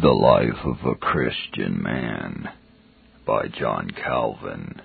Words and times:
The 0.00 0.08
Life 0.08 0.64
of 0.64 0.76
a 0.86 0.94
Christian 0.94 1.82
Man 1.82 2.48
by 3.26 3.48
John 3.48 3.90
Calvin. 3.90 4.80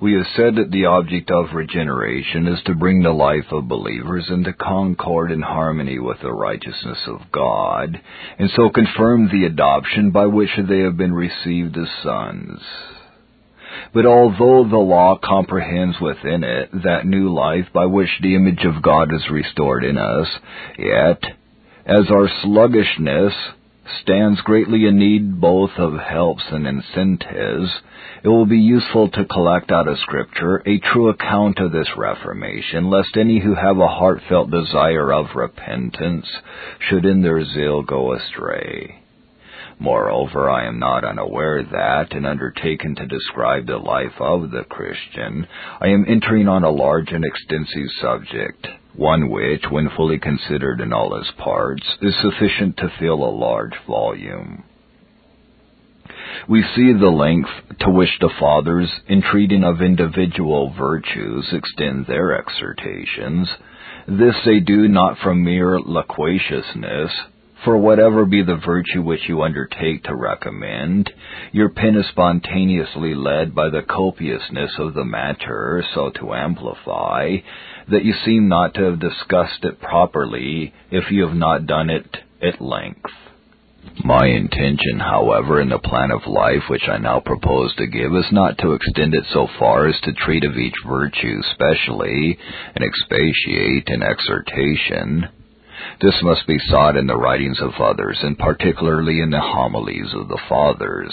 We 0.00 0.14
have 0.14 0.26
said 0.34 0.54
that 0.54 0.70
the 0.70 0.86
object 0.86 1.30
of 1.30 1.52
regeneration 1.52 2.48
is 2.48 2.62
to 2.64 2.74
bring 2.74 3.02
the 3.02 3.10
life 3.10 3.52
of 3.52 3.68
believers 3.68 4.30
into 4.30 4.54
concord 4.54 5.30
and 5.30 5.44
harmony 5.44 5.98
with 5.98 6.18
the 6.22 6.32
righteousness 6.32 7.00
of 7.06 7.30
God, 7.30 8.00
and 8.38 8.48
so 8.56 8.70
confirm 8.70 9.28
the 9.28 9.44
adoption 9.44 10.12
by 10.12 10.26
which 10.26 10.56
they 10.56 10.78
have 10.78 10.96
been 10.96 11.12
received 11.12 11.76
as 11.76 11.88
sons. 12.02 12.60
But 13.92 14.06
although 14.06 14.66
the 14.66 14.78
law 14.78 15.18
comprehends 15.22 16.00
within 16.00 16.42
it 16.42 16.70
that 16.84 17.04
new 17.04 17.30
life 17.30 17.66
by 17.74 17.84
which 17.84 18.10
the 18.22 18.34
image 18.34 18.64
of 18.64 18.82
God 18.82 19.12
is 19.12 19.28
restored 19.30 19.84
in 19.84 19.98
us, 19.98 20.28
yet 20.78 21.22
as 21.86 22.10
our 22.10 22.28
sluggishness 22.42 23.32
stands 24.02 24.40
greatly 24.42 24.86
in 24.86 24.98
need 24.98 25.40
both 25.40 25.70
of 25.76 25.94
helps 25.94 26.44
and 26.50 26.66
incentives, 26.66 27.70
it 28.22 28.28
will 28.28 28.46
be 28.46 28.58
useful 28.58 29.10
to 29.10 29.24
collect 29.24 29.72
out 29.72 29.88
of 29.88 29.98
Scripture 29.98 30.62
a 30.64 30.78
true 30.78 31.08
account 31.08 31.58
of 31.58 31.72
this 31.72 31.88
reformation, 31.96 32.88
lest 32.88 33.16
any 33.16 33.40
who 33.40 33.54
have 33.54 33.78
a 33.78 33.88
heartfelt 33.88 34.50
desire 34.50 35.12
of 35.12 35.34
repentance 35.34 36.26
should 36.88 37.04
in 37.04 37.22
their 37.22 37.44
zeal 37.44 37.82
go 37.82 38.14
astray. 38.14 39.02
Moreover, 39.80 40.48
I 40.48 40.66
am 40.66 40.78
not 40.78 41.04
unaware 41.04 41.64
that, 41.64 42.12
in 42.12 42.24
undertaking 42.24 42.94
to 42.94 43.06
describe 43.06 43.66
the 43.66 43.78
life 43.78 44.20
of 44.20 44.52
the 44.52 44.64
Christian, 44.68 45.48
I 45.80 45.88
am 45.88 46.04
entering 46.06 46.46
on 46.46 46.62
a 46.62 46.70
large 46.70 47.10
and 47.10 47.24
extensive 47.24 47.90
subject, 48.00 48.68
one 48.94 49.30
which, 49.30 49.64
when 49.70 49.88
fully 49.96 50.18
considered 50.18 50.80
in 50.80 50.92
all 50.92 51.16
its 51.16 51.30
parts, 51.38 51.86
is 52.00 52.14
sufficient 52.20 52.76
to 52.76 52.92
fill 52.98 53.24
a 53.24 53.36
large 53.36 53.74
volume. 53.86 54.64
We 56.48 56.62
see 56.74 56.92
the 56.92 57.10
length 57.10 57.50
to 57.80 57.90
which 57.90 58.18
the 58.20 58.30
fathers, 58.38 58.90
in 59.06 59.22
treating 59.22 59.64
of 59.64 59.80
individual 59.80 60.70
virtues, 60.76 61.52
extend 61.52 62.06
their 62.06 62.36
exhortations. 62.38 63.48
This 64.08 64.34
they 64.44 64.60
do 64.60 64.88
not 64.88 65.18
from 65.18 65.44
mere 65.44 65.78
loquaciousness, 65.78 67.12
for 67.64 67.78
whatever 67.78 68.24
be 68.24 68.42
the 68.42 68.56
virtue 68.56 69.02
which 69.02 69.28
you 69.28 69.42
undertake 69.42 70.02
to 70.04 70.16
recommend, 70.16 71.12
your 71.52 71.68
pen 71.68 71.96
is 71.96 72.08
spontaneously 72.08 73.14
led 73.14 73.54
by 73.54 73.68
the 73.68 73.82
copiousness 73.82 74.72
of 74.78 74.94
the 74.94 75.04
matter 75.04 75.84
so 75.94 76.10
to 76.10 76.34
amplify, 76.34 77.36
that 77.92 78.04
you 78.04 78.14
seem 78.24 78.48
not 78.48 78.74
to 78.74 78.84
have 78.84 78.98
discussed 78.98 79.64
it 79.64 79.80
properly 79.80 80.72
if 80.90 81.10
you 81.10 81.26
have 81.26 81.36
not 81.36 81.66
done 81.66 81.90
it 81.90 82.16
at 82.42 82.60
length. 82.60 83.10
My 84.04 84.26
intention, 84.26 84.98
however, 84.98 85.60
in 85.60 85.68
the 85.68 85.78
plan 85.78 86.10
of 86.10 86.26
life 86.26 86.62
which 86.70 86.88
I 86.88 86.98
now 86.98 87.20
propose 87.20 87.74
to 87.76 87.86
give 87.86 88.14
is 88.14 88.32
not 88.32 88.56
to 88.58 88.72
extend 88.72 89.14
it 89.14 89.24
so 89.32 89.46
far 89.58 89.88
as 89.88 90.00
to 90.02 90.12
treat 90.12 90.44
of 90.44 90.56
each 90.56 90.74
virtue 90.86 91.42
specially 91.52 92.38
and 92.74 92.82
expatiate 92.82 93.88
in 93.88 94.02
exhortation, 94.02 95.28
this 96.00 96.14
must 96.22 96.46
be 96.46 96.58
sought 96.70 96.96
in 96.96 97.06
the 97.06 97.16
writings 97.16 97.60
of 97.60 97.72
others, 97.80 98.18
and 98.22 98.38
particularly 98.38 99.20
in 99.20 99.30
the 99.30 99.40
homilies 99.40 100.14
of 100.14 100.28
the 100.28 100.40
fathers. 100.48 101.12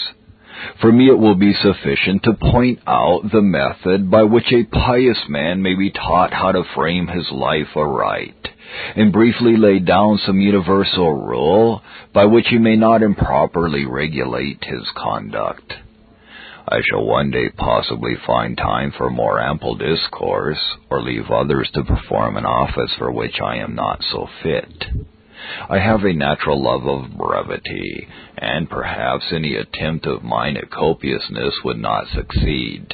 For 0.80 0.90
me 0.90 1.08
it 1.08 1.18
will 1.18 1.36
be 1.36 1.52
sufficient 1.52 2.22
to 2.24 2.34
point 2.34 2.80
out 2.86 3.30
the 3.30 3.42
method 3.42 4.10
by 4.10 4.24
which 4.24 4.52
a 4.52 4.64
pious 4.64 5.28
man 5.28 5.62
may 5.62 5.74
be 5.74 5.90
taught 5.90 6.32
how 6.32 6.52
to 6.52 6.64
frame 6.74 7.06
his 7.06 7.30
life 7.30 7.76
aright, 7.76 8.48
and 8.96 9.12
briefly 9.12 9.56
lay 9.56 9.78
down 9.78 10.18
some 10.18 10.40
universal 10.40 11.12
rule 11.12 11.82
by 12.12 12.24
which 12.24 12.48
he 12.48 12.58
may 12.58 12.76
not 12.76 13.02
improperly 13.02 13.84
regulate 13.84 14.64
his 14.64 14.88
conduct. 14.96 15.72
I 16.68 16.80
shall 16.82 17.04
one 17.04 17.30
day 17.30 17.48
possibly 17.50 18.16
find 18.26 18.56
time 18.56 18.92
for 18.96 19.10
more 19.10 19.40
ample 19.40 19.76
discourse, 19.76 20.60
or 20.90 21.02
leave 21.02 21.30
others 21.30 21.70
to 21.74 21.84
perform 21.84 22.36
an 22.36 22.46
office 22.46 22.92
for 22.98 23.10
which 23.10 23.40
I 23.40 23.56
am 23.56 23.74
not 23.74 24.02
so 24.10 24.28
fit. 24.42 24.84
I 25.68 25.78
have 25.78 26.04
a 26.04 26.12
natural 26.12 26.62
love 26.62 26.86
of 26.86 27.16
brevity, 27.16 28.06
and 28.36 28.68
perhaps 28.68 29.32
any 29.32 29.56
attempt 29.56 30.06
of 30.06 30.22
mine 30.22 30.56
at 30.56 30.70
copiousness 30.70 31.54
would 31.64 31.78
not 31.78 32.08
succeed. 32.08 32.92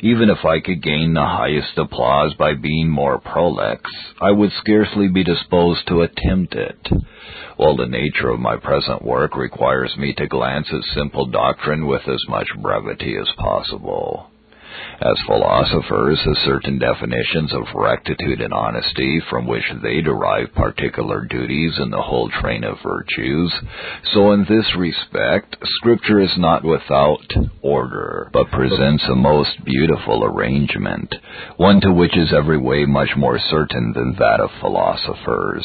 Even 0.00 0.30
if 0.30 0.44
I 0.44 0.58
could 0.58 0.82
gain 0.82 1.14
the 1.14 1.24
highest 1.24 1.78
applause 1.78 2.34
by 2.34 2.54
being 2.54 2.88
more 2.88 3.20
prolix, 3.20 3.88
I 4.20 4.32
would 4.32 4.50
scarcely 4.58 5.06
be 5.06 5.22
disposed 5.22 5.86
to 5.86 6.02
attempt 6.02 6.54
it, 6.54 6.88
while 7.56 7.76
the 7.76 7.86
nature 7.86 8.30
of 8.30 8.40
my 8.40 8.56
present 8.56 9.02
work 9.02 9.36
requires 9.36 9.96
me 9.96 10.12
to 10.14 10.26
glance 10.26 10.66
at 10.72 10.82
simple 10.94 11.26
doctrine 11.26 11.86
with 11.86 12.08
as 12.08 12.24
much 12.28 12.48
brevity 12.60 13.16
as 13.16 13.28
possible. 13.36 14.31
As 15.00 15.20
philosophers 15.26 16.20
have 16.24 16.36
certain 16.44 16.78
definitions 16.78 17.52
of 17.52 17.74
rectitude 17.74 18.40
and 18.40 18.52
honesty 18.52 19.20
from 19.28 19.46
which 19.46 19.64
they 19.82 20.00
derive 20.00 20.54
particular 20.54 21.24
duties 21.24 21.78
in 21.78 21.90
the 21.90 22.00
whole 22.00 22.30
train 22.30 22.64
of 22.64 22.78
virtues, 22.82 23.52
so 24.12 24.32
in 24.32 24.44
this 24.44 24.74
respect 24.76 25.56
Scripture 25.64 26.20
is 26.20 26.36
not 26.38 26.64
without 26.64 27.26
order, 27.62 28.30
but 28.32 28.50
presents 28.50 29.04
a 29.08 29.14
most 29.14 29.64
beautiful 29.64 30.24
arrangement, 30.24 31.14
one 31.56 31.80
to 31.80 31.92
which 31.92 32.16
is 32.16 32.32
every 32.32 32.58
way 32.58 32.84
much 32.84 33.10
more 33.16 33.38
certain 33.38 33.92
than 33.92 34.14
that 34.18 34.40
of 34.40 34.50
philosophers. 34.60 35.64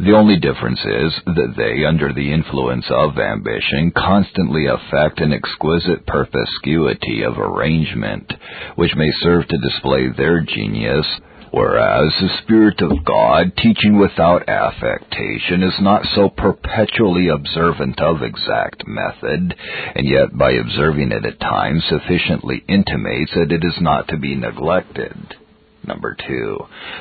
The 0.00 0.12
only 0.12 0.38
difference 0.38 0.80
is 0.80 1.12
that 1.26 1.54
they, 1.56 1.84
under 1.84 2.12
the 2.12 2.32
influence 2.32 2.86
of 2.90 3.18
ambition, 3.18 3.92
constantly 3.96 4.66
affect 4.66 5.20
an 5.20 5.32
exquisite 5.32 6.06
perspicuity 6.06 7.22
of 7.22 7.38
arrangement, 7.38 8.32
which 8.76 8.94
may 8.96 9.10
serve 9.20 9.46
to 9.46 9.58
display 9.58 10.08
their 10.08 10.40
genius, 10.40 11.06
whereas 11.52 12.12
the 12.20 12.28
Spirit 12.42 12.80
of 12.80 13.04
God, 13.04 13.52
teaching 13.56 13.98
without 13.98 14.48
affectation, 14.48 15.62
is 15.62 15.80
not 15.80 16.06
so 16.14 16.28
perpetually 16.30 17.28
observant 17.28 18.00
of 18.00 18.22
exact 18.22 18.86
method, 18.86 19.54
and 19.94 20.06
yet 20.08 20.36
by 20.36 20.52
observing 20.52 21.12
it 21.12 21.24
at 21.24 21.38
times 21.38 21.84
sufficiently 21.88 22.64
intimates 22.68 23.32
that 23.34 23.52
it 23.52 23.62
is 23.64 23.80
not 23.80 24.08
to 24.08 24.16
be 24.16 24.34
neglected. 24.34 25.36
Number 25.84 26.16
two, 26.28 26.58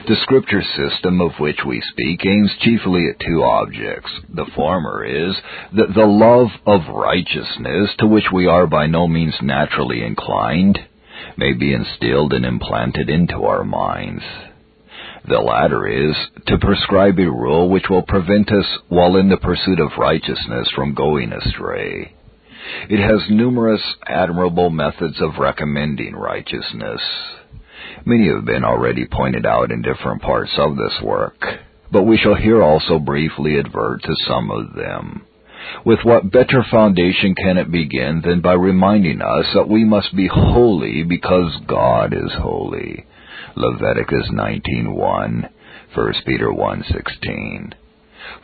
the 0.08 0.16
scripture 0.24 0.64
system 0.64 1.22
of 1.22 1.40
which 1.40 1.60
we 1.68 1.82
speak 1.92 2.26
aims 2.26 2.52
chiefly 2.62 3.08
at 3.10 3.20
two 3.20 3.44
objects. 3.44 4.10
The 4.34 4.50
former 4.56 5.06
is 5.06 5.36
that 5.74 5.94
the 5.94 6.06
love 6.06 6.50
of 6.66 6.94
righteousness, 6.94 7.92
to 8.00 8.08
which 8.08 8.26
we 8.34 8.48
are 8.48 8.66
by 8.66 8.88
no 8.88 9.08
means 9.08 9.36
naturally 9.42 10.04
inclined, 10.04 10.80
may 11.38 11.54
be 11.54 11.74
instilled 11.74 12.34
and 12.34 12.44
implanted 12.44 13.10
into 13.10 13.44
our 13.44 13.64
minds. 13.64 14.24
The 15.28 15.38
latter 15.38 15.88
is 15.88 16.16
to 16.48 16.58
prescribe 16.58 17.20
a 17.20 17.30
rule 17.30 17.70
which 17.70 17.88
will 17.88 18.02
prevent 18.02 18.52
us, 18.52 18.66
while 18.90 19.16
in 19.18 19.30
the 19.30 19.38
pursuit 19.38 19.80
of 19.80 20.00
righteousness, 20.00 20.68
from 20.76 20.96
going 20.96 21.32
astray. 21.32 22.16
It 22.90 23.00
has 23.00 23.30
numerous 23.30 23.82
admirable 24.08 24.72
methods 24.72 25.22
of 25.22 25.38
recommending 25.38 26.16
righteousness. 26.16 27.02
Many 28.06 28.28
have 28.30 28.46
been 28.46 28.64
already 28.64 29.06
pointed 29.06 29.46
out 29.46 29.72
in 29.72 29.82
different 29.82 30.22
parts 30.22 30.52
of 30.58 30.76
this 30.76 31.00
work, 31.04 31.44
but 31.92 32.04
we 32.04 32.18
shall 32.18 32.36
here 32.36 32.62
also 32.62 32.98
briefly 32.98 33.60
advert 33.60 34.02
to 34.04 34.16
some 34.28 34.50
of 34.50 34.74
them. 34.74 35.22
With 35.86 36.00
what 36.04 36.32
better 36.32 36.64
foundation 36.64 37.36
can 37.36 37.58
it 37.58 37.72
begin 37.72 38.22
than 38.22 38.42
by 38.42 38.54
reminding 38.54 39.22
us 39.22 39.46
that 39.54 39.70
we 39.70 39.84
must 39.84 40.16
be 40.16 40.28
holy 40.28 41.04
because 41.04 41.56
God 41.68 42.14
is 42.14 42.34
holy? 42.34 43.06
Leviticus 43.56 44.30
19:1, 44.32 45.50
1 45.94 46.14
Peter 46.26 46.52
1:16. 46.52 47.74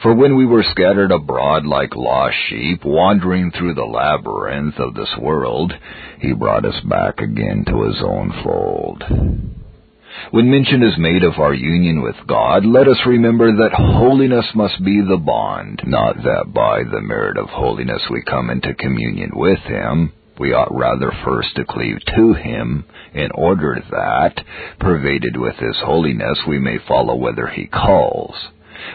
For 0.02 0.14
when 0.14 0.38
we 0.38 0.46
were 0.46 0.64
scattered 0.64 1.12
abroad 1.12 1.66
like 1.66 1.96
lost 1.96 2.36
sheep, 2.50 2.86
wandering 2.86 3.52
through 3.52 3.74
the 3.74 3.86
labyrinth 3.86 4.80
of 4.80 4.94
this 4.94 5.14
world, 5.20 5.74
he 6.20 6.34
brought 6.34 6.66
us 6.66 6.80
back 6.82 7.20
again 7.20 7.66
to 7.66 7.84
his 7.84 8.02
own 8.02 8.32
fold. 8.44 9.04
When 10.32 10.50
mention 10.50 10.84
is 10.84 10.98
made 10.98 11.24
of 11.24 11.40
our 11.40 11.54
union 11.54 12.02
with 12.02 12.16
God, 12.28 12.66
let 12.66 12.88
us 12.88 13.00
remember 13.06 13.52
that 13.52 13.74
holiness 13.74 14.46
must 14.56 14.84
be 14.84 15.02
the 15.02 15.18
bond, 15.18 15.82
not 15.86 16.16
that 16.24 16.54
by 16.54 16.84
the 16.84 17.02
merit 17.02 17.38
of 17.38 17.50
holiness 17.50 18.02
we 18.10 18.22
come 18.24 18.50
into 18.50 18.74
communion 18.74 19.32
with 19.34 19.60
Him. 19.60 20.14
We 20.40 20.54
ought 20.54 20.76
rather 20.76 21.12
first 21.24 21.56
to 21.56 21.66
cleave 21.66 22.00
to 22.16 22.34
Him, 22.34 22.86
in 23.14 23.30
order 23.36 23.82
that, 23.92 24.44
pervaded 24.80 25.38
with 25.38 25.56
His 25.58 25.78
holiness, 25.78 26.40
we 26.48 26.60
may 26.60 26.78
follow 26.88 27.16
whither 27.16 27.48
He 27.48 27.68
calls 27.68 28.36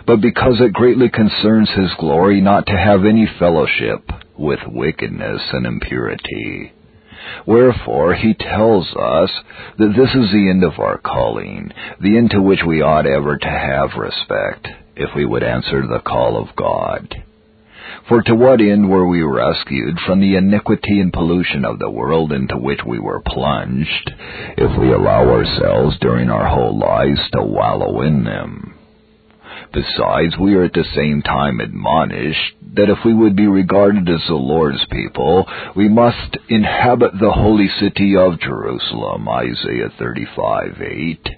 but 0.06 0.20
because 0.20 0.60
it 0.60 0.72
greatly 0.72 1.08
concerns 1.08 1.70
his 1.70 1.90
glory 1.98 2.40
not 2.40 2.66
to 2.66 2.76
have 2.76 3.04
any 3.04 3.28
fellowship 3.38 4.08
with 4.38 4.60
wickedness 4.66 5.42
and 5.52 5.66
impurity. 5.66 6.72
Wherefore 7.46 8.14
he 8.14 8.34
tells 8.34 8.86
us 8.94 9.30
that 9.78 9.94
this 9.96 10.10
is 10.14 10.32
the 10.32 10.50
end 10.50 10.64
of 10.64 10.78
our 10.78 10.98
calling, 10.98 11.72
the 12.00 12.16
end 12.16 12.30
to 12.30 12.42
which 12.42 12.60
we 12.66 12.82
ought 12.82 13.06
ever 13.06 13.38
to 13.38 13.48
have 13.48 13.96
respect, 13.96 14.68
if 14.96 15.10
we 15.14 15.24
would 15.24 15.42
answer 15.42 15.86
the 15.86 16.02
call 16.04 16.36
of 16.36 16.54
God. 16.56 17.22
For 18.08 18.22
to 18.22 18.34
what 18.34 18.60
end 18.60 18.90
were 18.90 19.06
we 19.06 19.22
rescued 19.22 19.98
from 20.00 20.20
the 20.20 20.34
iniquity 20.36 21.00
and 21.00 21.12
pollution 21.12 21.64
of 21.64 21.78
the 21.78 21.90
world 21.90 22.32
into 22.32 22.56
which 22.56 22.80
we 22.84 22.98
were 22.98 23.20
plunged, 23.20 24.12
if 24.56 24.80
we 24.80 24.92
allow 24.92 25.28
ourselves 25.28 25.96
during 26.00 26.28
our 26.28 26.48
whole 26.48 26.78
lives 26.78 27.20
to 27.32 27.42
wallow 27.42 28.02
in 28.02 28.24
them? 28.24 28.74
Besides, 29.72 30.36
we 30.38 30.54
are 30.54 30.64
at 30.64 30.74
the 30.74 30.84
same 30.94 31.22
time 31.22 31.60
admonished 31.60 32.56
that 32.74 32.90
if 32.90 32.98
we 33.04 33.14
would 33.14 33.36
be 33.36 33.46
regarded 33.46 34.08
as 34.08 34.22
the 34.28 34.34
Lord's 34.34 34.84
people, 34.90 35.46
we 35.74 35.88
must 35.88 36.36
inhabit 36.48 37.12
the 37.18 37.32
holy 37.32 37.68
city 37.80 38.16
of 38.16 38.40
Jerusalem, 38.40 39.28
Isaiah 39.28 39.90
35, 39.98 40.80
8 40.80 41.28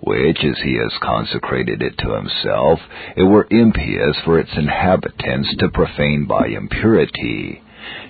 which, 0.00 0.38
as 0.42 0.56
he 0.64 0.78
has 0.78 0.92
consecrated 1.02 1.82
it 1.82 1.98
to 1.98 2.14
himself, 2.14 2.78
it 3.14 3.24
were 3.24 3.46
impious 3.50 4.16
for 4.24 4.38
its 4.38 4.50
inhabitants 4.56 5.54
to 5.58 5.68
profane 5.68 6.24
by 6.26 6.46
impurity. 6.46 7.60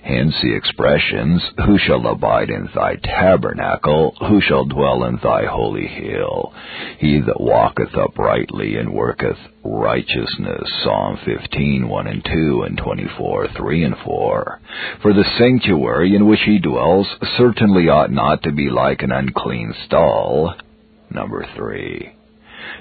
Hence 0.07 0.35
the 0.41 0.55
expressions, 0.55 1.43
Who 1.67 1.79
shall 1.79 2.07
abide 2.07 2.49
in 2.49 2.69
thy 2.75 2.95
tabernacle? 2.95 4.15
Who 4.21 4.41
shall 4.41 4.65
dwell 4.65 5.03
in 5.05 5.19
thy 5.21 5.47
holy 5.47 5.89
hill? 5.89 6.53
He 6.99 7.21
that 7.21 7.41
walketh 7.41 7.93
uprightly 7.97 8.77
and 8.77 8.93
worketh 8.93 9.39
righteousness. 9.65 10.63
Psalm 10.85 11.19
15, 11.25 11.89
1 11.89 12.07
and 12.07 12.25
2, 12.25 12.63
and 12.63 12.79
24, 12.79 13.49
3 13.57 13.85
and 13.85 13.97
4. 14.05 14.61
For 15.03 15.13
the 15.13 15.25
sanctuary 15.39 16.15
in 16.15 16.29
which 16.29 16.41
he 16.47 16.61
dwells 16.61 17.09
certainly 17.37 17.89
ought 17.89 18.13
not 18.13 18.45
to 18.45 18.53
be 18.53 18.71
like 18.71 19.03
an 19.03 19.11
unclean 19.11 19.75
stall, 19.87 20.55
Number 21.11 21.47
three, 21.57 22.16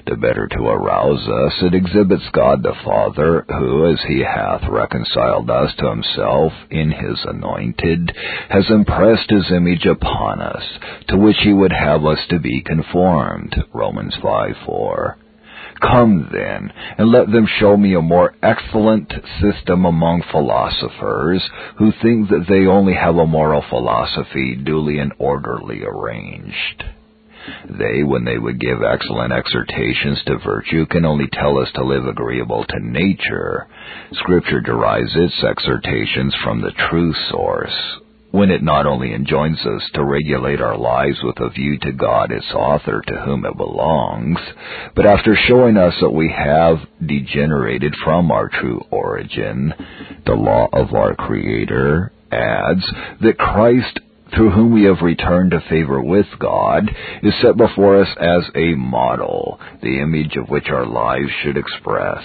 the 0.06 0.16
better 0.16 0.48
to 0.48 0.68
arouse 0.68 1.28
us, 1.28 1.54
it 1.64 1.74
exhibits 1.74 2.24
God 2.32 2.62
the 2.64 2.76
Father, 2.84 3.46
who, 3.48 3.92
as 3.92 4.00
he 4.08 4.20
hath 4.20 4.62
reconciled 4.70 5.50
us 5.50 5.74
to 5.78 5.90
himself 5.90 6.54
in 6.70 6.92
his 6.92 7.20
anointed, 7.26 8.12
has 8.50 8.70
impressed 8.70 9.30
his 9.30 9.52
image 9.52 9.86
upon 9.86 10.42
us, 10.42 10.64
to 11.10 11.18
which 11.18 11.38
he 11.44 11.54
would 11.54 11.72
have 11.72 12.06
us 12.06 12.20
to 12.30 12.40
be 12.40 12.62
conformed. 12.62 13.56
Romans 13.74 14.16
5 14.22 14.56
4. 14.66 15.18
Come 15.82 16.30
then, 16.32 16.72
and 16.98 17.12
let 17.12 17.32
them 17.32 17.48
show 17.60 17.76
me 17.76 17.96
a 17.96 18.02
more 18.02 18.34
excellent 18.42 19.12
system 19.42 19.86
among 19.86 20.24
philosophers, 20.32 21.44
who 21.78 21.92
think 22.02 22.30
that 22.30 22.46
they 22.48 22.66
only 22.66 22.94
have 22.94 23.18
a 23.18 23.28
moral 23.28 23.64
philosophy 23.70 24.56
duly 24.56 25.00
and 25.00 25.14
orderly 25.20 25.84
arranged. 25.84 26.84
They, 27.70 28.04
when 28.04 28.26
they 28.26 28.38
would 28.38 28.60
give 28.60 28.84
excellent 28.84 29.34
exhortations 29.34 30.22
to 30.26 30.38
virtue, 30.40 30.86
can 30.88 31.06
only 31.06 31.28
tell 31.32 31.58
us 31.58 31.70
to 31.76 31.84
live 31.84 32.06
agreeable 32.06 32.66
to 32.66 32.80
nature. 32.80 33.68
Scripture 34.14 34.62
derives 34.62 35.12
its 35.16 35.44
exhortations 35.44 36.36
from 36.44 36.62
the 36.62 36.72
true 36.90 37.14
source, 37.30 37.76
when 38.32 38.52
it 38.52 38.62
not 38.62 38.86
only 38.86 39.14
enjoins 39.14 39.60
us 39.66 39.82
to 39.94 40.04
regulate 40.04 40.60
our 40.60 40.78
lives 40.78 41.18
with 41.24 41.40
a 41.40 41.50
view 41.50 41.78
to 41.80 41.92
God 41.94 42.32
its 42.32 42.52
author 42.54 43.02
to 43.08 43.22
whom 43.22 43.46
it 43.46 43.56
belongs, 43.58 44.40
but 44.96 45.06
after 45.06 45.38
showing 45.48 45.78
us 45.78 45.94
that 46.02 46.10
we 46.10 46.34
have 46.36 46.78
degenerated 47.06 47.94
from 48.04 48.32
our 48.32 48.50
true 48.50 48.82
origin, 48.92 49.74
the 50.26 50.34
law 50.34 50.68
of 50.74 50.94
our 50.94 51.16
Creator 51.16 52.12
adds 52.32 52.84
that 53.22 53.38
Christ 53.38 54.00
through 54.34 54.52
whom 54.52 54.74
we 54.74 54.84
have 54.84 55.02
returned 55.02 55.52
to 55.52 55.62
favor 55.70 56.02
with 56.02 56.26
God, 56.40 56.90
is 57.22 57.34
set 57.42 57.58
before 57.58 58.02
us 58.02 58.10
as 58.20 58.44
a 58.56 58.76
model, 58.76 59.60
the 59.82 60.00
image 60.00 60.36
of 60.36 60.50
which 60.50 60.70
our 60.70 60.86
lives 60.86 61.30
should 61.44 61.58
express. 61.58 62.24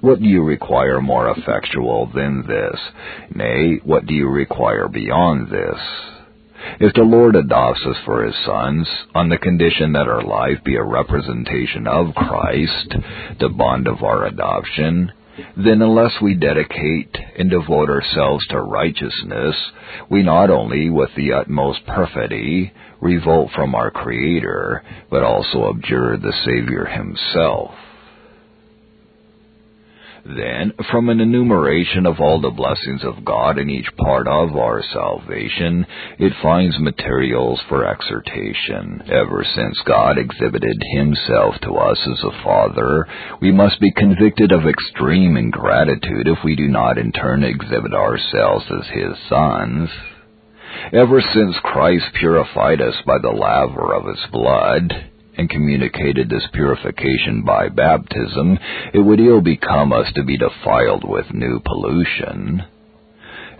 What 0.00 0.18
do 0.18 0.26
you 0.26 0.42
require 0.42 1.00
more 1.00 1.30
effectual 1.30 2.10
than 2.14 2.46
this? 2.46 2.78
Nay, 3.34 3.80
what 3.84 4.06
do 4.06 4.12
you 4.12 4.28
require 4.28 4.88
beyond 4.88 5.50
this? 5.50 5.80
If 6.80 6.94
the 6.94 7.02
Lord 7.02 7.36
adopts 7.36 7.80
us 7.86 7.96
for 8.04 8.24
his 8.24 8.34
sons, 8.44 8.88
on 9.14 9.28
the 9.28 9.38
condition 9.38 9.92
that 9.92 10.08
our 10.08 10.22
life 10.22 10.62
be 10.64 10.76
a 10.76 10.82
representation 10.82 11.86
of 11.86 12.14
Christ, 12.14 12.94
the 13.38 13.48
bond 13.48 13.86
of 13.86 14.02
our 14.02 14.26
adoption, 14.26 15.12
then 15.56 15.82
unless 15.82 16.12
we 16.22 16.34
dedicate 16.34 17.16
and 17.38 17.50
devote 17.50 17.90
ourselves 17.90 18.46
to 18.48 18.60
righteousness, 18.60 19.56
we 20.10 20.22
not 20.22 20.50
only 20.50 20.90
with 20.90 21.10
the 21.16 21.32
utmost 21.32 21.84
perfidy 21.86 22.72
revolt 23.00 23.50
from 23.54 23.74
our 23.74 23.90
Creator, 23.90 24.82
but 25.10 25.22
also 25.22 25.68
abjure 25.68 26.16
the 26.16 26.32
Savior 26.44 26.84
himself. 26.86 27.74
Then, 30.24 30.72
from 30.90 31.10
an 31.10 31.20
enumeration 31.20 32.06
of 32.06 32.18
all 32.18 32.40
the 32.40 32.48
blessings 32.50 33.04
of 33.04 33.26
God 33.26 33.58
in 33.58 33.68
each 33.68 33.94
part 33.98 34.26
of 34.26 34.56
our 34.56 34.82
salvation, 34.90 35.86
it 36.18 36.32
finds 36.42 36.78
materials 36.78 37.60
for 37.68 37.84
exhortation. 37.86 39.02
Ever 39.06 39.44
since 39.54 39.78
God 39.84 40.16
exhibited 40.16 40.82
himself 40.94 41.56
to 41.62 41.72
us 41.72 41.98
as 42.10 42.24
a 42.24 42.42
father, 42.42 43.06
we 43.42 43.52
must 43.52 43.78
be 43.80 43.92
convicted 43.92 44.50
of 44.50 44.66
extreme 44.66 45.36
ingratitude 45.36 46.26
if 46.26 46.38
we 46.42 46.56
do 46.56 46.68
not 46.68 46.96
in 46.96 47.12
turn 47.12 47.44
exhibit 47.44 47.92
ourselves 47.92 48.64
as 48.70 48.88
his 48.94 49.18
sons. 49.28 49.90
Ever 50.94 51.20
since 51.20 51.54
Christ 51.62 52.06
purified 52.14 52.80
us 52.80 52.96
by 53.06 53.18
the 53.18 53.28
laver 53.28 53.92
of 53.94 54.06
his 54.06 54.24
blood, 54.32 55.10
and 55.36 55.50
communicated 55.50 56.28
this 56.28 56.46
purification 56.52 57.42
by 57.44 57.68
baptism, 57.68 58.58
it 58.92 59.00
would 59.00 59.20
ill 59.20 59.40
become 59.40 59.92
us 59.92 60.06
to 60.14 60.24
be 60.24 60.38
defiled 60.38 61.04
with 61.06 61.32
new 61.32 61.60
pollution. 61.64 62.62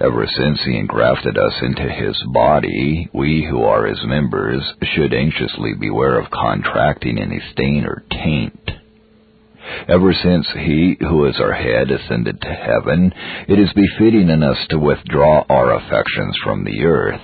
Ever 0.00 0.26
since 0.26 0.60
he 0.64 0.76
engrafted 0.76 1.38
us 1.38 1.54
into 1.62 1.88
his 1.88 2.20
body, 2.32 3.08
we 3.12 3.46
who 3.48 3.62
are 3.62 3.86
his 3.86 4.00
members 4.04 4.62
should 4.94 5.14
anxiously 5.14 5.74
beware 5.78 6.18
of 6.18 6.30
contracting 6.30 7.18
any 7.18 7.40
stain 7.52 7.84
or 7.84 8.04
taint. 8.10 8.70
Ever 9.88 10.12
since 10.12 10.46
he 10.52 10.96
who 11.00 11.26
is 11.26 11.36
our 11.40 11.52
head 11.52 11.90
ascended 11.90 12.40
to 12.40 12.48
heaven, 12.48 13.12
it 13.48 13.58
is 13.58 13.72
befitting 13.72 14.28
in 14.28 14.42
us 14.42 14.58
to 14.70 14.78
withdraw 14.78 15.44
our 15.48 15.72
affections 15.72 16.36
from 16.42 16.64
the 16.64 16.84
earth, 16.84 17.20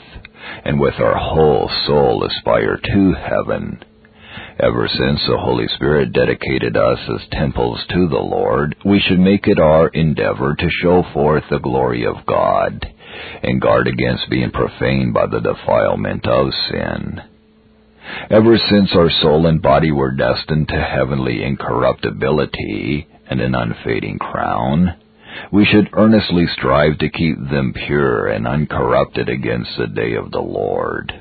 and 0.64 0.81
with 0.81 0.94
our 1.00 1.17
whole 1.17 1.69
soul 1.87 2.25
aspire 2.25 2.79
to 2.82 3.12
heaven 3.12 3.85
Ever 4.62 4.89
since 4.89 5.21
the 5.27 5.39
Holy 5.39 5.67
Spirit 5.69 6.12
dedicated 6.12 6.77
us 6.77 6.99
as 7.09 7.29
temples 7.33 7.83
to 7.89 8.09
the 8.09 8.19
Lord, 8.19 8.77
we 8.85 9.01
should 9.01 9.19
make 9.19 9.47
it 9.47 9.59
our 9.59 9.89
endeavor 9.89 10.55
to 10.55 10.69
show 10.82 11.03
forth 11.15 11.44
the 11.49 11.61
glory 11.61 12.05
of 12.05 12.27
God 12.27 12.87
and 13.43 13.61
guard 13.61 13.89
against 13.89 14.29
being 14.29 14.51
profaned 14.51 15.15
by 15.15 15.27
the 15.27 15.41
defilement 15.41 16.27
of 16.27 16.53
sin. 16.70 17.23
Ever 18.29 18.58
since 18.58 18.91
our 18.94 19.08
soul 19.23 19.46
and 19.46 19.63
body 19.63 19.93
were 19.93 20.11
destined 20.11 20.69
to 20.69 20.82
heavenly 20.82 21.43
incorruptibility 21.43 23.06
and 23.31 23.41
an 23.41 23.55
unfading 23.55 24.19
crown, 24.19 24.94
we 25.51 25.65
should 25.65 25.89
earnestly 25.94 26.46
strive 26.49 26.99
to 26.99 27.08
keep 27.08 27.39
them 27.39 27.73
pure 27.87 28.27
and 28.27 28.46
uncorrupted 28.46 29.31
against 29.31 29.70
the 29.79 29.87
day 29.87 30.17
of 30.17 30.31
the 30.32 30.43
Lord. 30.43 31.19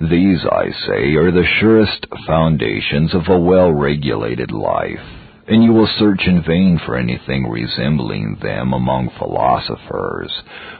These, 0.00 0.44
I 0.44 0.70
say, 0.86 1.14
are 1.16 1.32
the 1.32 1.46
surest 1.60 2.06
foundations 2.26 3.14
of 3.14 3.28
a 3.28 3.38
well-regulated 3.38 4.52
life, 4.52 5.00
and 5.48 5.64
you 5.64 5.72
will 5.72 5.88
search 5.98 6.22
in 6.26 6.42
vain 6.42 6.78
for 6.84 6.96
anything 6.96 7.48
resembling 7.48 8.38
them 8.40 8.72
among 8.72 9.10
philosophers, 9.18 10.30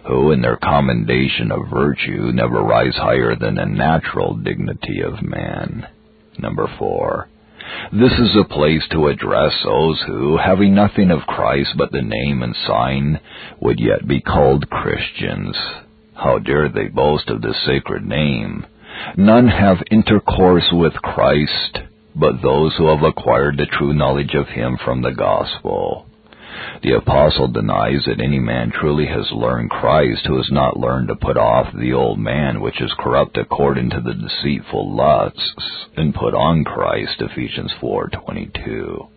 who 0.07 0.31
in 0.31 0.41
their 0.41 0.57
commendation 0.57 1.51
of 1.51 1.71
virtue 1.73 2.31
never 2.33 2.63
rise 2.63 2.95
higher 2.95 3.35
than 3.35 3.57
the 3.57 3.67
natural 3.67 4.35
dignity 4.35 5.01
of 5.01 5.23
man. 5.23 5.87
Number 6.39 6.69
four. 6.79 7.29
This 7.93 8.13
is 8.13 8.37
a 8.37 8.45
place 8.45 8.83
to 8.93 9.09
address 9.09 9.53
those 9.65 10.01
who, 10.07 10.37
having 10.39 10.75
nothing 10.75 11.11
of 11.11 11.27
Christ 11.27 11.71
but 11.77 11.91
the 11.93 12.03
name 12.03 12.43
and 12.43 12.55
sign, 12.67 13.21
would 13.61 13.81
yet 13.81 14.07
be 14.07 14.21
called 14.21 14.71
Christians. 14.71 15.57
How 16.15 16.39
dare 16.39 16.69
they 16.69 16.89
boast 16.89 17.29
of 17.29 17.43
the 17.43 17.55
sacred 17.67 18.07
name? 18.07 18.65
None 19.17 19.49
have 19.49 19.83
intercourse 19.91 20.69
with 20.73 20.95
Christ 20.95 21.79
but 22.19 22.43
those 22.43 22.75
who 22.77 22.89
have 22.89 23.03
acquired 23.03 23.57
the 23.57 23.67
true 23.67 23.95
knowledge 23.95 24.35
of 24.35 24.49
Him 24.49 24.77
from 24.85 25.03
the 25.03 25.13
gospel. 25.13 26.07
The 26.83 26.97
apostle 26.97 27.49
denies 27.49 28.05
that 28.07 28.21
any 28.21 28.41
man 28.41 28.73
truly 28.73 29.07
has 29.07 29.31
learned 29.31 29.71
Christ 29.71 30.27
who 30.27 30.37
has 30.37 30.51
not 30.51 30.79
learned 30.79 31.09
to 31.09 31.15
put 31.15 31.37
off 31.37 31.73
the 31.73 31.93
old 31.93 32.19
man 32.19 32.61
which 32.61 32.81
is 32.81 32.93
corrupt 32.99 33.37
according 33.37 33.91
to 33.91 34.01
the 34.01 34.15
deceitful 34.15 34.95
lusts 34.95 35.87
and 35.97 36.15
put 36.15 36.35
on 36.35 36.65
Christ, 36.65 37.21
Ephesians 37.21 37.73
4:22. 37.81 39.09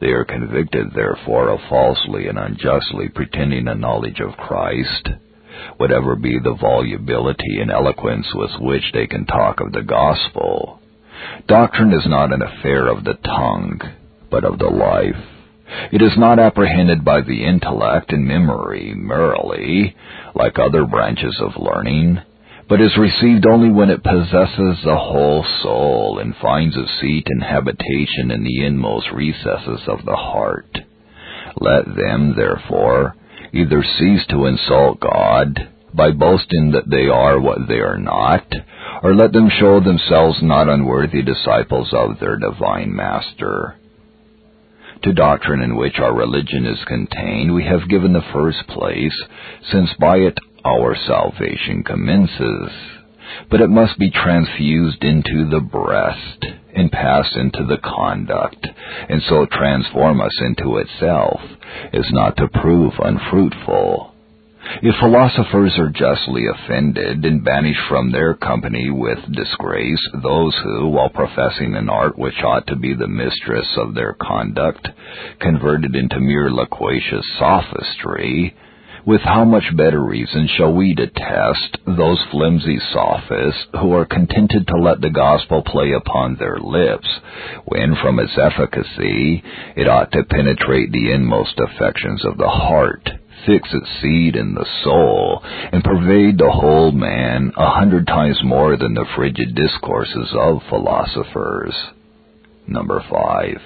They 0.00 0.08
are 0.08 0.24
convicted 0.24 0.92
therefore 0.92 1.48
of 1.48 1.60
falsely 1.68 2.26
and 2.28 2.38
unjustly 2.38 3.08
pretending 3.08 3.68
a 3.68 3.74
knowledge 3.74 4.20
of 4.20 4.36
Christ 4.36 5.08
whatever 5.76 6.16
be 6.16 6.38
the 6.38 6.56
volubility 6.60 7.60
and 7.60 7.70
eloquence 7.70 8.26
with 8.34 8.50
which 8.60 8.84
they 8.92 9.06
can 9.06 9.26
talk 9.26 9.60
of 9.60 9.72
the 9.72 9.82
gospel. 9.82 10.80
Doctrine 11.46 11.92
is 11.92 12.06
not 12.06 12.32
an 12.32 12.42
affair 12.42 12.88
of 12.88 13.04
the 13.04 13.14
tongue, 13.24 13.80
but 14.30 14.44
of 14.44 14.58
the 14.58 14.70
life. 14.70 15.22
It 15.92 16.02
is 16.02 16.16
not 16.16 16.38
apprehended 16.38 17.04
by 17.04 17.20
the 17.20 17.44
intellect 17.44 18.12
and 18.12 18.26
memory 18.26 18.94
merely, 18.94 19.94
like 20.34 20.58
other 20.58 20.84
branches 20.84 21.40
of 21.40 21.62
learning, 21.62 22.20
but 22.68 22.80
is 22.80 22.96
received 22.96 23.46
only 23.46 23.70
when 23.70 23.90
it 23.90 24.02
possesses 24.02 24.78
the 24.84 24.96
whole 24.96 25.44
soul 25.62 26.18
and 26.20 26.34
finds 26.36 26.76
a 26.76 26.86
seat 27.00 27.24
and 27.26 27.42
habitation 27.42 28.30
in 28.30 28.44
the 28.44 28.64
inmost 28.64 29.10
recesses 29.12 29.80
of 29.88 30.04
the 30.04 30.16
heart. 30.16 30.78
Let 31.56 31.84
them, 31.84 32.34
therefore, 32.36 33.16
either 33.52 33.82
cease 33.82 34.24
to 34.30 34.46
insult 34.46 35.00
God 35.00 35.68
by 35.94 36.12
boasting 36.12 36.72
that 36.72 36.88
they 36.88 37.08
are 37.08 37.40
what 37.40 37.66
they 37.68 37.78
are 37.80 37.98
not, 37.98 38.46
or 39.02 39.14
let 39.14 39.32
them 39.32 39.50
show 39.58 39.80
themselves 39.80 40.38
not 40.42 40.68
unworthy 40.68 41.22
disciples 41.22 41.88
of 41.92 42.18
their 42.20 42.36
divine 42.36 42.94
Master. 42.94 43.76
To 45.02 45.12
doctrine 45.12 45.62
in 45.62 45.76
which 45.76 45.98
our 45.98 46.14
religion 46.14 46.66
is 46.66 46.84
contained 46.86 47.54
we 47.54 47.64
have 47.64 47.88
given 47.88 48.12
the 48.12 48.32
first 48.32 48.66
place, 48.68 49.18
since 49.72 49.88
by 49.98 50.18
it 50.18 50.38
our 50.64 50.94
salvation 51.06 51.82
commences. 51.82 52.99
But 53.50 53.60
it 53.60 53.70
must 53.70 53.98
be 53.98 54.10
transfused 54.10 55.02
into 55.04 55.48
the 55.48 55.60
breast 55.60 56.46
and 56.74 56.90
pass 56.90 57.36
into 57.36 57.64
the 57.64 57.78
conduct, 57.78 58.66
and 59.08 59.22
so 59.22 59.46
transform 59.46 60.20
us 60.20 60.40
into 60.40 60.78
itself, 60.78 61.40
as 61.92 62.10
not 62.12 62.36
to 62.36 62.48
prove 62.48 62.92
unfruitful. 62.98 64.14
If 64.82 64.94
philosophers 64.96 65.78
are 65.78 65.88
justly 65.88 66.46
offended 66.46 67.24
and 67.24 67.42
banish 67.42 67.78
from 67.88 68.12
their 68.12 68.34
company 68.34 68.90
with 68.90 69.18
disgrace 69.32 70.08
those 70.22 70.54
who, 70.62 70.88
while 70.88 71.08
professing 71.08 71.74
an 71.74 71.88
art 71.88 72.18
which 72.18 72.42
ought 72.44 72.66
to 72.68 72.76
be 72.76 72.94
the 72.94 73.08
mistress 73.08 73.66
of 73.76 73.94
their 73.94 74.12
conduct, 74.12 74.88
convert 75.40 75.84
it 75.84 75.96
into 75.96 76.20
mere 76.20 76.50
loquacious 76.50 77.26
sophistry, 77.38 78.54
with 79.06 79.20
how 79.22 79.44
much 79.44 79.64
better 79.76 80.02
reason 80.02 80.48
shall 80.56 80.72
we 80.72 80.94
detest 80.94 81.78
those 81.86 82.18
flimsy 82.30 82.78
sophists 82.92 83.66
who 83.80 83.92
are 83.92 84.04
contented 84.04 84.66
to 84.66 84.76
let 84.76 85.00
the 85.00 85.10
gospel 85.10 85.62
play 85.62 85.92
upon 85.92 86.36
their 86.36 86.58
lips, 86.58 87.08
when 87.64 87.96
from 88.02 88.18
its 88.18 88.36
efficacy 88.36 89.42
it 89.76 89.88
ought 89.88 90.12
to 90.12 90.24
penetrate 90.24 90.92
the 90.92 91.12
inmost 91.12 91.58
affections 91.58 92.24
of 92.24 92.36
the 92.36 92.48
heart, 92.48 93.08
fix 93.46 93.68
its 93.72 93.88
seed 94.02 94.36
in 94.36 94.54
the 94.54 94.66
soul, 94.84 95.40
and 95.44 95.82
pervade 95.82 96.38
the 96.38 96.50
whole 96.50 96.92
man 96.92 97.52
a 97.56 97.70
hundred 97.70 98.06
times 98.06 98.38
more 98.44 98.76
than 98.76 98.94
the 98.94 99.06
frigid 99.16 99.54
discourses 99.54 100.28
of 100.34 100.62
philosophers. 100.68 101.74
Number 102.66 103.02
five. 103.10 103.60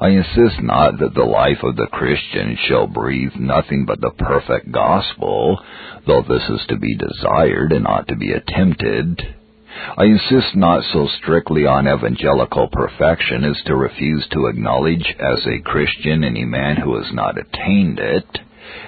I 0.00 0.08
insist 0.08 0.62
not 0.62 0.98
that 0.98 1.14
the 1.14 1.24
life 1.24 1.62
of 1.62 1.76
the 1.76 1.88
Christian 1.88 2.56
shall 2.68 2.86
breathe 2.86 3.36
nothing 3.36 3.84
but 3.86 4.00
the 4.00 4.10
perfect 4.10 4.70
gospel, 4.72 5.60
though 6.06 6.22
this 6.22 6.48
is 6.48 6.66
to 6.68 6.76
be 6.76 6.96
desired 6.96 7.72
and 7.72 7.86
ought 7.86 8.08
to 8.08 8.16
be 8.16 8.32
attempted. 8.32 9.34
I 9.98 10.04
insist 10.04 10.56
not 10.56 10.82
so 10.92 11.06
strictly 11.18 11.66
on 11.66 11.86
evangelical 11.86 12.68
perfection 12.68 13.44
as 13.44 13.60
to 13.66 13.76
refuse 13.76 14.26
to 14.28 14.46
acknowledge 14.46 15.14
as 15.18 15.46
a 15.46 15.60
Christian 15.60 16.24
any 16.24 16.44
man 16.44 16.76
who 16.76 16.96
has 16.96 17.12
not 17.12 17.36
attained 17.38 17.98
it. 17.98 18.38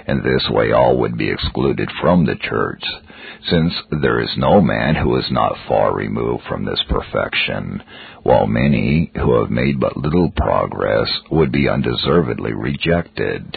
In 0.06 0.22
this 0.22 0.48
way 0.50 0.72
all 0.72 0.96
would 0.98 1.16
be 1.16 1.30
excluded 1.30 1.90
from 2.00 2.24
the 2.24 2.36
church, 2.36 2.82
since 3.48 3.72
there 3.90 4.20
is 4.20 4.36
no 4.36 4.60
man 4.60 4.94
who 4.94 5.16
is 5.16 5.30
not 5.30 5.56
far 5.68 5.94
removed 5.94 6.44
from 6.48 6.64
this 6.64 6.82
perfection, 6.88 7.82
while 8.22 8.46
many 8.46 9.10
who 9.14 9.40
have 9.40 9.50
made 9.50 9.78
but 9.78 9.96
little 9.96 10.30
progress 10.36 11.08
would 11.30 11.52
be 11.52 11.68
undeservedly 11.68 12.52
rejected. 12.52 13.56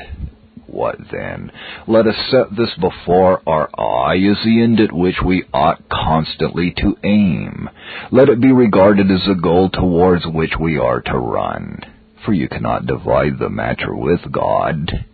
What 0.68 0.98
then? 1.12 1.52
Let 1.86 2.08
us 2.08 2.16
set 2.30 2.56
this 2.56 2.74
before 2.80 3.42
our 3.46 3.70
eye 3.78 4.16
as 4.16 4.38
the 4.46 4.62
end 4.62 4.80
at 4.80 4.94
which 4.94 5.18
we 5.26 5.44
ought 5.54 5.90
constantly 5.90 6.74
to 6.78 6.96
aim. 7.04 7.70
Let 8.10 8.30
it 8.30 8.40
be 8.40 8.54
regarded 8.54 9.12
as 9.12 9.28
a 9.28 9.36
goal 9.36 9.70
towards 9.70 10.26
which 10.26 10.54
we 10.58 10.78
are 10.78 11.02
to 11.02 11.18
run. 11.18 11.80
For 12.26 12.32
you 12.34 12.48
cannot 12.48 12.86
divide 12.86 13.38
the 13.38 13.50
matter 13.50 13.94
with 13.94 14.32
God, 14.32 15.06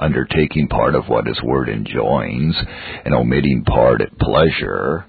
undertaking 0.00 0.68
part 0.68 0.94
of 0.94 1.08
what 1.08 1.26
his 1.26 1.40
word 1.42 1.68
enjoins, 1.68 2.56
and 3.04 3.14
omitting 3.14 3.64
part 3.64 4.00
at 4.00 4.18
pleasure. 4.18 5.06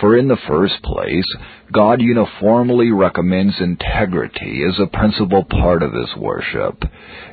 For 0.00 0.16
in 0.16 0.28
the 0.28 0.36
first 0.46 0.82
place, 0.82 1.36
God 1.72 2.00
uniformly 2.02 2.92
recommends 2.92 3.60
integrity 3.60 4.62
as 4.62 4.78
a 4.78 4.86
principal 4.86 5.44
part 5.44 5.82
of 5.82 5.92
his 5.92 6.14
worship, 6.16 6.84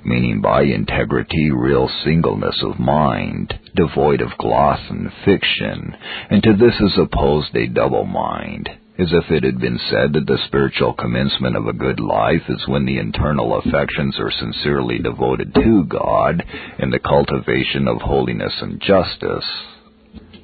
meaning 0.06 0.42
by 0.42 0.64
integrity 0.64 1.52
real 1.52 1.90
singleness 2.04 2.62
of 2.64 2.80
mind, 2.80 3.54
devoid 3.76 4.22
of 4.22 4.38
gloss 4.38 4.80
and 4.90 5.12
fiction, 5.26 5.96
and 6.30 6.42
to 6.44 6.54
this 6.54 6.80
is 6.80 6.98
opposed 6.98 7.56
a 7.56 7.68
double 7.68 8.06
mind, 8.06 8.70
as 9.00 9.12
if 9.12 9.32
it 9.32 9.44
had 9.44 9.60
been 9.60 9.80
said 9.90 10.14
that 10.14 10.28
the 10.28 10.38
spiritual 10.46 10.94
commencement 10.94 11.56
of 11.56 11.66
a 11.66 11.74
good 11.74 12.00
life 12.00 12.44
is 12.48 12.68
when 12.68 12.86
the 12.86 13.00
internal 13.00 13.58
affections 13.58 14.16
are 14.20 14.32
sincerely 14.32 15.00
devoted 15.00 15.54
to 15.56 15.84
God 15.86 16.44
in 16.78 16.92
the 16.92 17.00
cultivation 17.00 17.88
of 17.88 18.02
holiness 18.02 18.54
and 18.62 18.80
justice. 18.80 19.46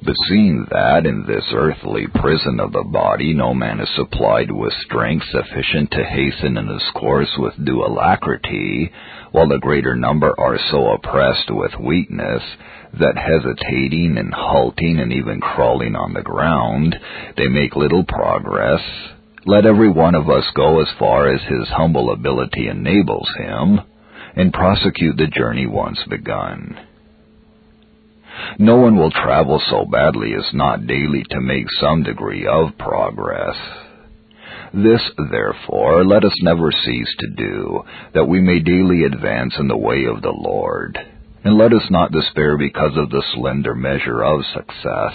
But 0.02 0.16
seeing 0.28 0.66
that 0.70 1.04
in 1.04 1.26
this 1.26 1.44
earthly 1.52 2.06
prison 2.14 2.58
of 2.58 2.72
the 2.72 2.82
body 2.82 3.34
no 3.34 3.52
man 3.52 3.80
is 3.80 3.88
supplied 3.94 4.50
with 4.50 4.72
strength 4.84 5.26
sufficient 5.30 5.90
to 5.92 6.04
hasten 6.04 6.56
in 6.56 6.66
his 6.68 6.90
course 6.94 7.30
with 7.38 7.54
due 7.64 7.84
alacrity, 7.84 8.90
while 9.30 9.46
the 9.46 9.58
greater 9.58 9.94
number 9.94 10.34
are 10.40 10.58
so 10.70 10.92
oppressed 10.94 11.50
with 11.50 11.78
weakness 11.78 12.42
that 12.98 13.16
hesitating 13.16 14.16
and 14.18 14.32
halting 14.34 14.98
and 14.98 15.12
even 15.12 15.40
crawling 15.40 15.94
on 15.94 16.12
the 16.12 16.22
ground, 16.22 16.96
they 17.36 17.46
make 17.46 17.76
little 17.76 18.04
progress, 18.04 18.80
let 19.46 19.64
every 19.64 19.90
one 19.90 20.14
of 20.14 20.28
us 20.28 20.44
go 20.54 20.80
as 20.80 20.88
far 20.98 21.32
as 21.32 21.40
his 21.42 21.68
humble 21.68 22.12
ability 22.12 22.68
enables 22.68 23.28
him, 23.38 23.80
and 24.36 24.52
prosecute 24.52 25.16
the 25.16 25.26
journey 25.26 25.66
once 25.66 25.98
begun. 26.08 26.78
No 28.58 28.76
one 28.76 28.96
will 28.96 29.10
travel 29.10 29.60
so 29.70 29.84
badly 29.84 30.34
as 30.34 30.54
not 30.54 30.86
daily 30.86 31.24
to 31.30 31.40
make 31.40 31.66
some 31.80 32.02
degree 32.02 32.46
of 32.46 32.76
progress. 32.78 33.56
This, 34.72 35.00
therefore, 35.30 36.04
let 36.04 36.24
us 36.24 36.34
never 36.42 36.70
cease 36.70 37.14
to 37.18 37.30
do, 37.36 37.82
that 38.14 38.28
we 38.28 38.40
may 38.40 38.60
daily 38.60 39.04
advance 39.04 39.54
in 39.58 39.68
the 39.68 39.76
way 39.76 40.04
of 40.04 40.22
the 40.22 40.34
Lord. 40.36 40.98
And 41.42 41.56
let 41.56 41.72
us 41.72 41.88
not 41.90 42.12
despair 42.12 42.58
because 42.58 42.96
of 42.96 43.08
the 43.08 43.22
slender 43.34 43.74
measure 43.74 44.22
of 44.22 44.44
success. 44.52 45.14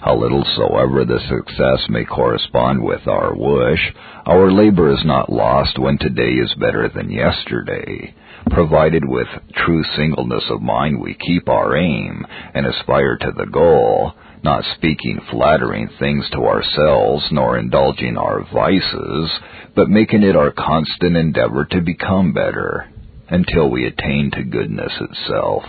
How 0.00 0.16
little 0.16 0.44
soever 0.56 1.04
the 1.04 1.18
success 1.18 1.88
may 1.88 2.04
correspond 2.04 2.80
with 2.80 3.08
our 3.08 3.34
wish, 3.34 3.92
our 4.24 4.52
labor 4.52 4.92
is 4.92 5.04
not 5.04 5.32
lost 5.32 5.80
when 5.80 5.98
today 5.98 6.34
is 6.34 6.54
better 6.60 6.88
than 6.88 7.10
yesterday, 7.10 8.14
provided 8.50 9.02
with 9.04 9.26
true 9.54 9.82
singleness 9.96 10.44
of 10.48 10.62
mind 10.62 11.00
we 11.00 11.14
keep 11.14 11.48
our 11.48 11.76
aim 11.76 12.24
and 12.54 12.64
aspire 12.64 13.16
to 13.16 13.32
the 13.36 13.46
goal, 13.46 14.12
not 14.44 14.64
speaking 14.76 15.18
flattering 15.30 15.88
things 15.98 16.24
to 16.30 16.46
ourselves 16.46 17.26
nor 17.32 17.58
indulging 17.58 18.16
our 18.16 18.44
vices, 18.52 19.30
but 19.74 19.88
making 19.88 20.22
it 20.22 20.36
our 20.36 20.52
constant 20.52 21.16
endeavor 21.16 21.64
to 21.64 21.80
become 21.80 22.32
better 22.32 22.88
until 23.28 23.70
we 23.70 23.86
attain 23.86 24.30
to 24.32 24.42
goodness 24.42 24.92
itself. 25.00 25.64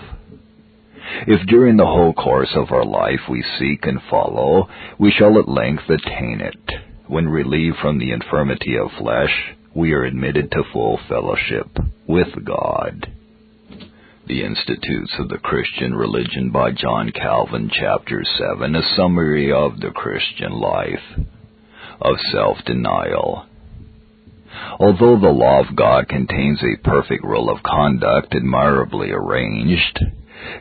If 1.25 1.47
during 1.47 1.77
the 1.77 1.85
whole 1.85 2.13
course 2.13 2.51
of 2.55 2.71
our 2.71 2.85
life 2.85 3.21
we 3.29 3.43
seek 3.57 3.85
and 3.85 3.99
follow, 4.09 4.67
we 4.99 5.11
shall 5.11 5.39
at 5.39 5.47
length 5.47 5.89
attain 5.89 6.41
it, 6.41 6.71
when 7.07 7.29
relieved 7.29 7.77
from 7.81 7.97
the 7.97 8.11
infirmity 8.11 8.77
of 8.77 8.91
flesh, 8.99 9.55
we 9.73 9.93
are 9.93 10.03
admitted 10.03 10.51
to 10.51 10.63
full 10.73 10.99
fellowship 11.07 11.69
with 12.07 12.27
God. 12.43 13.07
The 14.27 14.43
Institutes 14.43 15.13
of 15.19 15.29
the 15.29 15.37
Christian 15.37 15.95
Religion 15.95 16.49
by 16.51 16.71
John 16.71 17.11
Calvin, 17.11 17.71
Chapter 17.73 18.23
7, 18.37 18.75
a 18.75 18.95
summary 18.97 19.53
of 19.53 19.79
the 19.79 19.91
Christian 19.91 20.51
life 20.51 21.25
of 22.01 22.17
self-denial. 22.33 23.45
Although 24.79 25.19
the 25.19 25.29
law 25.29 25.59
of 25.59 25.75
God 25.75 26.07
contains 26.07 26.61
a 26.63 26.81
perfect 26.83 27.23
rule 27.23 27.49
of 27.49 27.63
conduct 27.63 28.33
admirably 28.35 29.11
arranged, 29.11 29.99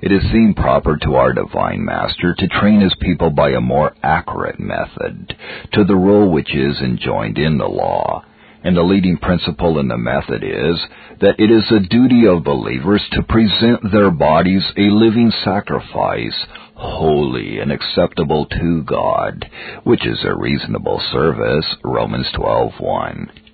it 0.03 0.12
is 0.12 0.23
seen 0.33 0.55
proper 0.55 0.97
to 0.97 1.15
our 1.15 1.33
divine 1.33 1.85
master 1.85 2.35
to 2.35 2.49
train 2.49 2.81
his 2.81 2.95
people 3.00 3.31
by 3.31 3.50
a 3.50 3.61
more 3.61 3.95
accurate 4.03 4.59
method 4.59 5.37
to 5.73 5.85
the 5.85 5.97
rule 5.97 6.31
which 6.31 6.55
is 6.55 6.81
enjoined 6.81 7.38
in 7.38 7.59
the 7.59 7.69
law 7.69 8.25
and 8.67 8.76
the 8.76 8.83
leading 8.83 9.17
principle 9.17 9.79
in 9.79 9.87
the 9.87 9.97
method 9.97 10.43
is 10.43 10.81
that 11.21 11.38
it 11.38 11.53
is 11.53 11.71
a 11.71 11.88
duty 11.88 12.26
of 12.26 12.43
believers 12.43 13.00
to 13.12 13.23
present 13.23 13.93
their 13.93 14.11
bodies 14.11 14.65
a 14.76 14.91
living 14.91 15.31
sacrifice, 15.45 16.35
holy 16.75 17.61
and 17.61 17.71
acceptable 17.71 18.45
to 18.47 18.83
God, 18.83 19.49
which 19.85 20.05
is 20.05 20.19
a 20.25 20.35
reasonable 20.35 21.00
service, 21.12 21.76
Romans 21.85 22.26
12:1. 22.35 23.46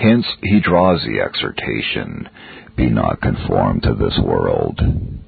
Hence 0.00 0.26
he 0.44 0.60
draws 0.60 1.02
the 1.02 1.20
exhortation, 1.20 2.28
Be 2.76 2.88
not 2.88 3.20
conformed 3.20 3.82
to 3.82 3.94
this 3.94 4.16
world, 4.22 4.80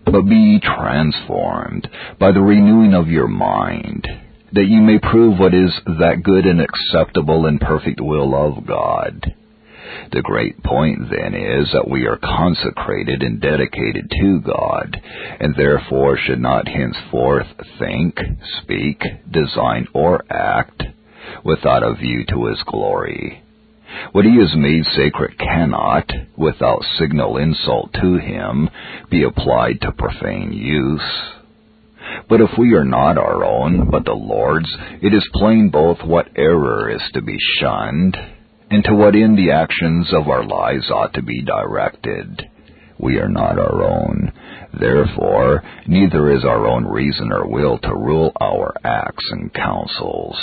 but 0.04 0.22
be 0.22 0.60
transformed 0.60 1.88
by 2.20 2.30
the 2.30 2.40
renewing 2.40 2.94
of 2.94 3.08
your 3.08 3.26
mind, 3.26 4.06
that 4.52 4.66
ye 4.66 4.78
may 4.78 5.00
prove 5.00 5.40
what 5.40 5.54
is 5.54 5.72
that 5.98 6.22
good 6.22 6.46
and 6.46 6.60
acceptable 6.60 7.46
and 7.46 7.60
perfect 7.60 8.00
will 8.00 8.32
of 8.32 8.64
God. 8.64 9.34
The 10.12 10.22
great 10.22 10.62
point 10.62 11.10
then 11.10 11.34
is 11.34 11.72
that 11.72 11.90
we 11.90 12.06
are 12.06 12.18
consecrated 12.18 13.24
and 13.24 13.40
dedicated 13.40 14.08
to 14.20 14.40
God, 14.40 15.02
and 15.40 15.52
therefore 15.56 16.16
should 16.16 16.40
not 16.40 16.68
henceforth 16.68 17.48
think, 17.80 18.20
speak, 18.62 19.02
design, 19.28 19.88
or 19.92 20.24
act 20.30 20.84
without 21.44 21.82
a 21.82 21.94
view 21.94 22.24
to 22.26 22.46
His 22.46 22.62
glory. 22.62 23.42
What 24.12 24.24
He 24.24 24.36
has 24.38 24.54
made 24.56 24.84
sacred 24.96 25.38
cannot, 25.38 26.10
without 26.36 26.84
signal 26.98 27.36
insult 27.36 27.92
to 27.94 28.16
Him, 28.16 28.68
be 29.10 29.22
applied 29.22 29.80
to 29.82 29.92
profane 29.92 30.52
use. 30.52 31.00
But 32.28 32.40
if 32.40 32.50
we 32.58 32.74
are 32.74 32.84
not 32.84 33.18
our 33.18 33.44
own, 33.44 33.90
but 33.90 34.04
the 34.04 34.12
Lord's, 34.12 34.74
it 35.00 35.14
is 35.14 35.28
plain 35.34 35.70
both 35.70 36.02
what 36.02 36.28
error 36.36 36.90
is 36.90 37.02
to 37.14 37.22
be 37.22 37.36
shunned, 37.58 38.16
and 38.70 38.84
to 38.84 38.94
what 38.94 39.14
end 39.14 39.38
the 39.38 39.50
actions 39.50 40.12
of 40.12 40.28
our 40.28 40.44
lives 40.44 40.90
ought 40.90 41.14
to 41.14 41.22
be 41.22 41.42
directed. 41.42 42.48
We 42.98 43.18
are 43.18 43.28
not 43.28 43.58
our 43.58 43.82
own. 43.82 44.32
Therefore, 44.78 45.62
neither 45.86 46.32
is 46.32 46.44
our 46.44 46.66
own 46.66 46.84
reason 46.84 47.32
or 47.32 47.46
will 47.46 47.78
to 47.78 47.94
rule 47.94 48.32
our 48.40 48.74
acts 48.84 49.24
and 49.30 49.52
counsels. 49.52 50.36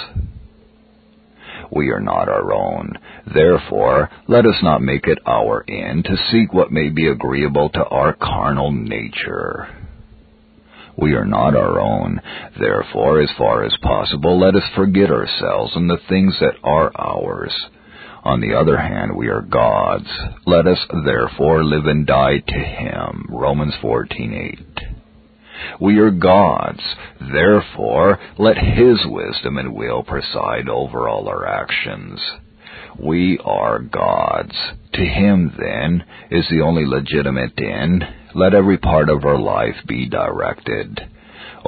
We 1.71 1.89
are 1.89 1.99
not 1.99 2.29
our 2.29 2.53
own. 2.53 2.93
Therefore, 3.33 4.09
let 4.27 4.45
us 4.45 4.57
not 4.63 4.81
make 4.81 5.07
it 5.07 5.19
our 5.25 5.65
end 5.69 6.05
to 6.05 6.17
seek 6.31 6.53
what 6.53 6.71
may 6.71 6.89
be 6.89 7.07
agreeable 7.07 7.69
to 7.69 7.83
our 7.85 8.13
carnal 8.13 8.71
nature. 8.71 9.67
We 10.97 11.13
are 11.13 11.25
not 11.25 11.55
our 11.55 11.79
own. 11.79 12.21
Therefore, 12.59 13.21
as 13.21 13.29
far 13.37 13.63
as 13.63 13.75
possible, 13.81 14.39
let 14.39 14.55
us 14.55 14.69
forget 14.75 15.11
ourselves 15.11 15.75
and 15.75 15.89
the 15.89 15.99
things 16.09 16.35
that 16.39 16.55
are 16.63 16.91
ours 16.97 17.53
on 18.27 18.41
the 18.41 18.53
other 18.55 18.77
hand, 18.77 19.15
we 19.15 19.29
are 19.29 19.41
God's. 19.41 20.09
Let 20.45 20.67
us 20.67 20.85
therefore 21.05 21.63
live 21.63 21.85
and 21.85 22.05
die 22.05 22.39
to 22.39 22.59
Him. 22.59 23.25
Romans 23.29 23.73
14:8. 23.81 24.96
We 25.79 25.97
are 25.99 26.11
God's. 26.11 26.83
Therefore, 27.19 28.19
let 28.37 28.57
His 28.57 28.99
wisdom 29.05 29.57
and 29.57 29.75
will 29.75 30.03
preside 30.03 30.69
over 30.69 31.07
all 31.07 31.27
our 31.27 31.47
actions. 31.47 32.19
We 32.99 33.39
are 33.43 33.79
God's. 33.79 34.55
To 34.93 35.01
Him, 35.01 35.53
then, 35.57 36.03
is 36.31 36.45
the 36.49 36.61
only 36.61 36.85
legitimate 36.85 37.59
end. 37.59 38.03
Let 38.33 38.53
every 38.53 38.77
part 38.77 39.09
of 39.09 39.25
our 39.25 39.39
life 39.39 39.75
be 39.87 40.09
directed. 40.09 40.99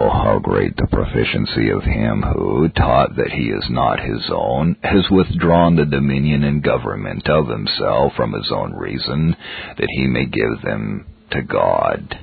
Oh, 0.02 0.10
how 0.10 0.40
great 0.40 0.78
the 0.78 0.88
proficiency 0.88 1.70
of 1.72 1.84
him 1.84 2.22
who, 2.22 2.70
taught 2.70 3.18
that 3.18 3.32
he 3.32 3.50
is 3.50 3.66
not 3.70 4.00
his 4.00 4.30
own, 4.32 4.78
has 4.82 5.10
withdrawn 5.12 5.76
the 5.76 5.86
dominion 5.86 6.44
and 6.44 6.64
government 6.64 7.28
of 7.28 7.50
himself 7.50 8.14
from 8.16 8.32
his 8.32 8.50
own 8.50 8.74
reason, 8.74 9.36
that 9.78 9.90
he 9.90 10.08
may 10.08 10.26
give 10.26 10.62
them 10.64 11.06
to 11.32 11.42
God. 11.42 12.18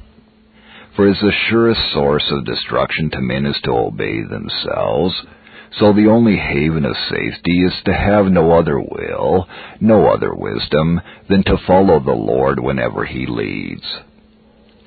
For 0.97 1.07
as 1.07 1.19
the 1.21 1.33
surest 1.51 1.81
source 1.93 2.25
of 2.31 2.47
destruction 2.47 3.11
to 3.11 3.21
men 3.21 3.45
is 3.45 3.61
to 3.65 3.71
obey 3.71 4.23
themselves, 4.23 5.15
so 5.79 5.93
the 5.93 6.09
only 6.09 6.37
haven 6.37 6.87
of 6.87 6.97
safety 7.11 7.65
is 7.65 7.75
to 7.85 7.93
have 7.93 8.27
no 8.27 8.53
other 8.53 8.81
will, 8.81 9.47
no 9.79 10.09
other 10.09 10.35
wisdom, 10.35 11.03
than 11.29 11.45
to 11.45 11.59
follow 11.67 12.01
the 12.01 12.13
Lord 12.13 12.59
whenever 12.59 13.05
he 13.05 13.27
leads. 13.27 13.85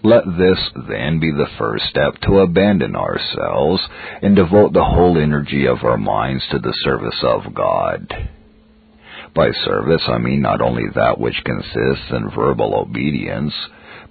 Let 0.04 0.26
this, 0.26 0.58
then, 0.88 1.20
be 1.20 1.32
the 1.32 1.50
first 1.60 1.86
step 1.90 2.16
to 2.24 2.40
abandon 2.40 2.96
ourselves 2.96 3.82
and 4.24 4.36
devote 4.36 4.74
the 4.74 4.84
whole 4.84 5.18
energy 5.18 5.68
of 5.68 5.84
our 5.84 5.98
minds 5.98 6.44
to 6.50 6.58
the 6.58 6.74
service 6.84 7.22
of 7.22 7.54
God. 7.54 8.12
By 9.36 9.52
service, 9.52 10.02
I 10.08 10.18
mean 10.18 10.42
not 10.42 10.62
only 10.62 10.86
that 10.96 11.20
which 11.20 11.44
consists 11.46 12.10
in 12.12 12.32
verbal 12.34 12.76
obedience, 12.76 13.54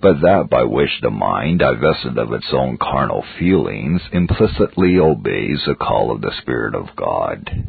but 0.00 0.20
that 0.20 0.48
by 0.50 0.62
which 0.64 1.00
the 1.02 1.11
mind, 1.11 1.58
divested 1.58 2.16
of 2.18 2.32
its 2.32 2.46
own 2.52 2.76
carnal 2.78 3.24
feelings, 3.38 4.00
implicitly 4.12 4.98
obeys 4.98 5.62
the 5.66 5.74
call 5.74 6.11
of 6.11 6.20
the 6.20 6.32
Spirit 6.40 6.74
of 6.74 6.94
God. 6.96 7.64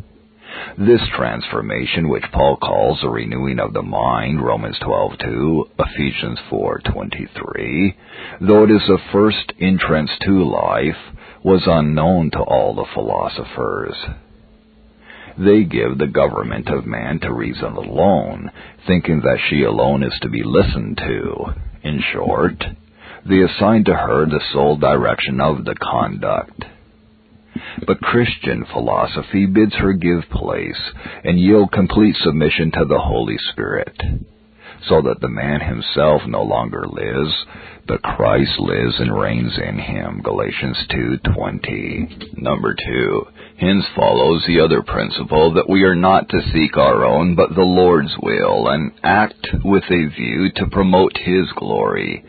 This 0.77 1.01
transformation, 1.15 2.09
which 2.09 2.31
Paul 2.31 2.57
calls 2.57 3.03
a 3.03 3.09
renewing 3.09 3.59
of 3.59 3.73
the 3.73 3.81
mind, 3.81 4.41
Romans 4.41 4.77
12:2, 4.79 5.69
Ephesians 5.79 6.39
4:23, 6.49 7.95
though 8.41 8.63
it 8.63 8.71
is 8.71 8.89
a 8.89 8.97
first 9.11 9.53
entrance 9.59 10.11
to 10.21 10.43
life, 10.43 10.97
was 11.43 11.67
unknown 11.67 12.31
to 12.31 12.39
all 12.39 12.73
the 12.73 12.85
philosophers. 12.93 13.95
They 15.37 15.63
give 15.63 15.97
the 15.97 16.07
government 16.07 16.67
of 16.67 16.85
man 16.85 17.19
to 17.19 17.33
reason 17.33 17.73
alone, 17.73 18.51
thinking 18.85 19.21
that 19.21 19.39
she 19.49 19.63
alone 19.63 20.03
is 20.03 20.19
to 20.19 20.29
be 20.29 20.43
listened 20.43 20.97
to. 20.97 21.53
In 21.83 22.01
short, 22.13 22.63
they 23.25 23.41
assign 23.41 23.83
to 23.85 23.93
her 23.93 24.25
the 24.25 24.41
sole 24.53 24.77
direction 24.77 25.39
of 25.39 25.65
the 25.65 25.75
conduct. 25.75 26.65
But 27.85 28.01
Christian 28.01 28.65
philosophy 28.71 29.45
bids 29.45 29.75
her 29.75 29.93
give 29.93 30.29
place 30.31 30.79
and 31.23 31.39
yield 31.39 31.71
complete 31.71 32.15
submission 32.15 32.71
to 32.71 32.85
the 32.85 32.99
Holy 32.99 33.37
Spirit, 33.51 33.95
so 34.87 35.01
that 35.01 35.19
the 35.21 35.29
man 35.29 35.61
himself 35.61 36.21
no 36.27 36.43
longer 36.43 36.85
lives, 36.87 37.45
but 37.87 38.01
Christ 38.01 38.59
lives 38.59 38.99
and 38.99 39.19
reigns 39.19 39.57
in 39.57 39.77
him. 39.79 40.21
Galatians 40.23 40.77
2:20. 40.89 42.41
Number 42.41 42.75
2. 42.75 43.27
Hence 43.59 43.85
follows 43.93 44.43
the 44.47 44.61
other 44.61 44.81
principle 44.81 45.53
that 45.53 45.69
we 45.69 45.83
are 45.83 45.95
not 45.95 46.29
to 46.29 46.41
seek 46.53 46.77
our 46.77 47.05
own 47.05 47.35
but 47.35 47.53
the 47.53 47.61
Lord's 47.61 48.15
will 48.21 48.69
and 48.69 48.91
act 49.03 49.47
with 49.65 49.83
a 49.83 50.07
view 50.07 50.49
to 50.55 50.67
promote 50.67 51.17
his 51.17 51.51
glory. 51.57 52.23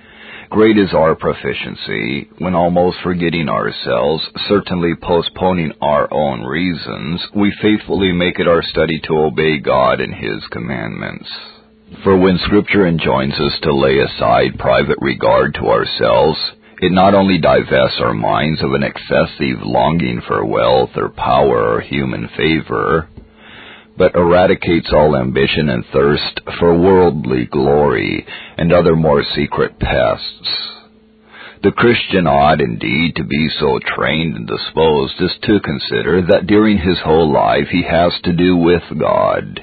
Great 0.50 0.76
is 0.76 0.92
our 0.92 1.14
proficiency 1.14 2.28
when 2.38 2.56
almost 2.56 2.98
forgetting 3.04 3.48
ourselves, 3.48 4.28
certainly 4.48 4.94
postponing 5.00 5.72
our 5.80 6.12
own 6.12 6.42
reasons, 6.42 7.24
we 7.36 7.54
faithfully 7.62 8.10
make 8.10 8.40
it 8.40 8.48
our 8.48 8.62
study 8.62 9.00
to 9.04 9.16
obey 9.16 9.58
God 9.58 10.00
and 10.00 10.12
His 10.12 10.44
commandments. 10.50 11.30
For 12.02 12.16
when 12.16 12.38
Scripture 12.38 12.88
enjoins 12.88 13.34
us 13.34 13.56
to 13.62 13.72
lay 13.72 14.00
aside 14.00 14.58
private 14.58 14.98
regard 15.00 15.54
to 15.54 15.68
ourselves, 15.68 16.38
it 16.80 16.92
not 16.92 17.14
only 17.14 17.38
divests 17.38 18.00
our 18.00 18.14
minds 18.14 18.62
of 18.62 18.72
an 18.72 18.82
excessive 18.82 19.62
longing 19.62 20.22
for 20.26 20.44
wealth 20.44 20.90
or 20.96 21.10
power 21.10 21.76
or 21.76 21.80
human 21.80 22.28
favor, 22.36 23.08
but 23.98 24.14
eradicates 24.14 24.90
all 24.92 25.14
ambition 25.14 25.68
and 25.68 25.84
thirst 25.92 26.40
for 26.58 26.78
worldly 26.78 27.44
glory 27.44 28.26
and 28.56 28.72
other 28.72 28.96
more 28.96 29.22
secret 29.34 29.78
pests. 29.78 30.48
The 31.62 31.72
Christian 31.72 32.26
ought 32.26 32.62
indeed 32.62 33.16
to 33.16 33.24
be 33.24 33.50
so 33.60 33.78
trained 33.84 34.34
and 34.34 34.48
disposed 34.48 35.20
as 35.20 35.36
to 35.42 35.60
consider 35.60 36.22
that 36.30 36.46
during 36.46 36.78
his 36.78 36.98
whole 37.04 37.30
life 37.30 37.68
he 37.70 37.82
has 37.82 38.12
to 38.24 38.32
do 38.32 38.56
with 38.56 38.82
God. 38.98 39.60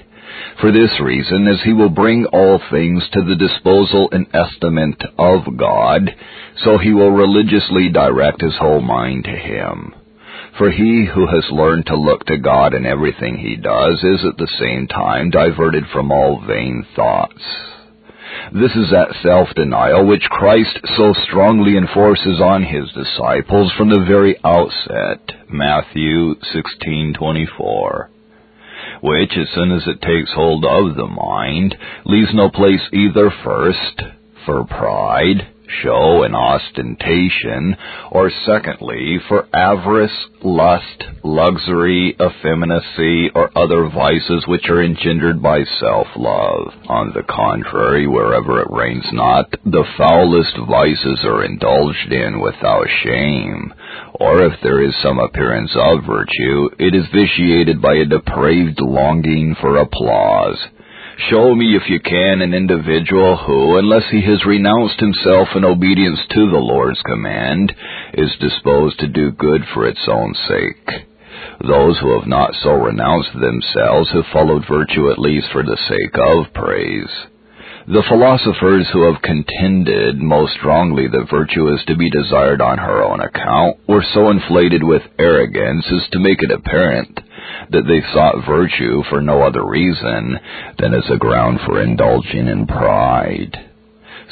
For 0.61 0.71
this 0.71 0.99
reason, 0.99 1.47
as 1.47 1.61
he 1.63 1.73
will 1.73 1.89
bring 1.89 2.25
all 2.25 2.59
things 2.71 3.03
to 3.13 3.21
the 3.21 3.35
disposal 3.35 4.09
and 4.11 4.27
estimate 4.33 5.01
of 5.17 5.57
God, 5.57 6.15
so 6.63 6.77
he 6.77 6.93
will 6.93 7.11
religiously 7.11 7.89
direct 7.89 8.41
his 8.41 8.55
whole 8.57 8.81
mind 8.81 9.25
to 9.25 9.31
him. 9.31 9.93
For 10.57 10.71
he 10.71 11.05
who 11.05 11.27
has 11.27 11.45
learned 11.51 11.85
to 11.87 11.95
look 11.95 12.25
to 12.25 12.37
God 12.37 12.73
in 12.73 12.85
everything 12.85 13.37
he 13.37 13.55
does 13.55 14.03
is 14.03 14.25
at 14.25 14.37
the 14.37 14.51
same 14.59 14.87
time 14.87 15.29
diverted 15.29 15.85
from 15.93 16.11
all 16.11 16.41
vain 16.45 16.85
thoughts. 16.95 17.43
This 18.53 18.75
is 18.75 18.89
that 18.91 19.15
self-denial 19.21 20.05
which 20.05 20.23
Christ 20.29 20.79
so 20.97 21.13
strongly 21.27 21.77
enforces 21.77 22.41
on 22.41 22.63
his 22.63 22.91
disciples 22.91 23.71
from 23.73 23.89
the 23.89 24.05
very 24.07 24.35
outset, 24.43 25.19
Matthew 25.49 26.35
16:24, 26.53 28.09
which 29.07 29.31
as 29.37 29.47
soon 29.55 29.71
as 29.71 29.87
it 29.87 30.01
takes 30.01 30.31
hold 30.33 30.65
of 30.65 30.95
the 30.95 31.07
mind, 31.07 31.75
leaves 32.05 32.33
no 32.33 32.49
place 32.49 32.81
either 32.91 33.31
first 33.43 34.01
for 34.45 34.65
pride, 34.65 35.47
show 35.83 36.23
and 36.23 36.35
ostentation, 36.35 37.75
or 38.11 38.31
secondly, 38.45 39.17
for 39.27 39.47
avarice, 39.53 40.27
lust, 40.41 41.03
luxury, 41.23 42.15
effeminacy, 42.19 43.29
or 43.35 43.51
other 43.57 43.89
vices 43.89 44.45
which 44.47 44.69
are 44.69 44.83
engendered 44.83 45.41
by 45.41 45.63
self-love. 45.79 46.73
On 46.87 47.11
the 47.13 47.23
contrary, 47.23 48.07
wherever 48.07 48.61
it 48.61 48.71
reigns 48.71 49.07
not, 49.11 49.51
the 49.65 49.85
foulest 49.97 50.57
vices 50.67 51.19
are 51.23 51.43
indulged 51.43 52.11
in 52.11 52.39
without 52.39 52.87
shame, 53.03 53.73
or 54.13 54.43
if 54.43 54.53
there 54.61 54.83
is 54.83 54.93
some 55.01 55.19
appearance 55.19 55.71
of 55.75 56.05
virtue, 56.05 56.69
it 56.79 56.95
is 56.95 57.05
vitiated 57.13 57.81
by 57.81 57.95
a 57.95 58.05
depraved 58.05 58.79
longing 58.81 59.55
for 59.61 59.77
applause 59.77 60.57
Show 61.31 61.55
me, 61.55 61.75
if 61.75 61.89
you 61.89 61.99
can, 61.99 62.41
an 62.41 62.53
individual 62.53 63.37
who, 63.37 63.77
unless 63.77 64.03
he 64.11 64.21
has 64.21 64.45
renounced 64.45 64.99
himself 64.99 65.49
in 65.55 65.65
obedience 65.65 66.19
to 66.29 66.51
the 66.51 66.61
Lord's 66.61 67.01
command, 67.01 67.73
is 68.13 68.37
disposed 68.39 68.99
to 68.99 69.07
do 69.07 69.31
good 69.31 69.63
for 69.73 69.87
its 69.87 70.07
own 70.07 70.35
sake. 70.47 71.07
Those 71.67 71.97
who 71.99 72.17
have 72.19 72.27
not 72.27 72.53
so 72.61 72.69
renounced 72.73 73.33
themselves 73.33 74.11
have 74.11 74.31
followed 74.31 74.65
virtue 74.69 75.09
at 75.11 75.17
least 75.17 75.47
for 75.51 75.63
the 75.63 75.77
sake 75.89 76.15
of 76.21 76.53
praise. 76.53 77.09
The 77.89 78.03
philosophers 78.09 78.89
who 78.91 79.03
have 79.03 79.21
contended 79.21 80.17
most 80.17 80.55
strongly 80.55 81.07
that 81.07 81.29
virtue 81.31 81.73
is 81.73 81.81
to 81.87 81.95
be 81.95 82.09
desired 82.09 82.59
on 82.59 82.77
her 82.77 83.01
own 83.01 83.21
account 83.21 83.77
were 83.87 84.03
so 84.13 84.29
inflated 84.29 84.83
with 84.83 85.03
arrogance 85.17 85.85
as 85.89 86.09
to 86.09 86.19
make 86.19 86.43
it 86.43 86.51
apparent 86.51 87.17
that 87.71 87.87
they 87.87 88.01
sought 88.11 88.45
virtue 88.45 89.03
for 89.09 89.21
no 89.21 89.41
other 89.41 89.65
reason 89.65 90.37
than 90.77 90.93
as 90.93 91.09
a 91.09 91.15
ground 91.15 91.61
for 91.65 91.81
indulging 91.81 92.49
in 92.49 92.67
pride. 92.67 93.55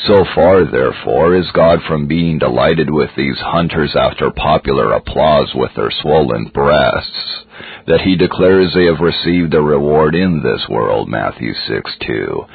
So 0.06 0.26
far, 0.36 0.66
therefore, 0.66 1.38
is 1.38 1.50
God 1.54 1.80
from 1.88 2.08
being 2.08 2.40
delighted 2.40 2.90
with 2.90 3.12
these 3.16 3.40
hunters 3.40 3.96
after 3.96 4.32
popular 4.32 4.92
applause 4.92 5.54
with 5.56 5.72
their 5.78 5.92
swollen 6.02 6.52
breasts, 6.54 7.46
that 7.88 8.02
he 8.02 8.18
declares 8.18 8.74
they 8.74 8.92
have 8.92 9.00
received 9.00 9.54
a 9.54 9.62
reward 9.62 10.14
in 10.14 10.44
this 10.44 10.68
world, 10.70 11.08
Matthew 11.08 11.54
6 11.70 11.92
2, 12.06 12.46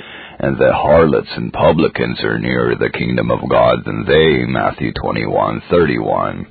and 0.43 0.57
the 0.59 0.73
harlots 0.73 1.29
and 1.37 1.53
publicans 1.53 2.21
are 2.21 2.39
nearer 2.39 2.75
the 2.75 2.91
kingdom 2.91 3.31
of 3.31 3.49
God 3.49 3.85
than 3.85 4.05
they, 4.07 4.45
Matthew 4.47 4.93
twenty 5.03 5.27
one 5.27 5.63
thirty 5.71 5.99
one. 5.99 6.47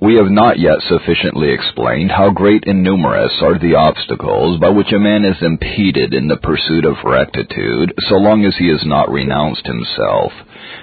We 0.00 0.16
have 0.16 0.30
not 0.30 0.58
yet 0.58 0.80
sufficiently 0.88 1.50
explained 1.52 2.10
how 2.10 2.30
great 2.30 2.66
and 2.66 2.82
numerous 2.82 3.32
are 3.42 3.58
the 3.58 3.74
obstacles 3.74 4.60
by 4.60 4.70
which 4.70 4.92
a 4.92 4.98
man 4.98 5.24
is 5.24 5.40
impeded 5.42 6.14
in 6.14 6.28
the 6.28 6.36
pursuit 6.36 6.84
of 6.84 7.04
rectitude 7.04 7.92
so 8.08 8.16
long 8.16 8.44
as 8.44 8.56
he 8.58 8.68
has 8.68 8.84
not 8.84 9.10
renounced 9.10 9.66
himself. 9.66 10.32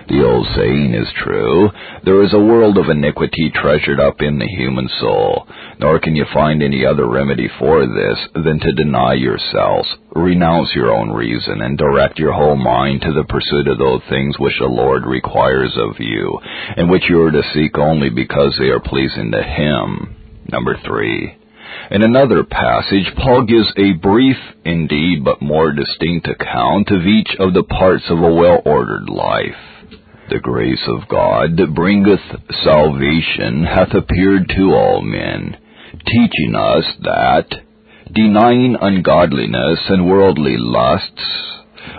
The 0.10 0.25
old 0.25 0.47
saying 0.56 0.93
is 0.93 1.08
true, 1.23 1.69
there 2.04 2.23
is 2.23 2.34
a 2.34 2.39
world 2.39 2.78
of 2.78 2.89
iniquity 2.89 3.52
treasured 3.54 3.99
up 3.99 4.21
in 4.21 4.39
the 4.39 4.47
human 4.47 4.89
soul, 4.99 5.47
nor 5.80 5.99
can 5.99 6.15
you 6.15 6.25
find 6.34 6.63
any 6.63 6.86
other 6.86 7.08
remedy 7.08 7.47
for 7.60 7.86
this 7.86 8.17
than 8.34 8.60
to 8.60 8.71
deny 8.73 9.13
yourselves, 9.13 9.88
renounce 10.15 10.73
your 10.73 10.91
own 10.91 11.12
reason, 11.12 11.62
and 11.62 11.78
direct 11.78 12.17
your 12.17 12.34
whole 12.34 12.56
mind 12.56 13.02
to 13.02 13.13
the 13.13 13.23
pursuit 13.25 13.67
of 13.67 13.78
those 13.78 14.02
things 14.10 14.38
which 14.39 14.58
the 14.60 14.65
Lord 14.65 15.06
requires 15.06 15.78
of 15.78 15.99
you, 15.99 16.39
and 16.75 16.89
which 16.89 17.04
you 17.08 17.21
are 17.21 17.32
to 17.32 17.43
seek 17.54 17.78
only 17.78 18.10
because 18.10 18.56
they 18.58 18.69
are 18.69 18.79
pleasing 18.80 19.32
to 19.32 19.44
Him. 19.44 20.15
Number 20.52 20.76
three. 20.86 21.36
In 21.92 22.02
another 22.02 22.44
passage, 22.44 23.13
Paul 23.18 23.46
gives 23.46 23.72
a 23.78 23.94
brief, 23.94 24.38
indeed, 24.65 25.24
but 25.24 25.42
more 25.42 25.72
distinct 25.72 26.28
account 26.28 26.89
of 26.89 27.06
each 27.06 27.36
of 27.39 27.54
the 27.54 27.63
parts 27.63 28.06
of 28.10 28.20
a 28.20 28.34
well-ordered 28.34 29.10
life. 29.10 29.89
The 30.30 30.39
grace 30.39 30.82
of 30.88 31.08
God 31.08 31.58
that 31.58 31.74
bringeth 31.74 32.22
salvation 32.63 33.65
hath 33.65 33.94
appeared 33.94 34.50
to 34.50 34.74
all 34.74 35.02
men, 35.02 35.58
teaching 36.06 36.56
us 36.56 36.86
that, 37.02 37.48
denying 38.13 38.78
ungodliness 38.80 39.80
and 39.89 40.08
worldly 40.10 40.58
lusts, 40.58 41.24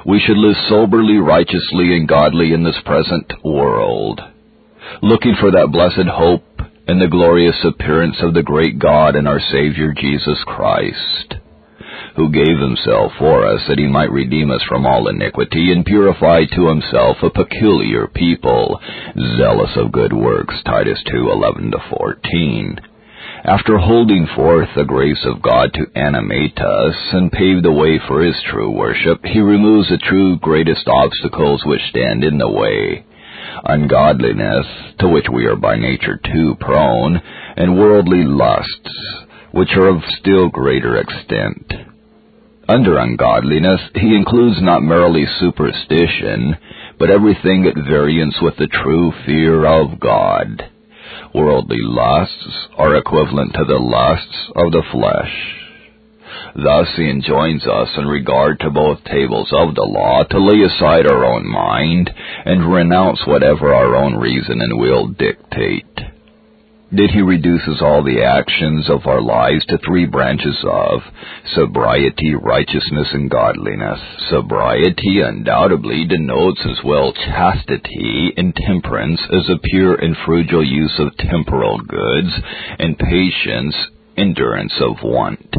we 0.06 0.20
should 0.20 0.36
live 0.36 0.56
soberly, 0.68 1.18
righteously, 1.18 1.96
and 1.96 2.08
godly 2.08 2.52
in 2.52 2.62
this 2.62 2.80
present 2.84 3.32
world, 3.44 4.20
looking 5.02 5.34
for 5.40 5.50
that 5.50 5.72
blessed 5.72 6.08
hope 6.08 6.44
and 6.86 7.00
the 7.00 7.08
glorious 7.08 7.64
appearance 7.64 8.16
of 8.20 8.34
the 8.34 8.42
great 8.42 8.78
God 8.78 9.16
and 9.16 9.28
our 9.28 9.40
Savior 9.52 9.92
Jesus 9.92 10.38
Christ 10.46 11.34
who 12.16 12.30
gave 12.30 12.58
himself 12.58 13.12
for 13.18 13.46
us 13.46 13.60
that 13.68 13.78
he 13.78 13.86
might 13.86 14.10
redeem 14.10 14.50
us 14.50 14.62
from 14.68 14.86
all 14.86 15.08
iniquity 15.08 15.72
and 15.72 15.84
purify 15.84 16.44
to 16.44 16.68
himself 16.68 17.16
a 17.22 17.30
peculiar 17.30 18.06
people, 18.08 18.80
zealous 19.38 19.70
of 19.76 19.92
good 19.92 20.12
works, 20.12 20.54
Titus 20.64 21.02
2:11 21.04 21.70
to 21.72 21.78
14. 21.96 22.80
After 23.44 23.78
holding 23.78 24.26
forth 24.26 24.68
the 24.74 24.84
grace 24.84 25.24
of 25.24 25.40
God 25.40 25.72
to 25.74 25.90
animate 25.94 26.58
us 26.58 26.96
and 27.12 27.32
pave 27.32 27.62
the 27.62 27.72
way 27.72 27.98
for 27.98 28.20
his 28.20 28.40
true 28.42 28.70
worship, 28.70 29.24
he 29.24 29.40
removes 29.40 29.88
the 29.88 29.98
true 29.98 30.36
greatest 30.36 30.86
obstacles 30.88 31.64
which 31.64 31.88
stand 31.88 32.22
in 32.22 32.36
the 32.38 32.50
way 32.50 33.04
ungodliness, 33.64 34.66
to 34.98 35.08
which 35.08 35.26
we 35.32 35.46
are 35.46 35.56
by 35.56 35.76
nature 35.76 36.18
too 36.22 36.56
prone, 36.60 37.20
and 37.56 37.78
worldly 37.78 38.24
lusts, 38.24 38.96
which 39.52 39.70
are 39.76 39.88
of 39.88 40.02
still 40.18 40.48
greater 40.48 40.96
extent. 40.96 41.72
Under 42.68 42.98
ungodliness, 42.98 43.80
he 43.94 44.14
includes 44.14 44.62
not 44.62 44.82
merely 44.82 45.26
superstition, 45.40 46.56
but 46.98 47.10
everything 47.10 47.66
at 47.66 47.74
variance 47.74 48.36
with 48.40 48.56
the 48.58 48.68
true 48.68 49.12
fear 49.26 49.66
of 49.66 49.98
God. 49.98 50.70
Worldly 51.34 51.78
lusts 51.80 52.68
are 52.76 52.96
equivalent 52.96 53.54
to 53.54 53.64
the 53.64 53.78
lusts 53.78 54.50
of 54.54 54.70
the 54.70 54.82
flesh. 54.92 55.59
Thus 56.54 56.88
he 56.96 57.08
enjoins 57.08 57.66
us 57.66 57.88
in 57.96 58.06
regard 58.06 58.60
to 58.60 58.70
both 58.70 59.04
tables 59.04 59.48
of 59.52 59.74
the 59.74 59.82
law 59.84 60.22
to 60.24 60.38
lay 60.38 60.62
aside 60.62 61.06
our 61.06 61.24
own 61.24 61.46
mind 61.48 62.10
and 62.44 62.72
renounce 62.72 63.20
whatever 63.26 63.72
our 63.72 63.96
own 63.96 64.16
reason 64.16 64.60
and 64.60 64.78
will 64.78 65.08
dictate 65.08 65.86
Did 66.92 67.10
he 67.10 67.22
reduces 67.22 67.80
all 67.80 68.02
the 68.02 68.22
actions 68.24 68.90
of 68.90 69.06
our 69.06 69.20
lives 69.20 69.64
to 69.66 69.78
three 69.78 70.06
branches 70.06 70.58
of 70.64 71.02
sobriety, 71.54 72.34
righteousness, 72.34 73.08
and 73.12 73.30
godliness. 73.30 74.00
Sobriety 74.28 75.20
undoubtedly 75.20 76.04
denotes 76.04 76.60
as 76.66 76.82
well 76.84 77.12
chastity 77.12 78.32
and 78.36 78.54
temperance 78.56 79.20
as 79.32 79.48
a 79.48 79.58
pure 79.70 79.94
and 79.94 80.16
frugal 80.26 80.64
use 80.64 80.98
of 80.98 81.16
temporal 81.16 81.78
goods, 81.78 82.32
and 82.78 82.98
patience, 82.98 83.76
endurance 84.16 84.74
of 84.80 84.96
want. 85.04 85.54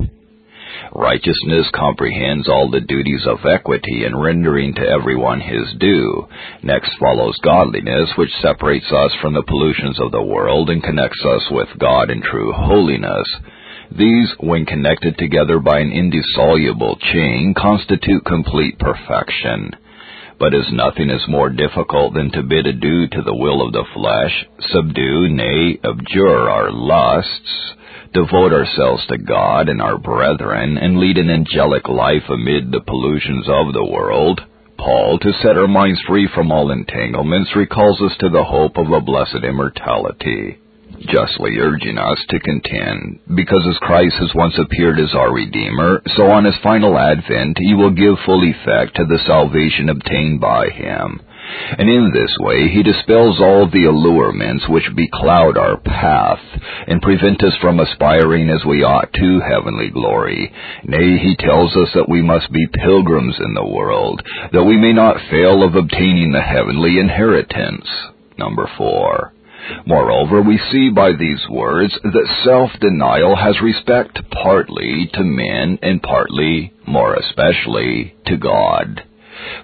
Righteousness 0.93 1.67
comprehends 1.73 2.49
all 2.49 2.69
the 2.69 2.81
duties 2.81 3.25
of 3.25 3.45
equity 3.45 4.03
in 4.05 4.17
rendering 4.17 4.73
to 4.75 4.81
everyone 4.81 5.39
his 5.39 5.73
due. 5.79 6.27
Next 6.63 6.91
follows 6.99 7.37
godliness, 7.41 8.09
which 8.17 8.29
separates 8.41 8.91
us 8.91 9.11
from 9.21 9.33
the 9.33 9.43
pollutions 9.47 9.97
of 10.01 10.11
the 10.11 10.21
world 10.21 10.69
and 10.69 10.83
connects 10.83 11.23
us 11.23 11.43
with 11.49 11.69
God 11.79 12.09
in 12.09 12.21
true 12.21 12.51
holiness. 12.51 13.27
These, 13.97 14.33
when 14.39 14.65
connected 14.65 15.17
together 15.17 15.59
by 15.59 15.79
an 15.79 15.91
indissoluble 15.91 16.97
chain, 17.13 17.53
constitute 17.57 18.25
complete 18.25 18.77
perfection. 18.77 19.71
But 20.39 20.53
as 20.53 20.71
nothing 20.73 21.09
is 21.09 21.21
more 21.27 21.49
difficult 21.49 22.15
than 22.15 22.31
to 22.31 22.43
bid 22.43 22.67
adieu 22.67 23.07
to 23.07 23.21
the 23.21 23.35
will 23.35 23.65
of 23.65 23.71
the 23.71 23.85
flesh, 23.93 24.45
subdue, 24.71 25.29
nay, 25.29 25.79
abjure 25.83 26.49
our 26.49 26.71
lusts, 26.71 27.75
devote 28.13 28.53
ourselves 28.53 29.05
to 29.07 29.17
God 29.17 29.69
and 29.69 29.81
our 29.81 29.97
brethren, 29.97 30.77
and 30.77 30.99
lead 30.99 31.17
an 31.17 31.29
angelic 31.29 31.87
life 31.87 32.27
amid 32.29 32.71
the 32.71 32.81
pollutions 32.81 33.45
of 33.47 33.73
the 33.73 33.85
world, 33.85 34.41
Paul, 34.77 35.19
to 35.19 35.33
set 35.41 35.57
our 35.57 35.67
minds 35.67 36.01
free 36.07 36.27
from 36.33 36.51
all 36.51 36.71
entanglements, 36.71 37.55
recalls 37.55 38.01
us 38.01 38.17
to 38.19 38.29
the 38.29 38.43
hope 38.43 38.77
of 38.77 38.91
a 38.91 38.99
blessed 38.99 39.43
immortality, 39.43 40.57
justly 41.07 41.57
urging 41.59 41.97
us 41.97 42.17
to 42.29 42.39
contend, 42.39 43.19
because 43.35 43.65
as 43.69 43.77
Christ 43.77 44.15
has 44.19 44.33
once 44.35 44.57
appeared 44.57 44.99
as 44.99 45.13
our 45.13 45.33
Redeemer, 45.33 46.01
so 46.17 46.31
on 46.31 46.45
his 46.45 46.57
final 46.63 46.97
advent 46.97 47.57
he 47.59 47.73
will 47.75 47.91
give 47.91 48.15
full 48.25 48.43
effect 48.43 48.95
to 48.95 49.05
the 49.05 49.19
salvation 49.25 49.89
obtained 49.89 50.41
by 50.41 50.69
him 50.69 51.21
and 51.77 51.89
in 51.89 52.11
this 52.13 52.35
way 52.39 52.69
he 52.69 52.83
dispels 52.83 53.39
all 53.39 53.69
the 53.69 53.85
allurements 53.85 54.67
which 54.69 54.95
becloud 54.95 55.57
our 55.57 55.77
path, 55.77 56.39
and 56.87 57.01
prevent 57.01 57.43
us 57.43 57.55
from 57.61 57.79
aspiring 57.79 58.49
as 58.49 58.65
we 58.65 58.83
ought 58.83 59.11
to 59.13 59.39
heavenly 59.39 59.89
glory. 59.89 60.51
Nay, 60.83 61.17
he 61.17 61.35
tells 61.37 61.75
us 61.75 61.89
that 61.93 62.09
we 62.09 62.21
must 62.21 62.51
be 62.51 62.67
pilgrims 62.73 63.35
in 63.39 63.53
the 63.53 63.67
world, 63.67 64.21
that 64.51 64.63
we 64.63 64.77
may 64.77 64.93
not 64.93 65.29
fail 65.29 65.63
of 65.63 65.75
obtaining 65.75 66.31
the 66.31 66.41
heavenly 66.41 66.99
inheritance. 66.99 67.87
Number 68.37 68.69
four. 68.77 69.33
Moreover, 69.85 70.41
we 70.41 70.59
see 70.71 70.89
by 70.89 71.11
these 71.11 71.47
words 71.49 71.93
that 72.03 72.35
self-denial 72.43 73.35
has 73.35 73.61
respect 73.61 74.19
partly 74.31 75.09
to 75.13 75.23
men 75.23 75.77
and 75.83 76.01
partly, 76.01 76.73
more 76.87 77.15
especially, 77.15 78.15
to 78.25 78.37
God. 78.37 79.03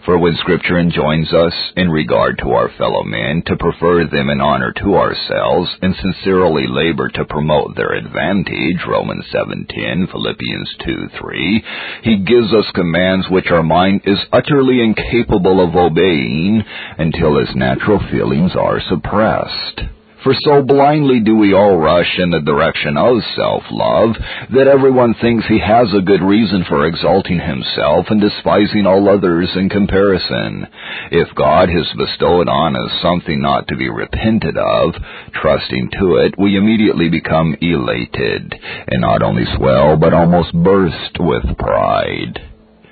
For 0.06 0.18
when 0.18 0.36
Scripture 0.38 0.80
enjoins 0.80 1.34
us, 1.34 1.54
in 1.76 1.90
regard 1.90 2.38
to 2.40 2.52
our 2.52 2.70
fellow 2.78 3.04
men, 3.04 3.44
to 3.48 3.58
prefer 3.58 4.06
them 4.06 4.30
in 4.30 4.40
honor 4.40 4.74
to 4.78 4.96
ourselves, 4.96 5.70
and 5.82 5.96
sincerely 5.96 6.66
labor 6.68 7.10
to 7.10 7.26
promote 7.26 7.76
their 7.76 7.94
advantage, 7.94 8.86
Romans 8.88 9.26
7.10, 9.34 10.12
Philippians 10.12 10.76
2.3, 10.82 11.64
he 12.04 12.18
gives 12.18 12.54
us 12.54 12.72
commands 12.74 13.30
which 13.30 13.52
our 13.52 13.64
mind 13.64 14.02
is 14.06 14.20
utterly 14.32 14.82
incapable 14.82 15.62
of 15.62 15.76
obeying 15.76 16.64
until 16.98 17.38
its 17.38 17.56
natural 17.56 18.00
feelings 18.12 18.56
are 18.56 18.80
suppressed. 18.90 19.97
For 20.24 20.34
so 20.42 20.64
blindly 20.64 21.20
do 21.20 21.36
we 21.36 21.54
all 21.54 21.78
rush 21.78 22.18
in 22.18 22.32
the 22.32 22.42
direction 22.42 22.98
of 22.98 23.18
self-love 23.36 24.16
that 24.54 24.68
everyone 24.68 25.14
thinks 25.22 25.46
he 25.46 25.60
has 25.60 25.94
a 25.94 26.02
good 26.02 26.22
reason 26.22 26.66
for 26.68 26.88
exalting 26.88 27.40
himself 27.40 28.08
and 28.10 28.20
despising 28.20 28.88
all 28.88 29.08
others 29.10 29.50
in 29.56 29.70
comparison. 29.70 30.68
If 31.12 31.34
God 31.36 31.70
has 31.70 31.88
bestowed 31.98 32.50
on 32.50 32.76
us 32.76 33.02
something 33.02 33.42
not 33.42 33.68
to 33.68 33.78
be 33.78 33.90
repented 33.90 34.58
of, 34.58 34.96
trusting 35.34 35.92
to 36.00 36.16
it, 36.26 36.34
we 36.38 36.58
immediately 36.58 37.10
become 37.10 37.56
elated, 37.62 38.56
and 38.88 39.02
not 39.02 39.22
only 39.22 39.46
swell, 39.56 39.98
but 39.98 40.14
almost 40.14 40.52
burst 40.54 41.18
with 41.20 41.58
pride. 41.58 42.47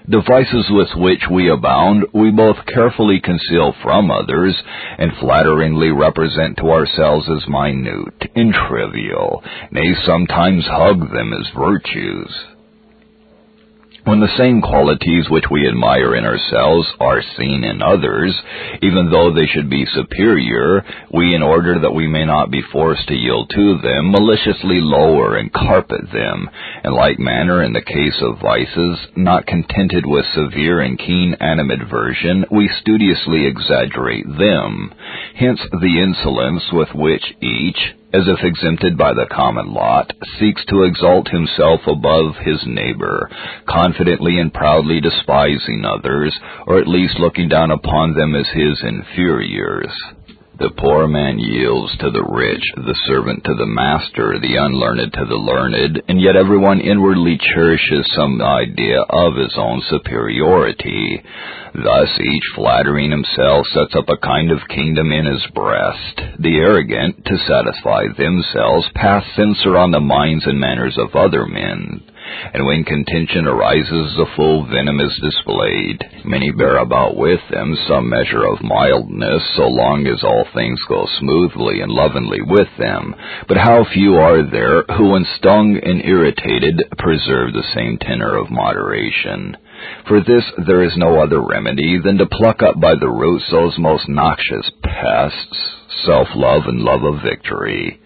The 0.07 0.21
vices 0.21 0.67
with 0.69 0.89
which 0.97 1.21
we 1.31 1.49
abound, 1.49 2.05
we 2.13 2.29
both 2.29 2.57
carefully 2.67 3.19
conceal 3.23 3.73
from 3.81 4.11
others 4.11 4.55
and 4.99 5.11
flatteringly 5.19 5.89
represent 5.89 6.57
to 6.57 6.69
ourselves 6.69 7.27
as 7.27 7.47
minute 7.49 8.29
and 8.35 8.53
trivial, 8.53 9.43
nay, 9.71 9.95
sometimes 10.05 10.63
hug 10.67 11.11
them 11.11 11.33
as 11.33 11.49
virtues. 11.57 12.54
When 14.05 14.19
the 14.19 14.37
same 14.37 14.61
qualities 14.61 15.31
which 15.31 15.45
we 15.49 15.67
admire 15.67 16.13
in 16.15 16.25
ourselves 16.25 16.87
are 16.99 17.23
seen 17.37 17.63
in 17.63 17.81
others, 17.81 18.39
even 18.83 19.09
though 19.09 19.33
they 19.33 19.47
should 19.47 19.67
be 19.67 19.83
superior, 19.87 20.85
we, 21.11 21.33
in 21.33 21.41
order 21.41 21.79
that 21.79 21.95
we 21.95 22.07
may 22.07 22.23
not 22.23 22.51
be 22.51 22.61
forced 22.71 23.07
to 23.07 23.15
yield 23.15 23.49
to 23.55 23.79
them, 23.79 24.11
maliciously 24.11 24.79
lower 24.79 25.37
and 25.37 25.51
carpet 25.51 26.01
them. 26.13 26.47
In 26.83 26.93
like 26.93 27.17
manner, 27.17 27.63
in 27.63 27.73
the 27.73 27.81
case 27.81 28.21
of 28.21 28.39
vices, 28.39 28.99
not 29.15 29.47
contented 29.47 30.05
with 30.05 30.25
severe 30.35 30.81
and 30.81 30.99
keen 30.99 31.35
animadversion, 31.41 32.45
we 32.51 32.69
studiously 32.81 33.47
exaggerate 33.47 34.27
them. 34.37 34.93
Hence 35.33 35.61
the 35.71 35.99
insolence 35.99 36.63
with 36.71 36.89
which 36.93 37.23
each, 37.41 37.95
as 38.15 38.27
if 38.27 38.43
exempted 38.43 38.97
by 38.97 39.13
the 39.13 39.27
common 39.29 39.73
lot, 39.73 40.13
seeks 40.39 40.63
to 40.65 40.83
exalt 40.83 41.27
himself 41.27 41.81
above 41.85 42.35
his 42.37 42.63
neighbor, 42.65 43.29
confidently 43.67 44.39
and 44.39 44.53
proudly 44.53 45.01
despising 45.01 45.83
others, 45.83 46.33
or 46.65 46.79
at 46.79 46.87
least 46.87 47.19
looking 47.19 47.49
down 47.49 47.71
upon 47.71 48.13
them 48.13 48.33
as 48.35 48.47
his 48.53 48.81
inferiors. 48.83 49.91
The 50.57 50.69
poor 50.77 51.05
man 51.05 51.37
yields 51.37 51.97
to 51.97 52.09
the 52.11 52.23
rich, 52.23 52.63
the 52.77 52.95
servant 53.07 53.43
to 53.43 53.53
the 53.55 53.65
master, 53.65 54.39
the 54.39 54.55
unlearned 54.55 55.11
to 55.11 55.25
the 55.25 55.35
learned, 55.35 56.01
and 56.07 56.21
yet 56.21 56.37
everyone 56.37 56.79
inwardly 56.79 57.37
cherishes 57.37 58.07
some 58.15 58.41
idea 58.41 59.01
of 59.01 59.35
his 59.35 59.53
own 59.57 59.81
superiority. 59.89 61.21
Thus 61.73 62.19
each 62.21 62.47
flattering 62.55 63.11
himself 63.11 63.67
sets 63.67 63.95
up 63.95 64.07
a 64.07 64.25
kind 64.25 64.49
of 64.49 64.69
kingdom 64.69 65.11
in 65.11 65.25
his 65.25 65.45
breast. 65.53 66.21
The 66.39 66.55
arrogant, 66.55 67.25
to 67.25 67.37
satisfy 67.37 68.07
themselves, 68.17 68.87
pass 68.95 69.25
censor 69.35 69.75
on 69.75 69.91
the 69.91 69.99
minds 69.99 70.45
and 70.47 70.57
manners 70.57 70.97
of 70.97 71.15
other 71.15 71.45
men 71.45 72.01
and 72.53 72.65
when 72.65 72.83
contention 72.83 73.47
arises, 73.47 74.15
the 74.15 74.27
full 74.35 74.65
venom 74.65 74.99
is 74.99 75.19
displayed. 75.21 76.03
Many 76.25 76.51
bear 76.51 76.77
about 76.77 77.17
with 77.17 77.39
them 77.51 77.75
some 77.87 78.09
measure 78.09 78.45
of 78.45 78.61
mildness, 78.61 79.43
so 79.55 79.67
long 79.67 80.07
as 80.07 80.23
all 80.23 80.45
things 80.53 80.79
go 80.87 81.07
smoothly 81.19 81.81
and 81.81 81.91
lovingly 81.91 82.41
with 82.41 82.69
them. 82.77 83.15
But 83.47 83.57
how 83.57 83.85
few 83.93 84.15
are 84.15 84.43
there 84.43 84.83
who, 84.97 85.11
when 85.11 85.25
stung 85.37 85.79
and 85.81 86.03
irritated, 86.03 86.83
preserve 86.97 87.53
the 87.53 87.67
same 87.73 87.97
tenor 87.97 88.35
of 88.35 88.51
moderation? 88.51 89.57
For 90.07 90.21
this 90.21 90.43
there 90.65 90.83
is 90.83 90.93
no 90.95 91.21
other 91.21 91.41
remedy 91.41 91.99
than 92.03 92.17
to 92.17 92.25
pluck 92.25 92.61
up 92.61 92.79
by 92.79 92.95
the 92.95 93.09
roots 93.09 93.45
those 93.51 93.77
most 93.77 94.07
noxious 94.07 94.71
pests, 94.81 95.57
self-love 96.05 96.63
and 96.67 96.81
love 96.81 97.03
of 97.03 97.21
victory. 97.21 97.99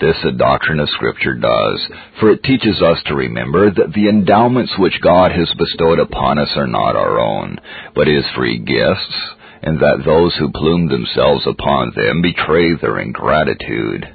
This 0.00 0.16
the 0.22 0.32
doctrine 0.32 0.80
of 0.80 0.88
Scripture 0.90 1.34
does, 1.34 1.80
for 2.18 2.30
it 2.30 2.42
teaches 2.42 2.82
us 2.82 2.98
to 3.06 3.14
remember 3.14 3.70
that 3.70 3.92
the 3.94 4.08
endowments 4.08 4.72
which 4.78 5.00
God 5.02 5.32
has 5.32 5.52
bestowed 5.56 5.98
upon 5.98 6.38
us 6.38 6.50
are 6.56 6.66
not 6.66 6.96
our 6.96 7.18
own, 7.18 7.58
but 7.94 8.06
His 8.06 8.24
free 8.34 8.58
gifts, 8.58 9.14
and 9.62 9.78
that 9.78 10.02
those 10.04 10.34
who 10.36 10.50
plume 10.50 10.88
themselves 10.88 11.46
upon 11.46 11.92
them 11.94 12.22
betray 12.22 12.74
their 12.74 12.98
ingratitude. 12.98 14.06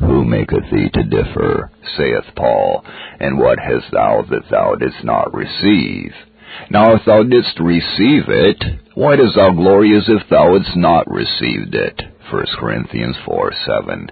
Who 0.00 0.24
maketh 0.24 0.70
thee 0.70 0.90
to 0.92 1.02
differ, 1.04 1.70
saith 1.96 2.34
Paul, 2.36 2.84
and 3.20 3.38
what 3.38 3.58
hast 3.58 3.90
thou 3.92 4.24
that 4.30 4.50
thou 4.50 4.74
didst 4.74 5.04
not 5.04 5.32
receive? 5.32 6.12
Now 6.70 6.94
if 6.94 7.04
thou 7.06 7.22
didst 7.22 7.58
receive 7.60 8.24
it, 8.28 8.62
why 8.94 9.16
dost 9.16 9.36
thou 9.36 9.52
glory 9.52 9.96
as 9.96 10.08
if 10.08 10.28
thou 10.28 10.52
hadst 10.52 10.76
not 10.76 11.10
received 11.10 11.74
it? 11.74 12.11
1 12.32 12.46
Corinthians 12.58 13.14
4 13.26 13.52
7. 13.66 14.10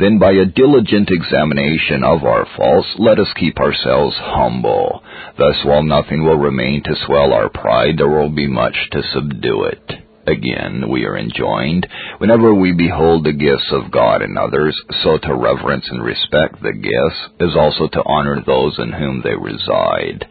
Then 0.00 0.18
by 0.18 0.32
a 0.32 0.44
diligent 0.44 1.08
examination 1.08 2.02
of 2.02 2.24
our 2.24 2.44
faults, 2.56 2.88
let 2.98 3.20
us 3.20 3.32
keep 3.38 3.60
ourselves 3.60 4.16
humble. 4.18 5.04
Thus, 5.38 5.54
while 5.64 5.84
nothing 5.84 6.24
will 6.24 6.36
remain 6.36 6.82
to 6.82 6.96
swell 7.06 7.32
our 7.32 7.48
pride, 7.48 7.94
there 7.96 8.08
will 8.08 8.28
be 8.28 8.48
much 8.48 8.74
to 8.90 9.02
subdue 9.14 9.66
it. 9.66 9.92
Again, 10.26 10.90
we 10.90 11.04
are 11.06 11.16
enjoined, 11.16 11.86
whenever 12.18 12.52
we 12.52 12.72
behold 12.72 13.24
the 13.24 13.32
gifts 13.32 13.70
of 13.70 13.92
God 13.92 14.22
in 14.22 14.36
others, 14.36 14.76
so 15.04 15.18
to 15.18 15.34
reverence 15.34 15.86
and 15.90 16.02
respect 16.02 16.60
the 16.60 16.72
gifts, 16.72 17.20
as 17.40 17.56
also 17.56 17.86
to 17.86 18.02
honor 18.04 18.42
those 18.44 18.80
in 18.80 18.92
whom 18.92 19.22
they 19.22 19.36
reside. 19.36 20.26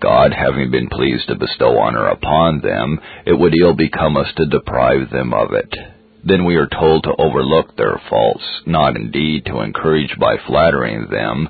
God 0.00 0.32
having 0.32 0.70
been 0.70 0.88
pleased 0.88 1.26
to 1.28 1.34
bestow 1.34 1.78
honor 1.78 2.06
upon 2.06 2.60
them, 2.60 3.00
it 3.26 3.32
would 3.32 3.54
ill 3.60 3.74
become 3.74 4.16
us 4.16 4.32
to 4.36 4.46
deprive 4.46 5.10
them 5.10 5.34
of 5.34 5.52
it 5.52 5.95
then 6.26 6.44
we 6.44 6.56
are 6.56 6.68
told 6.68 7.04
to 7.04 7.14
overlook 7.18 7.76
their 7.76 8.00
faults, 8.10 8.44
not 8.66 8.96
indeed 8.96 9.46
to 9.46 9.60
encourage 9.60 10.14
by 10.18 10.36
flattering 10.46 11.06
them, 11.10 11.48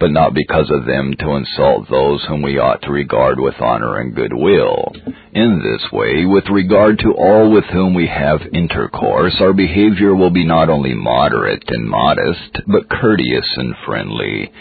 but 0.00 0.10
not 0.10 0.34
because 0.34 0.70
of 0.70 0.86
them 0.86 1.14
to 1.18 1.32
insult 1.32 1.88
those 1.90 2.24
whom 2.26 2.42
we 2.42 2.58
ought 2.58 2.82
to 2.82 2.90
regard 2.90 3.38
with 3.38 3.54
honor 3.60 4.00
and 4.00 4.14
goodwill. 4.14 4.92
In 5.34 5.58
this 5.58 5.90
way, 5.90 6.26
with 6.26 6.44
regard 6.48 7.00
to 7.00 7.12
all 7.12 7.50
with 7.50 7.64
whom 7.64 7.92
we 7.92 8.06
have 8.06 8.40
intercourse, 8.52 9.34
our 9.40 9.52
behavior 9.52 10.14
will 10.14 10.30
be 10.30 10.46
not 10.46 10.70
only 10.70 10.94
moderate 10.94 11.64
and 11.66 11.90
modest, 11.90 12.60
but 12.68 12.88
courteous 12.88 13.48
and 13.56 13.74
friendly. 13.84 14.52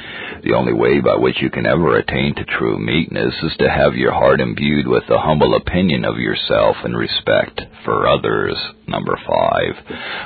The 0.44 0.56
only 0.56 0.74
way 0.74 1.00
by 1.00 1.16
which 1.16 1.44
you 1.44 1.52
can 1.52 1.68
ever 1.68 1.96
attain 1.96 2.34
to 2.36 2.44
true 2.44 2.80
meekness 2.80 3.36
is 3.44 3.56
to 3.60 3.70
have 3.70 3.94
your 3.94 4.14
heart 4.14 4.42
imbued 4.42 4.88
with 4.88 5.04
a 5.12 5.20
humble 5.20 5.54
opinion 5.54 6.06
of 6.06 6.18
yourself 6.18 6.78
and 6.84 6.98
respect 6.98 7.62
for 7.86 8.08
others. 8.08 8.58
Number 8.88 9.18
five, 9.26 9.76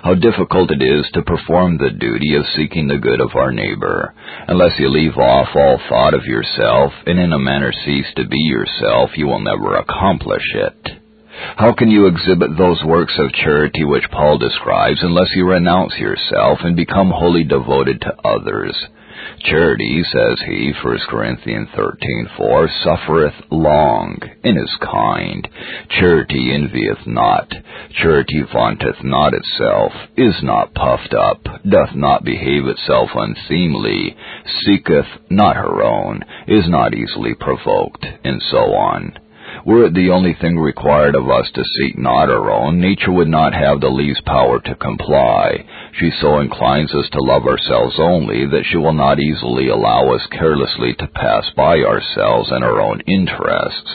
how 0.04 0.16
difficult 0.16 0.72
it 0.72 0.82
is 0.82 1.06
to 1.14 1.22
perform 1.22 1.78
the 1.78 1.92
duty 1.92 2.36
of 2.36 2.44
seeking 2.56 2.88
the 2.88 2.98
good 2.98 3.22
of 3.22 3.36
our 3.36 3.52
neighbor. 3.52 4.16
Unless 4.48 4.80
you 4.80 4.90
leave 4.90 5.18
off 5.18 5.50
all 5.56 5.80
thought 5.88 6.16
of 6.16 6.26
yourself 6.26 6.92
and 7.06 7.20
in 7.20 7.34
a 7.34 7.40
manner 7.40 7.72
cease 7.86 8.08
to 8.16 8.28
be 8.28 8.40
yourself, 8.40 9.12
you 9.16 9.28
will 9.28 9.40
never 9.40 9.76
accomplish 9.76 10.37
it. 10.54 11.00
How 11.56 11.72
can 11.74 11.92
you 11.92 12.08
exhibit 12.08 12.58
those 12.58 12.84
works 12.84 13.14
of 13.20 13.32
charity 13.32 13.84
which 13.84 14.10
Paul 14.12 14.38
describes 14.38 15.04
unless 15.04 15.36
you 15.36 15.48
renounce 15.48 15.98
yourself 15.98 16.60
and 16.64 16.76
become 16.76 17.12
wholly 17.12 17.44
devoted 17.44 18.02
to 18.02 18.16
others? 18.28 18.76
Charity, 19.40 20.04
says 20.04 20.42
he, 20.46 20.74
1 20.74 21.00
Corinthians 21.10 21.70
13:4, 21.70 22.70
suffereth 22.84 23.36
long, 23.52 24.18
and 24.44 24.58
is 24.58 24.76
kind. 24.82 25.48
Charity 25.90 26.54
envieth 26.54 27.06
not. 27.08 27.52
Charity 27.92 28.42
vaunteth 28.42 29.04
not 29.04 29.34
itself, 29.34 29.94
is 30.16 30.42
not 30.44 30.74
puffed 30.74 31.14
up, 31.14 31.48
doth 31.68 31.96
not 31.96 32.24
behave 32.24 32.68
itself 32.68 33.10
unseemly, 33.16 34.16
seeketh 34.46 35.08
not 35.30 35.56
her 35.56 35.84
own, 35.84 36.24
is 36.48 36.68
not 36.68 36.94
easily 36.94 37.34
provoked, 37.34 38.06
and 38.24 38.42
so 38.42 38.76
on. 38.76 39.18
Were 39.66 39.86
it 39.86 39.94
the 39.94 40.12
only 40.12 40.34
thing 40.34 40.58
required 40.58 41.16
of 41.16 41.30
us 41.30 41.50
to 41.54 41.64
seek 41.64 41.98
not 41.98 42.30
our 42.30 42.52
own, 42.52 42.80
nature 42.80 43.12
would 43.12 43.28
not 43.28 43.54
have 43.54 43.82
the 43.82 43.90
least 43.90 44.24
power 44.26 44.60
to 44.60 44.76
comply. 44.76 45.66
She 45.94 46.12
so 46.22 46.40
inclines 46.40 46.94
us 46.94 47.10
to 47.12 47.22
love 47.22 47.46
ourselves 47.46 48.00
only 48.00 48.46
that 48.46 48.66
she 48.66 48.78
will 48.78 48.94
not 48.94 49.20
easily 49.20 49.68
allow 49.68 50.14
us 50.14 50.26
carelessly 50.32 50.94
to 50.96 51.08
pass 51.08 51.50
by 51.56 51.80
ourselves 51.80 52.52
and 52.52 52.64
our 52.64 52.80
own 52.80 53.02
interests, 53.08 53.92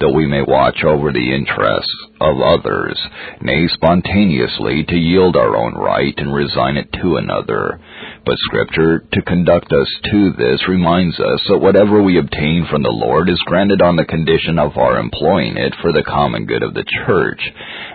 that 0.00 0.10
we 0.10 0.26
may 0.26 0.42
watch 0.42 0.84
over 0.84 1.12
the 1.12 1.34
interests 1.34 1.96
of 2.20 2.40
others, 2.40 2.98
nay, 3.40 3.66
spontaneously 3.68 4.84
to 4.84 4.96
yield 4.96 5.36
our 5.36 5.56
own 5.56 5.74
right 5.74 6.14
and 6.18 6.34
resign 6.34 6.76
it 6.76 6.92
to 6.92 7.16
another. 7.16 7.80
But 8.26 8.38
Scripture, 8.38 9.04
to 9.12 9.22
conduct 9.22 9.72
us 9.72 9.88
to 10.10 10.32
this, 10.32 10.66
reminds 10.68 11.20
us 11.20 11.40
that 11.48 11.60
whatever 11.60 12.02
we 12.02 12.18
obtain 12.18 12.66
from 12.68 12.82
the 12.82 12.90
Lord 12.90 13.30
is 13.30 13.38
granted 13.46 13.80
on 13.80 13.94
the 13.94 14.04
condition 14.04 14.58
of 14.58 14.76
our 14.76 14.98
employing 14.98 15.56
it 15.56 15.72
for 15.80 15.92
the 15.92 16.02
common 16.02 16.44
good 16.44 16.64
of 16.64 16.74
the 16.74 16.84
church, 17.06 17.40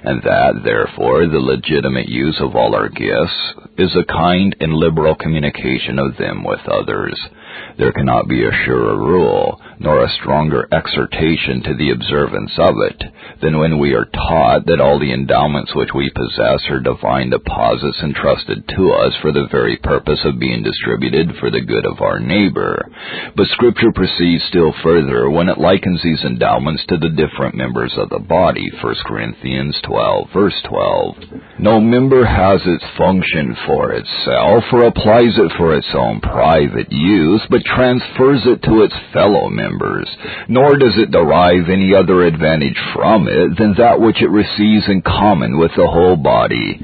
and 0.05 0.23
that, 0.23 0.61
therefore, 0.63 1.27
the 1.27 1.37
legitimate 1.37 2.07
use 2.07 2.39
of 2.39 2.55
all 2.55 2.73
our 2.75 2.87
gifts 2.87 3.35
is 3.77 3.93
a 3.97 4.05
kind 4.05 4.55
and 4.61 4.71
liberal 4.73 5.15
communication 5.15 5.99
of 5.99 6.15
them 6.15 6.45
with 6.45 6.61
others. 6.65 7.19
There 7.77 7.91
cannot 7.91 8.29
be 8.29 8.45
a 8.45 8.63
surer 8.65 8.97
rule 8.97 9.60
nor 9.81 10.03
a 10.03 10.13
stronger 10.21 10.67
exhortation 10.71 11.63
to 11.63 11.73
the 11.73 11.89
observance 11.89 12.51
of 12.59 12.75
it, 12.85 13.01
than 13.41 13.57
when 13.57 13.79
we 13.79 13.93
are 13.93 14.05
taught 14.05 14.65
that 14.67 14.79
all 14.79 14.99
the 14.99 15.11
endowments 15.11 15.73
which 15.75 15.89
we 15.95 16.09
possess 16.13 16.61
are 16.69 16.79
divine 16.79 17.31
deposits 17.31 17.97
entrusted 18.03 18.61
to 18.69 18.91
us 18.93 19.13
for 19.21 19.31
the 19.31 19.47
very 19.49 19.75
purpose 19.77 20.19
of 20.23 20.39
being 20.39 20.61
distributed 20.61 21.33
for 21.39 21.49
the 21.49 21.61
good 21.61 21.85
of 21.85 21.99
our 21.99 22.19
neighbor. 22.19 22.85
But 23.35 23.47
Scripture 23.47 23.91
proceeds 23.91 24.43
still 24.49 24.73
further 24.83 25.29
when 25.29 25.49
it 25.49 25.57
likens 25.57 26.01
these 26.03 26.21
endowments 26.21 26.85
to 26.89 26.97
the 26.97 27.09
different 27.09 27.55
members 27.55 27.93
of 27.97 28.09
the 28.09 28.19
body, 28.19 28.69
1 28.81 28.95
Corinthians 29.05 29.75
12, 29.83 30.27
verse 30.31 30.61
12. 30.69 31.15
No 31.57 31.79
member 31.79 32.25
has 32.25 32.61
its 32.65 32.85
function 32.97 33.57
for 33.65 33.93
itself 33.93 34.63
or 34.71 34.85
applies 34.85 35.33
it 35.37 35.51
for 35.57 35.73
its 35.75 35.89
own 35.97 36.21
private 36.21 36.91
use, 36.91 37.41
but 37.49 37.65
transfers 37.65 38.45
it 38.45 38.61
to 38.63 38.83
its 38.83 38.95
fellow 39.13 39.49
members, 39.71 40.09
nor 40.47 40.77
does 40.77 40.97
it 40.97 41.11
derive 41.11 41.69
any 41.69 41.93
other 41.95 42.23
advantage 42.23 42.77
from 42.93 43.27
it 43.27 43.57
than 43.57 43.75
that 43.77 43.99
which 43.99 44.21
it 44.21 44.29
receives 44.29 44.87
in 44.87 45.01
common 45.01 45.57
with 45.57 45.71
the 45.75 45.87
whole 45.87 46.15
body. 46.15 46.79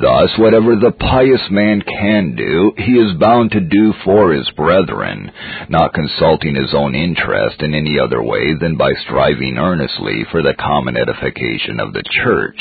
Thus, 0.00 0.30
whatever 0.38 0.76
the 0.76 0.92
pious 0.92 1.42
man 1.50 1.82
can 1.82 2.34
do, 2.34 2.72
he 2.76 2.92
is 2.92 3.18
bound 3.18 3.52
to 3.52 3.60
do 3.60 3.92
for 4.04 4.32
his 4.32 4.48
brethren, 4.56 5.30
not 5.68 5.94
consulting 5.94 6.54
his 6.54 6.72
own 6.74 6.94
interest 6.94 7.60
in 7.60 7.74
any 7.74 7.98
other 7.98 8.22
way 8.22 8.54
than 8.58 8.76
by 8.76 8.92
striving 9.04 9.58
earnestly 9.58 10.24
for 10.30 10.42
the 10.42 10.54
common 10.58 10.96
edification 10.96 11.80
of 11.80 11.92
the 11.92 12.04
church. 12.24 12.60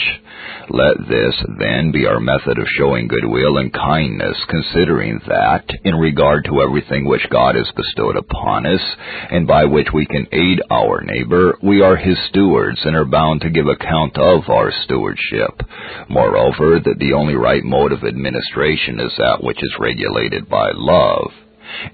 Let 0.70 0.98
this, 1.10 1.36
then, 1.60 1.92
be 1.92 2.06
our 2.06 2.20
method 2.20 2.60
of 2.60 2.68
showing 2.78 3.08
goodwill 3.08 3.58
and 3.58 3.74
kindness, 3.74 4.38
considering 4.50 5.20
that, 5.28 5.66
in 5.84 5.96
regard 5.96 6.46
to 6.46 6.62
everything 6.62 7.06
which 7.06 7.26
God 7.32 7.56
has 7.56 7.68
bestowed 7.76 8.16
upon 8.16 8.66
us, 8.66 8.82
and 9.32 9.48
by 9.48 9.66
which 9.72 9.88
we 9.94 10.06
can 10.06 10.28
aid 10.32 10.62
our 10.72 11.02
neighbor, 11.02 11.58
we 11.64 11.82
are 11.82 11.96
his 11.96 12.18
stewards 12.30 12.80
and 12.84 12.96
are 12.96 13.06
bound 13.06 13.42
to 13.42 13.50
give 13.50 13.68
account 13.68 14.18
of 14.18 14.50
our 14.50 14.72
stewardship. 14.84 15.62
Moreover, 16.10 16.80
that 16.80 17.00
the 17.00 17.14
only 17.14 17.36
right 17.36 17.64
mode 17.64 17.92
of 17.92 18.04
administration 18.04 19.00
is 19.00 19.14
that 19.18 19.44
which 19.44 19.62
is 19.62 19.76
regulated 19.80 20.50
by 20.50 20.72
love. 20.74 21.32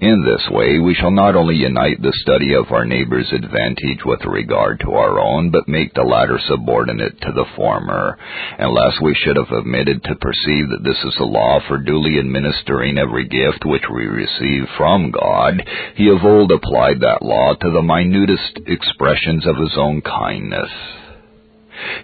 In 0.00 0.24
this 0.24 0.48
way, 0.50 0.78
we 0.78 0.94
shall 0.94 1.10
not 1.10 1.36
only 1.36 1.56
unite 1.56 2.02
the 2.02 2.12
study 2.22 2.54
of 2.54 2.72
our 2.72 2.84
neighbor's 2.84 3.30
advantage 3.32 4.04
with 4.04 4.24
regard 4.24 4.80
to 4.80 4.92
our 4.92 5.18
own, 5.18 5.50
but 5.50 5.68
make 5.68 5.94
the 5.94 6.02
latter 6.02 6.38
subordinate 6.48 7.20
to 7.20 7.32
the 7.32 7.46
former, 7.56 8.18
unless 8.58 9.00
we 9.00 9.14
should 9.14 9.36
have 9.36 9.50
omitted 9.52 10.02
to 10.04 10.14
perceive 10.16 10.68
that 10.70 10.84
this 10.84 10.98
is 11.04 11.14
the 11.18 11.24
law 11.24 11.60
for 11.66 11.78
duly 11.78 12.18
administering 12.18 12.98
every 12.98 13.26
gift 13.28 13.64
which 13.64 13.84
we 13.92 14.06
receive 14.06 14.64
from 14.76 15.10
God, 15.10 15.62
he 15.94 16.08
of 16.08 16.24
old 16.24 16.52
applied 16.52 17.00
that 17.00 17.22
law 17.22 17.54
to 17.54 17.70
the 17.70 17.82
minutest 17.82 18.60
expressions 18.66 19.46
of 19.46 19.56
his 19.56 19.76
own 19.76 20.00
kindness. 20.00 20.70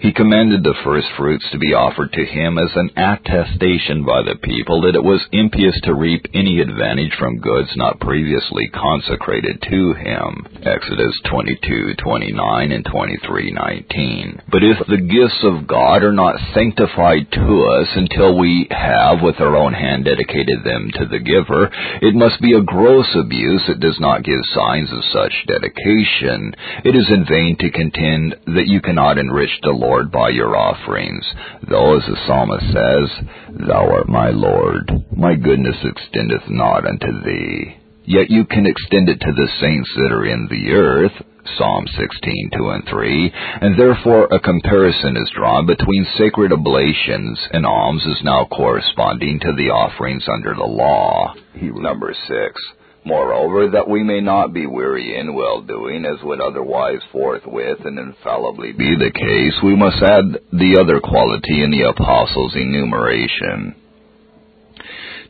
He 0.01 0.13
commanded 0.13 0.63
the 0.63 0.75
first 0.85 1.09
fruits 1.17 1.45
to 1.51 1.59
be 1.59 1.75
offered 1.75 2.13
to 2.13 2.25
him 2.25 2.59
as 2.59 2.71
an 2.75 2.91
attestation 2.97 4.05
by 4.05 4.23
the 4.23 4.37
people 4.43 4.81
that 4.83 4.95
it 4.95 5.05
was 5.05 5.27
impious 5.33 5.79
to 5.83 5.95
reap 5.95 6.27
any 6.35 6.61
advantage 6.61 7.15
from 7.19 7.39
goods 7.39 7.71
not 7.77 8.01
previously 8.01 8.69
consecrated 8.69 9.63
to 9.63 9.93
him. 9.95 10.47
Exodus 10.65 11.19
22:29 11.27 12.73
and 12.73 12.85
23:19. 12.85 14.41
But 14.51 14.63
if 14.63 14.79
the 14.87 14.99
gifts 14.99 15.43
of 15.45 15.67
God 15.67 16.03
are 16.03 16.13
not 16.13 16.41
sanctified 16.55 17.31
to 17.33 17.65
us 17.65 17.89
until 17.95 18.39
we 18.39 18.67
have 18.71 19.23
with 19.23 19.41
our 19.41 19.57
own 19.57 19.73
hand 19.73 20.05
dedicated 20.05 20.65
them 20.65 20.91
to 20.95 21.07
the 21.07 21.19
giver, 21.19 21.71
it 22.01 22.15
must 22.15 22.41
be 22.41 22.55
a 22.55 22.61
gross 22.61 23.09
abuse 23.15 23.67
that 23.67 23.81
does 23.81 23.99
not 24.01 24.23
give 24.23 24.45
signs 24.55 24.93
of 24.93 25.05
such 25.05 25.47
dedication. 25.47 26.55
It 26.85 26.95
is 26.95 27.09
in 27.11 27.25
vain 27.25 27.57
to 27.57 27.71
contend 27.71 28.37
that 28.47 28.67
you 28.67 28.81
cannot 28.81 29.19
enrich 29.19 29.61
the 29.63 29.71
Lord 29.71 30.11
by 30.11 30.31
your 30.31 30.57
offerings, 30.57 31.25
though 31.69 31.97
as 31.97 32.05
the 32.07 32.17
psalmist 32.27 32.67
says, 32.67 33.67
Thou 33.69 33.91
art 33.91 34.09
my 34.09 34.31
Lord, 34.31 34.91
my 35.17 35.35
goodness 35.35 35.77
extendeth 35.85 36.49
not 36.49 36.87
unto 36.87 37.23
thee. 37.25 37.77
Yet 38.05 38.31
you 38.31 38.45
can 38.45 38.67
extend 38.67 39.09
it 39.09 39.21
to 39.21 39.33
the 39.33 39.49
saints 39.61 39.89
that 39.97 40.13
are 40.13 40.27
in 40.27 40.49
the 40.51 40.73
earth, 40.73 41.13
Psalm 41.57 41.87
16, 41.87 42.51
2 42.57 42.71
and 42.71 42.85
3, 42.89 43.33
and 43.63 43.79
therefore 43.79 44.29
a 44.31 44.41
comparison 44.41 45.17
is 45.17 45.31
drawn 45.35 45.67
between 45.67 46.07
sacred 46.17 46.53
oblations 46.53 47.39
and 47.53 47.67
alms 47.67 48.05
is 48.07 48.23
now 48.23 48.45
corresponding 48.45 49.41
to 49.41 49.53
the 49.57 49.71
offerings 49.71 50.25
under 50.33 50.55
the 50.55 50.65
law. 50.65 51.35
Number 51.61 52.15
6. 52.15 52.63
Moreover, 53.05 53.69
that 53.71 53.89
we 53.89 54.05
may 54.05 54.21
not 54.21 54.53
be 54.53 54.67
weary 54.67 55.19
in 55.19 55.35
well 55.35 55.61
doing, 55.61 56.05
as 56.05 56.23
would 56.23 56.41
otherwise 56.41 57.01
forthwith 57.11 57.85
and 57.85 57.99
infallibly 57.99 58.73
be 58.73 58.95
the 58.95 59.11
case, 59.11 59.61
we 59.63 59.75
must 59.75 60.01
add 60.03 60.39
the 60.53 60.79
other 60.81 61.01
quality 61.01 61.65
in 61.65 61.73
the 61.73 61.83
apostles' 61.83 62.55
enumeration. 62.55 63.75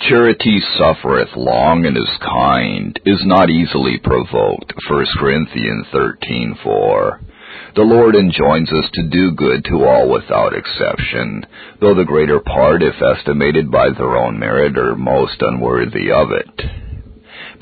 Charity 0.00 0.60
suffereth 0.76 1.34
long 1.36 1.86
and 1.86 1.96
is 1.96 2.18
kind, 2.20 2.98
is 3.06 3.24
not 3.24 3.48
easily 3.48 3.98
provoked. 3.98 4.74
1 4.88 5.06
Corinthians 5.18 5.86
13:4. 5.92 7.20
The 7.74 7.82
Lord 7.82 8.16
enjoins 8.16 8.70
us 8.70 8.90
to 8.92 9.08
do 9.08 9.30
good 9.30 9.64
to 9.66 9.84
all 9.84 10.10
without 10.10 10.54
exception, 10.54 11.46
though 11.80 11.94
the 11.94 12.04
greater 12.04 12.40
part, 12.40 12.82
if 12.82 13.00
estimated 13.00 13.70
by 13.70 13.90
their 13.90 14.16
own 14.16 14.38
merit, 14.38 14.76
are 14.76 14.94
most 14.94 15.40
unworthy 15.40 16.10
of 16.10 16.32
it. 16.32 16.70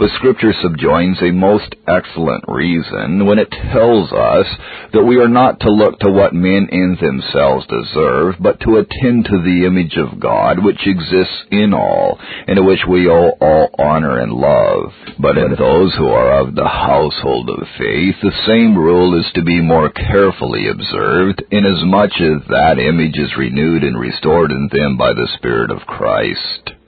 But 0.01 0.09
Scripture 0.17 0.55
subjoins 0.63 1.21
a 1.21 1.31
most 1.31 1.75
excellent 1.87 2.45
reason 2.49 3.27
when 3.27 3.39
it 3.39 3.51
tells 3.51 4.11
us 4.11 4.47
that 4.95 5.05
we 5.05 5.19
are 5.19 5.29
not 5.29 5.61
to 5.61 5.71
look 5.71 5.99
to 5.99 6.11
what 6.11 6.33
men 6.33 6.71
in 6.73 6.97
themselves 6.99 7.67
deserve, 7.67 8.37
but 8.41 8.59
to 8.61 8.79
attend 8.79 9.27
to 9.27 9.43
the 9.45 9.67
image 9.67 9.99
of 9.99 10.19
God 10.19 10.65
which 10.65 10.87
exists 10.87 11.45
in 11.51 11.75
all, 11.75 12.19
and 12.49 12.57
to 12.57 12.63
which 12.63 12.81
we 12.89 13.11
owe 13.11 13.37
all 13.43 13.75
honor 13.79 14.21
and 14.21 14.33
love. 14.33 14.91
But 15.19 15.37
in 15.37 15.51
those 15.51 15.95
who 15.97 16.09
are 16.09 16.41
of 16.41 16.55
the 16.55 16.69
household 16.69 17.51
of 17.51 17.69
faith, 17.77 18.17
the 18.23 18.33
same 18.47 18.79
rule 18.79 19.21
is 19.21 19.31
to 19.35 19.45
be 19.45 19.61
more 19.61 19.91
carefully 19.91 20.69
observed, 20.69 21.45
inasmuch 21.51 22.17
as 22.17 22.49
that 22.49 22.79
image 22.79 23.19
is 23.19 23.37
renewed 23.37 23.85
and 23.85 24.01
restored 24.01 24.51
in 24.51 24.71
them 24.73 24.97
by 24.97 25.13
the 25.13 25.29
Spirit 25.37 25.71
of 25.71 25.87
Christ. 25.87 26.80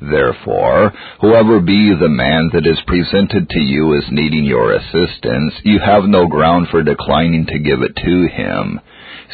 Therefore, 0.00 0.92
whoever 1.20 1.60
be 1.60 1.94
the 1.94 2.08
man 2.08 2.50
that 2.52 2.66
is 2.66 2.80
presented 2.86 3.48
to 3.50 3.60
you 3.60 3.96
as 3.96 4.10
needing 4.10 4.44
your 4.44 4.72
assistance, 4.72 5.54
you 5.64 5.78
have 5.78 6.04
no 6.04 6.26
ground 6.26 6.68
for 6.70 6.82
declining 6.82 7.46
to 7.46 7.58
give 7.58 7.82
it 7.82 7.94
to 7.96 8.28
him. 8.28 8.80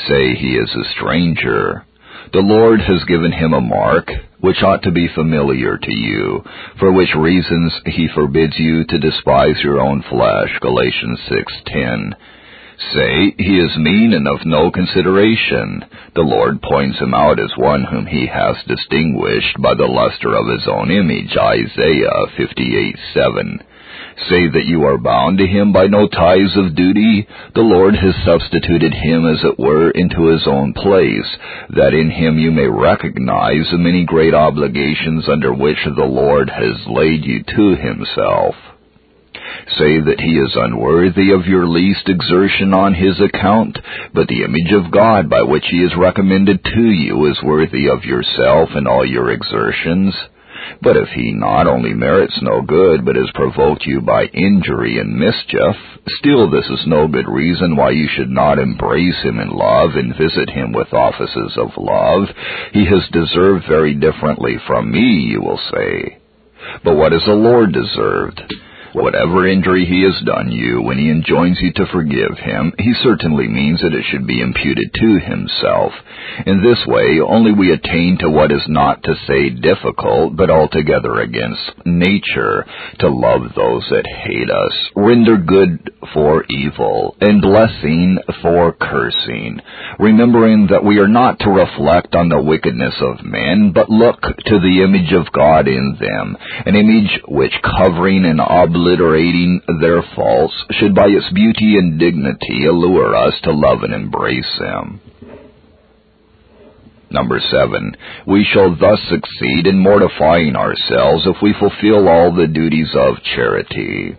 Say 0.09 0.35
he 0.35 0.57
is 0.57 0.75
a 0.75 0.91
stranger. 0.97 1.85
The 2.33 2.41
Lord 2.41 2.81
has 2.81 3.05
given 3.05 3.33
him 3.33 3.55
a 3.55 3.61
mark, 3.61 4.11
which 4.41 4.63
ought 4.63 4.83
to 4.83 4.93
be 4.93 5.09
familiar 5.15 5.79
to 5.79 5.93
you, 5.93 6.45
for 6.79 6.93
which 6.93 7.15
reasons 7.17 7.73
he 7.87 8.09
forbids 8.15 8.59
you 8.59 8.85
to 8.85 8.99
despise 8.99 9.63
your 9.63 9.81
own 9.81 10.03
flesh. 10.03 10.51
Galatians 10.61 11.21
6:10 11.29 12.15
say, 12.79 13.35
He 13.39 13.59
is 13.59 13.77
mean 13.77 14.13
and 14.13 14.27
of 14.29 14.47
no 14.47 14.71
consideration. 14.71 15.85
The 16.15 16.23
Lord 16.23 16.63
points 16.63 16.99
him 16.99 17.15
out 17.15 17.39
as 17.39 17.51
one 17.57 17.85
whom 17.85 18.07
he 18.07 18.27
has 18.27 18.57
distinguished 18.67 19.61
by 19.61 19.75
the 19.75 19.87
luster 19.87 20.35
of 20.35 20.49
his 20.49 20.67
own 20.69 20.91
image. 20.91 21.37
Isaiah 21.37 22.27
58 22.37 22.97
7. 23.15 23.63
Say 24.29 24.49
that 24.49 24.67
you 24.67 24.85
are 24.85 24.99
bound 24.99 25.39
to 25.39 25.47
him 25.47 25.73
by 25.73 25.87
no 25.87 26.09
ties 26.09 26.57
of 26.57 26.75
duty. 26.75 27.27
The 27.55 27.63
Lord 27.63 27.95
has 27.95 28.15
substituted 28.25 28.93
him, 28.93 29.27
as 29.27 29.43
it 29.45 29.59
were, 29.59 29.91
into 29.91 30.27
his 30.27 30.47
own 30.47 30.73
place, 30.73 31.37
that 31.71 31.95
in 31.95 32.11
him 32.11 32.39
you 32.39 32.51
may 32.51 32.67
recognize 32.67 33.71
the 33.71 33.79
many 33.79 34.05
great 34.05 34.35
obligations 34.35 35.29
under 35.29 35.55
which 35.55 35.79
the 35.85 36.05
Lord 36.05 36.51
has 36.51 36.77
laid 36.87 37.25
you 37.25 37.43
to 37.45 37.77
himself 37.77 38.55
say 39.79 40.01
that 40.01 40.21
he 40.21 40.39
is 40.39 40.53
unworthy 40.55 41.31
of 41.33 41.47
your 41.47 41.67
least 41.67 42.09
exertion 42.09 42.75
on 42.75 42.95
his 42.95 43.21
account, 43.21 43.79
but 44.15 44.29
the 44.29 44.45
image 44.45 44.73
of 44.73 44.91
God 44.91 45.29
by 45.29 45.43
which 45.43 45.65
he 45.71 45.79
is 45.79 45.93
recommended 45.97 46.63
to 46.65 46.85
you 46.91 47.27
is 47.27 47.43
worthy 47.43 47.89
of 47.89 48.05
yourself 48.05 48.71
and 48.75 48.87
all 48.89 49.07
your 49.07 49.31
exertions. 49.31 50.15
But 50.83 50.97
if 50.97 51.09
he 51.11 51.33
not 51.33 51.67
only 51.67 51.95
merits 51.95 52.39
no 52.43 52.63
good, 52.63 53.05
but 53.05 53.17
has 53.17 53.31
provoked 53.35 53.87
you 53.87 54.01
by 54.01 54.25
injury 54.25 54.99
and 54.99 55.19
mischief, 55.19 55.77
still 56.19 56.51
this 56.51 56.67
is 56.67 56.87
no 56.87 57.09
good 57.09 57.29
reason 57.29 57.77
why 57.77 57.91
you 57.91 58.09
should 58.09 58.31
not 58.31 58.59
embrace 58.59 59.23
him 59.23 59.39
in 59.39 59.51
love 59.51 59.91
and 59.95 60.17
visit 60.17 60.51
him 60.51 60.73
with 60.73 60.93
offices 60.93 61.57
of 61.57 61.71
love. 61.77 62.29
He 62.73 62.85
has 62.87 63.09
deserved 63.13 63.65
very 63.69 63.95
differently 63.95 64.57
from 64.67 64.91
me, 64.91 65.31
you 65.31 65.41
will 65.41 65.61
say. 65.73 66.19
But 66.85 66.97
what 66.97 67.13
has 67.13 67.25
the 67.25 67.35
Lord 67.35 67.73
deserved? 67.73 68.43
Whatever 69.01 69.47
injury 69.47 69.87
he 69.87 70.03
has 70.03 70.21
done 70.27 70.51
you, 70.51 70.83
when 70.83 70.99
he 70.99 71.09
enjoins 71.09 71.59
you 71.61 71.73
to 71.75 71.87
forgive 71.93 72.37
him, 72.39 72.73
he 72.79 72.93
certainly 73.03 73.47
means 73.47 73.81
that 73.81 73.95
it 73.95 74.05
should 74.11 74.27
be 74.27 74.41
imputed 74.41 74.93
to 74.93 75.21
himself. 75.21 75.93
In 76.47 76.63
this 76.63 76.85
way, 76.87 77.21
only 77.21 77.53
we 77.53 77.73
attain 77.73 78.19
to 78.21 78.29
what 78.29 78.51
is 78.51 78.65
not 78.67 79.03
to 79.05 79.15
say 79.27 79.51
difficult, 79.51 80.37
but 80.37 80.51
altogether 80.51 81.21
against 81.21 81.87
nature, 81.87 82.67
to 82.99 83.09
love 83.09 83.43
those 83.55 83.87
that 83.91 84.07
hate 84.07 84.51
us, 84.51 84.75
render 84.97 85.37
good 85.37 85.91
for 86.13 86.45
evil, 86.51 87.17
and 87.21 87.41
blessing 87.41 88.19
for 88.43 88.73
cursing, 88.73 89.61
remembering 89.99 90.69
that 90.71 90.85
we 90.85 90.99
are 90.99 91.09
not 91.09 91.39
to 91.41 91.51
reflect 91.51 92.15
on 92.15 92.29
the 92.29 92.43
wickedness 92.43 92.95
of 93.01 93.25
men, 93.25 93.73
but 93.75 93.91
look 93.91 94.21
to 94.21 94.59
the 94.59 94.83
image 94.83 95.13
of 95.13 95.33
God 95.33 95.69
in 95.69 95.97
them, 96.01 96.37
an 96.67 96.75
image 96.75 97.21
which 97.29 97.53
covering 97.63 98.25
and 98.25 98.41
obliterating 98.89 99.61
their 99.81 100.03
faults 100.15 100.55
should 100.71 100.95
by 100.95 101.07
its 101.07 101.31
beauty 101.35 101.77
and 101.79 101.99
dignity 101.99 102.67
allure 102.67 103.15
us 103.15 103.35
to 103.43 103.53
love 103.53 103.83
and 103.83 103.93
embrace 103.93 104.59
them. 104.59 105.01
Number 107.11 107.41
seven, 107.51 107.97
we 108.27 108.47
shall 108.53 108.77
thus 108.77 108.99
succeed 109.09 109.67
in 109.67 109.79
mortifying 109.79 110.57
ourselves 110.57 111.27
if 111.27 111.37
we 111.43 111.55
fulfill 111.59 112.09
all 112.09 112.35
the 112.35 112.47
duties 112.47 112.95
of 112.95 113.23
charity. 113.35 114.17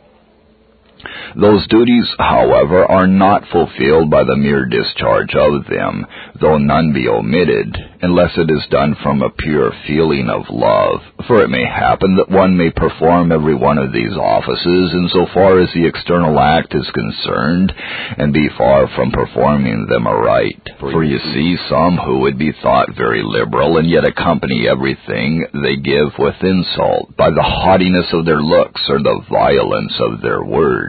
Those 1.36 1.66
duties, 1.68 2.06
however, 2.18 2.86
are 2.86 3.08
not 3.08 3.48
fulfilled 3.52 4.10
by 4.10 4.24
the 4.24 4.36
mere 4.36 4.66
discharge 4.66 5.34
of 5.36 5.66
them, 5.68 6.06
though 6.42 6.58
none 6.58 6.92
be 6.92 7.08
omitted, 7.08 7.78
unless 8.02 8.32
it 8.38 8.50
is 8.50 8.66
done 8.70 8.96
from 9.02 9.22
a 9.22 9.30
pure 9.30 9.72
feeling 9.88 10.30
of 10.30 10.50
love. 10.50 11.00
For 11.28 11.42
it 11.44 11.50
may 11.50 11.64
happen 11.64 12.16
that 12.18 12.30
one 12.30 12.58
may 12.58 12.72
perform 12.72 13.32
every 13.32 13.56
one 13.56 13.78
of 13.78 13.94
these 13.94 14.16
offices 14.18 14.92
in 14.94 15.10
so 15.14 15.28
far 15.34 15.60
as 15.60 15.70
the 15.74 15.86
external 15.86 16.38
act 16.40 16.74
is 16.76 16.90
concerned, 16.92 17.72
and 18.18 18.34
be 18.34 18.50
far 18.58 18.88
from 18.96 19.12
performing 19.12 19.86
them 19.88 20.08
aright. 20.08 20.62
For 20.80 21.04
you 21.04 21.20
see 21.20 21.58
some 21.70 21.98
who 21.98 22.20
would 22.20 22.38
be 22.38 22.52
thought 22.62 22.96
very 22.98 23.22
liberal, 23.24 23.78
and 23.78 23.90
yet 23.90 24.04
accompany 24.04 24.68
everything 24.68 25.46
they 25.54 25.76
give 25.78 26.12
with 26.18 26.36
insult, 26.42 27.16
by 27.16 27.30
the 27.30 27.44
haughtiness 27.44 28.08
of 28.14 28.26
their 28.26 28.42
looks 28.42 28.82
or 28.90 28.98
the 29.00 29.22
violence 29.30 29.94
of 30.00 30.22
their 30.22 30.44
words. 30.44 30.89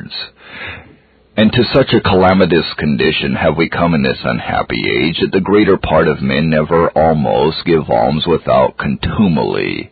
And 1.37 1.53
to 1.53 1.65
such 1.73 1.93
a 1.95 2.01
calamitous 2.01 2.67
condition 2.77 3.35
have 3.35 3.57
we 3.57 3.69
come 3.69 3.95
in 3.95 4.03
this 4.03 4.21
unhappy 4.23 4.83
age 4.89 5.21
that 5.21 5.33
the 5.33 5.41
greater 5.41 5.79
part 5.79 6.09
of 6.09 6.21
men 6.21 6.51
never 6.51 6.91
almost 6.91 7.65
give 7.65 7.89
alms 7.89 8.27
without 8.27 8.77
contumely. 8.77 9.91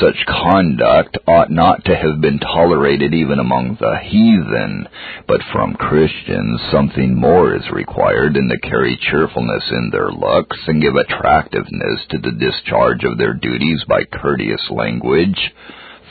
Such 0.00 0.26
conduct 0.26 1.18
ought 1.26 1.50
not 1.50 1.84
to 1.84 1.94
have 1.94 2.20
been 2.20 2.38
tolerated 2.38 3.14
even 3.14 3.38
among 3.38 3.76
the 3.78 3.98
heathen, 4.02 4.88
but 5.26 5.42
from 5.52 5.76
Christians 5.76 6.60
something 6.70 7.14
more 7.14 7.54
is 7.54 7.70
required 7.70 8.34
than 8.34 8.48
to 8.48 8.58
carry 8.58 8.96
cheerfulness 8.96 9.64
in 9.70 9.90
their 9.90 10.10
looks 10.10 10.58
and 10.66 10.82
give 10.82 10.96
attractiveness 10.96 12.06
to 12.10 12.18
the 12.18 12.32
discharge 12.32 13.04
of 13.04 13.18
their 13.18 13.34
duties 13.34 13.84
by 13.88 14.04
courteous 14.04 14.68
language 14.70 15.52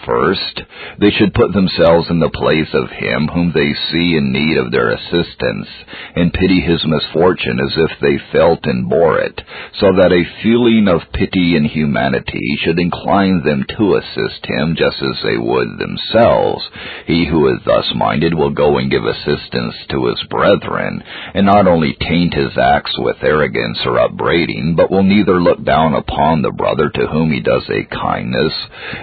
First, 0.06 0.62
they 1.00 1.12
should 1.12 1.34
put 1.34 1.54
themselves 1.54 2.10
in 2.10 2.20
the 2.20 2.30
place 2.30 2.74
of 2.74 2.90
him 2.90 3.28
whom 3.28 3.52
they 3.54 3.74
see 3.92 4.18
in 4.18 4.32
need 4.32 4.58
of 4.58 4.72
their 4.72 4.90
assistance, 4.90 5.68
and 6.16 6.34
pity 6.34 6.62
his 6.62 6.84
misfortune 6.86 7.60
as 7.60 7.74
if 7.78 8.00
they 8.00 8.18
felt 8.32 8.66
and 8.66 8.90
bore 8.90 9.20
it, 9.20 9.40
so 9.80 9.94
that 9.94 10.12
a 10.12 10.42
feeling 10.42 10.88
of 10.88 11.12
pity 11.14 11.56
and 11.56 11.68
humanity 11.68 12.58
should 12.62 12.80
incline 12.80 13.44
them 13.44 13.66
to 13.78 13.96
assist 13.96 14.46
him 14.46 14.76
just 14.76 14.98
as 15.02 15.22
they 15.24 15.38
would 15.38 15.78
themselves. 15.78 16.64
He 17.06 17.26
who 17.26 17.48
is 17.54 17.62
thus 17.66 17.92
minded 17.96 18.34
will 18.34 18.52
go 18.52 18.78
and 18.78 18.90
give 18.90 19.06
assistance 19.06 19.76
to 19.90 20.08
his 20.08 20.24
brethren, 20.30 21.04
and 21.34 21.46
not 21.46 21.68
only 21.68 21.96
taint 22.00 22.34
his 22.34 22.58
acts 22.58 22.98
with 22.98 23.18
arrogance 23.22 23.80
or 23.86 24.00
upbraiding, 24.00 24.76
but 24.76 24.90
will 24.90 25.04
neither 25.04 25.42
look 25.42 25.64
down 25.64 25.94
upon 25.94 26.42
the 26.42 26.52
brother 26.52 26.90
to 26.90 27.08
whom 27.08 27.32
he 27.32 27.42
does 27.42 27.70
a 27.70 27.86
kindness 27.96 28.54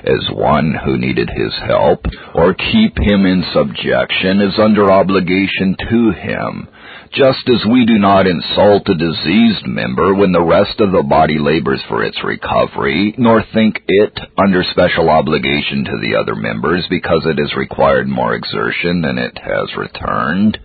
as 0.04 0.28
one 0.34 0.74
who 0.88 0.98
needed 0.98 1.28
his 1.28 1.52
help, 1.66 2.00
or 2.34 2.54
keep 2.54 2.96
him 2.96 3.26
in 3.26 3.44
subjection 3.52 4.40
is 4.40 4.58
under 4.58 4.90
obligation 4.90 5.76
to 5.90 6.12
him, 6.12 6.68
just 7.12 7.48
as 7.48 7.64
we 7.70 7.86
do 7.86 7.98
not 7.98 8.26
insult 8.26 8.88
a 8.88 8.94
diseased 8.94 9.66
member 9.66 10.14
when 10.14 10.32
the 10.32 10.42
rest 10.42 10.80
of 10.80 10.92
the 10.92 11.02
body 11.02 11.38
labors 11.38 11.80
for 11.88 12.04
its 12.04 12.22
recovery, 12.22 13.14
nor 13.18 13.42
think 13.54 13.80
it 13.86 14.18
under 14.36 14.62
special 14.70 15.08
obligation 15.08 15.84
to 15.84 15.98
the 16.00 16.16
other 16.16 16.34
members 16.34 16.86
because 16.90 17.22
it 17.24 17.38
has 17.38 17.54
required 17.56 18.08
more 18.08 18.34
exertion 18.34 19.02
than 19.02 19.18
it 19.18 19.36
has 19.38 19.74
returned. 19.76 20.58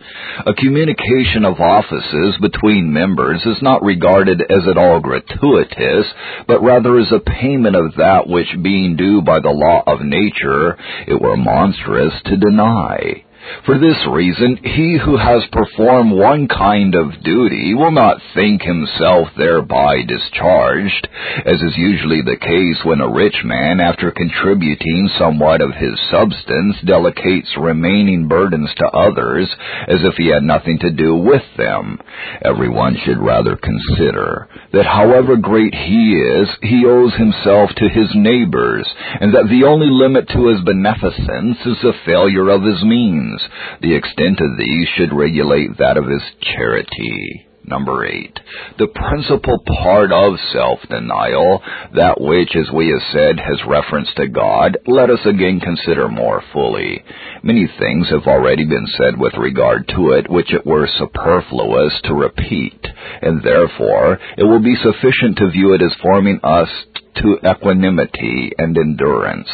A 0.46 0.54
communication 0.54 1.46
of 1.46 1.60
offices 1.60 2.36
between 2.42 2.94
members 2.94 3.42
is 3.46 3.62
not 3.62 3.84
regarded 3.84 4.42
as 4.42 4.68
at 4.70 4.78
all 4.78 5.00
gratuitous, 5.00 6.06
but 6.48 6.64
rather 6.64 7.00
as 7.00 7.12
a 7.12 7.20
payment 7.20 7.76
of 7.76 7.96
that 7.98 8.28
which 8.28 8.48
being 8.62 8.96
due 8.96 9.22
by 9.22 9.40
the 9.40 9.50
law 9.50 9.84
of 9.88 10.02
nature 10.02 10.78
it 11.08 11.22
were 11.22 11.38
monstrous 11.38 12.14
to 12.26 12.38
deny. 12.38 13.24
For 13.66 13.78
this 13.78 13.98
reason, 14.10 14.58
he 14.64 14.98
who 14.98 15.18
has 15.18 15.44
performed 15.52 16.12
one 16.12 16.48
kind 16.48 16.96
of 16.96 17.24
duty 17.24 17.74
will 17.74 17.92
not 17.92 18.22
think 18.34 18.62
himself 18.62 19.30
thereby 19.38 20.02
discharged, 20.08 21.08
as 21.46 21.62
is 21.62 21.78
usually 21.78 22.22
the 22.22 22.38
case 22.38 22.84
when 22.84 23.02
a 23.02 23.12
rich 23.12 23.36
man, 23.44 23.80
after 23.80 24.12
contributing 24.12 25.10
somewhat 25.18 25.62
of 25.62 25.74
his 25.76 26.00
substance, 26.12 26.76
delegates 26.86 27.56
remaining 27.58 28.28
burdens 28.28 28.70
to 28.78 28.86
others, 28.88 29.50
as 29.88 30.04
if 30.04 30.16
he 30.16 30.28
had 30.28 30.44
nothing 30.44 30.80
to 30.80 30.92
do 30.92 31.16
with 31.16 31.44
them. 31.58 32.00
Everyone 32.44 32.98
should 33.06 33.20
rather 33.20 33.56
consider 33.56 34.48
that 34.74 34.86
however 34.86 35.38
great 35.38 35.74
he 35.74 36.16
is, 36.16 36.50
he 36.62 36.86
owes 36.86 37.14
himself 37.16 37.70
to 37.78 37.90
his 37.90 38.10
neighbors, 38.16 38.88
and 39.22 39.34
that 39.34 39.48
the 39.50 39.66
only 39.66 39.88
limit 39.90 40.28
to 40.30 40.48
his 40.48 40.62
beneficence 40.62 41.58
is 41.66 41.78
the 41.82 41.94
failure 42.06 42.50
of 42.50 42.64
his 42.64 42.84
means 42.84 43.33
the 43.82 43.96
extent 43.96 44.40
of 44.40 44.58
these 44.58 44.88
should 44.96 45.14
regulate 45.14 45.78
that 45.78 45.98
of 45.98 46.08
his 46.08 46.22
charity. 46.42 47.48
Number 47.66 48.06
eight, 48.06 48.38
the 48.78 48.88
principal 48.88 49.58
part 49.82 50.12
of 50.12 50.34
self-denial, 50.52 51.64
that 51.96 52.20
which, 52.20 52.54
as 52.58 52.70
we 52.74 52.90
have 52.90 53.02
said, 53.14 53.40
has 53.40 53.66
reference 53.66 54.10
to 54.18 54.28
God, 54.28 54.78
let 54.86 55.10
us 55.10 55.26
again 55.26 55.62
consider 55.62 56.10
more 56.10 56.44
fully. 56.52 57.02
Many 57.42 57.70
things 57.80 58.10
have 58.10 58.28
already 58.28 58.66
been 58.66 58.88
said 58.98 59.18
with 59.18 59.34
regard 59.36 59.88
to 59.96 60.12
it 60.12 60.30
which 60.30 60.54
it 60.54 60.66
were 60.66 60.90
superfluous 61.00 61.94
to 62.04 62.14
repeat, 62.14 62.86
and 63.22 63.42
therefore 63.42 64.20
it 64.38 64.44
will 64.44 64.62
be 64.62 64.76
sufficient 64.76 65.38
to 65.38 65.50
view 65.50 65.74
it 65.74 65.82
as 65.82 65.96
forming 66.02 66.42
us 66.44 66.70
to 67.16 67.40
equanimity 67.50 68.52
and 68.58 68.78
endurance. 68.78 69.50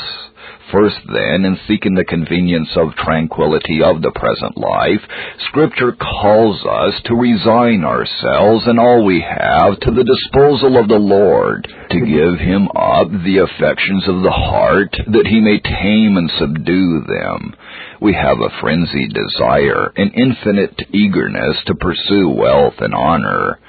First, 0.72 0.98
then, 1.08 1.46
in 1.46 1.58
seeking 1.68 1.96
the 1.96 2.06
convenience 2.06 2.70
of 2.76 2.94
tranquility 2.94 3.82
of 3.82 4.04
the 4.04 4.12
present 4.12 4.56
life, 4.56 5.02
Scripture 5.48 5.94
calls 5.94 6.64
us 6.64 7.02
to 7.06 7.16
resign 7.16 7.84
ourselves 7.84 8.68
and 8.68 8.80
all 8.80 9.04
we 9.04 9.20
have 9.22 9.80
to 9.80 9.92
the 9.92 10.04
disposal 10.04 10.78
of 10.78 10.88
the 10.88 11.02
Lord, 11.02 11.68
to 11.90 12.00
give 12.00 12.38
Him 12.38 12.70
up 12.76 13.10
the 13.10 13.42
affections 13.42 14.08
of 14.08 14.22
the 14.22 14.32
heart, 14.32 14.94
that 15.08 15.26
He 15.26 15.42
may 15.42 15.58
tame 15.58 16.18
and 16.18 16.30
subdue 16.38 17.02
them. 17.08 17.56
We 18.00 18.14
have 18.14 18.38
a 18.40 18.54
frenzied 18.62 19.14
desire, 19.14 19.92
an 19.96 20.12
infinite 20.14 20.80
eagerness 20.94 21.58
to 21.66 21.74
pursue 21.74 22.30
wealth 22.30 22.76
and 22.78 22.94
honor 22.94 23.60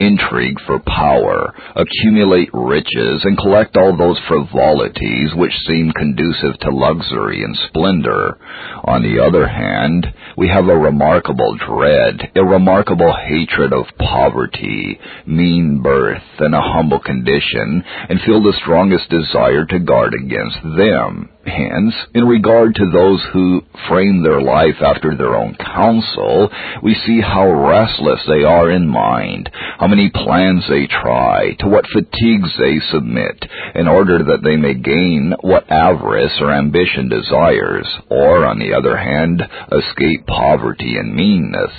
intrigue 0.00 0.58
for 0.66 0.78
power, 0.80 1.54
accumulate 1.76 2.50
riches, 2.52 3.22
and 3.24 3.36
collect 3.36 3.76
all 3.76 3.96
those 3.96 4.18
frivolities 4.28 5.30
which 5.34 5.52
seem 5.66 5.92
conducive 5.92 6.58
to 6.60 6.70
luxury 6.70 7.42
and 7.42 7.56
splendor. 7.68 8.38
On 8.84 9.02
the 9.02 9.22
other 9.22 9.46
hand, 9.46 10.06
we 10.36 10.48
have 10.48 10.68
a 10.68 10.76
remarkable 10.76 11.56
dread, 11.56 12.30
a 12.36 12.44
remarkable 12.44 13.14
hatred 13.26 13.72
of 13.72 13.86
poverty, 13.98 14.98
mean 15.26 15.80
birth, 15.82 16.22
and 16.38 16.54
a 16.54 16.60
humble 16.60 17.00
condition, 17.00 17.82
and 18.08 18.20
feel 18.20 18.42
the 18.42 18.56
strongest 18.62 19.08
desire 19.10 19.64
to 19.66 19.78
guard 19.78 20.14
against 20.14 20.62
them. 20.62 21.30
Hence, 21.48 21.94
in 22.14 22.24
regard 22.26 22.74
to 22.74 22.90
those 22.90 23.24
who 23.32 23.62
frame 23.88 24.22
their 24.22 24.40
life 24.40 24.76
after 24.80 25.16
their 25.16 25.34
own 25.34 25.56
counsel, 25.56 26.50
we 26.82 26.94
see 26.94 27.20
how 27.20 27.50
restless 27.50 28.20
they 28.28 28.44
are 28.44 28.70
in 28.70 28.86
mind, 28.86 29.50
how 29.78 29.88
many 29.88 30.10
plans 30.10 30.64
they 30.68 30.86
try, 30.86 31.54
to 31.60 31.68
what 31.68 31.86
fatigues 31.86 32.50
they 32.58 32.78
submit, 32.92 33.44
in 33.74 33.88
order 33.88 34.18
that 34.18 34.42
they 34.44 34.56
may 34.56 34.74
gain 34.74 35.34
what 35.40 35.70
avarice 35.70 36.36
or 36.40 36.52
ambition 36.52 37.08
desires, 37.08 37.88
or, 38.10 38.44
on 38.44 38.58
the 38.58 38.74
other 38.74 38.96
hand, 38.96 39.42
escape 39.72 40.26
poverty 40.26 40.96
and 40.98 41.14
meanness. 41.14 41.72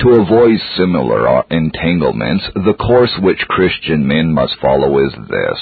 To 0.00 0.10
avoid 0.10 0.58
similar 0.76 1.42
entanglements, 1.50 2.44
the 2.54 2.74
course 2.74 3.12
which 3.20 3.48
Christian 3.48 4.06
men 4.06 4.32
must 4.32 4.56
follow 4.60 4.98
is 5.04 5.12
this. 5.28 5.58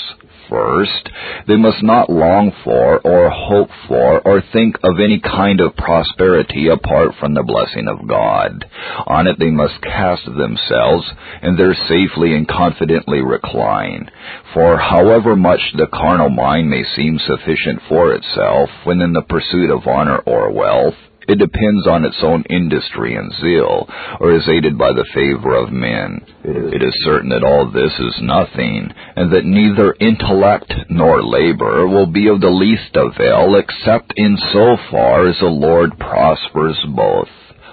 First, 0.50 1.08
they 1.46 1.56
must 1.56 1.80
not 1.80 2.10
long 2.10 2.52
for 2.64 2.98
or 2.98 3.30
hope 3.30 3.70
for 3.86 4.20
or 4.26 4.42
think 4.52 4.76
of 4.82 4.98
any 4.98 5.20
kind 5.20 5.60
of 5.60 5.76
prosperity 5.76 6.66
apart 6.66 7.14
from 7.20 7.34
the 7.34 7.44
blessing 7.44 7.86
of 7.86 8.08
God. 8.08 8.68
On 9.06 9.28
it 9.28 9.38
they 9.38 9.50
must 9.50 9.80
cast 9.80 10.24
themselves 10.26 11.06
and 11.40 11.56
there 11.56 11.76
safely 11.88 12.34
and 12.34 12.48
confidently 12.48 13.20
recline. 13.22 14.10
For 14.52 14.76
however 14.76 15.36
much 15.36 15.60
the 15.76 15.86
carnal 15.86 16.30
mind 16.30 16.68
may 16.68 16.82
seem 16.96 17.20
sufficient 17.20 17.82
for 17.88 18.12
itself 18.12 18.70
when 18.82 19.00
in 19.00 19.12
the 19.12 19.22
pursuit 19.22 19.70
of 19.70 19.86
honor 19.86 20.18
or 20.26 20.50
wealth, 20.52 20.96
it 21.30 21.38
depends 21.38 21.86
on 21.86 22.04
its 22.04 22.18
own 22.22 22.42
industry 22.50 23.14
and 23.14 23.32
zeal, 23.40 23.88
or 24.18 24.34
is 24.34 24.48
aided 24.48 24.76
by 24.76 24.92
the 24.92 25.06
favor 25.14 25.54
of 25.54 25.70
men. 25.70 26.20
It 26.42 26.82
is 26.82 27.04
certain 27.04 27.30
that 27.30 27.44
all 27.44 27.70
this 27.70 27.94
is 27.98 28.18
nothing, 28.20 28.90
and 29.14 29.32
that 29.32 29.44
neither 29.44 29.94
intellect 30.00 30.72
nor 30.88 31.22
labor 31.22 31.86
will 31.86 32.10
be 32.10 32.26
of 32.26 32.40
the 32.40 32.50
least 32.50 32.96
avail 32.96 33.54
except 33.54 34.12
in 34.16 34.36
so 34.52 34.76
far 34.90 35.28
as 35.28 35.38
the 35.38 35.46
Lord 35.46 35.98
prospers 35.98 36.78
both. 36.94 37.28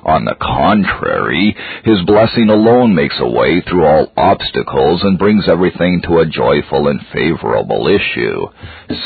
On 0.08 0.24
the 0.24 0.36
contrary, 0.40 1.54
His 1.84 2.02
blessing 2.06 2.50
alone 2.50 2.96
makes 2.96 3.20
a 3.20 3.28
way 3.30 3.60
through 3.60 3.84
all 3.86 4.14
obstacles 4.16 5.04
and 5.04 5.20
brings 5.20 5.50
everything 5.50 6.02
to 6.04 6.20
a 6.20 6.26
joyful 6.26 6.88
and 6.88 7.02
favorable 7.14 7.90
issue. 7.90 8.48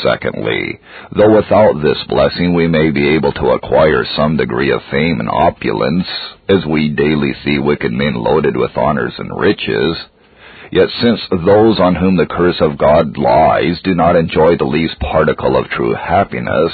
Secondly, 0.00 0.78
though 1.10 1.34
without 1.34 1.82
this 1.82 1.98
blessing 2.08 2.54
we 2.54 2.68
may 2.68 2.92
be 2.92 3.16
able 3.16 3.32
to 3.32 3.50
acquire 3.50 4.04
some 4.14 4.36
degree 4.36 4.70
of 4.70 4.80
fame 4.92 5.18
and 5.18 5.28
opulence, 5.28 6.06
as 6.48 6.64
we 6.70 6.88
daily 6.90 7.32
see 7.44 7.58
wicked 7.58 7.90
men 7.90 8.14
loaded 8.14 8.56
with 8.56 8.76
honors 8.76 9.14
and 9.18 9.36
riches, 9.36 9.96
Yet 10.72 10.88
since 11.02 11.20
those 11.30 11.78
on 11.80 11.96
whom 11.96 12.16
the 12.16 12.24
curse 12.24 12.56
of 12.62 12.78
God 12.78 13.18
lies 13.18 13.78
do 13.84 13.94
not 13.94 14.16
enjoy 14.16 14.56
the 14.56 14.64
least 14.64 14.98
particle 15.00 15.54
of 15.54 15.68
true 15.68 15.92
happiness, 15.92 16.72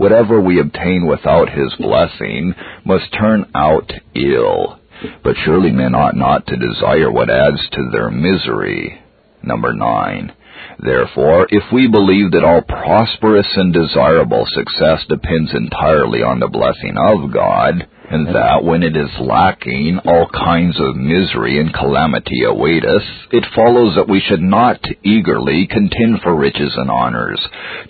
whatever 0.00 0.40
we 0.40 0.58
obtain 0.58 1.06
without 1.06 1.50
his 1.50 1.74
blessing 1.78 2.54
must 2.86 3.12
turn 3.12 3.44
out 3.54 3.92
ill. 4.14 4.80
But 5.22 5.36
surely 5.44 5.72
men 5.72 5.94
ought 5.94 6.16
not 6.16 6.46
to 6.46 6.56
desire 6.56 7.12
what 7.12 7.28
adds 7.28 7.60
to 7.72 7.90
their 7.92 8.10
misery. 8.10 8.98
Number 9.42 9.74
nine. 9.74 10.32
Therefore, 10.78 11.46
if 11.50 11.64
we 11.70 11.86
believe 11.86 12.30
that 12.30 12.44
all 12.44 12.62
prosperous 12.62 13.48
and 13.56 13.74
desirable 13.74 14.46
success 14.46 15.04
depends 15.06 15.52
entirely 15.54 16.22
on 16.22 16.40
the 16.40 16.48
blessing 16.48 16.96
of 16.96 17.30
God, 17.30 17.86
and 18.10 18.26
that 18.34 18.64
when 18.64 18.82
it 18.82 18.96
is 18.96 19.10
lacking, 19.20 20.00
all 20.04 20.26
kinds 20.28 20.76
of 20.80 20.96
misery 20.96 21.60
and 21.60 21.72
calamity 21.72 22.42
await 22.42 22.84
us, 22.84 23.04
it 23.30 23.46
follows 23.54 23.94
that 23.94 24.08
we 24.08 24.20
should 24.20 24.42
not 24.42 24.80
eagerly 25.04 25.68
contend 25.70 26.20
for 26.20 26.34
riches 26.34 26.74
and 26.76 26.90
honors, 26.90 27.40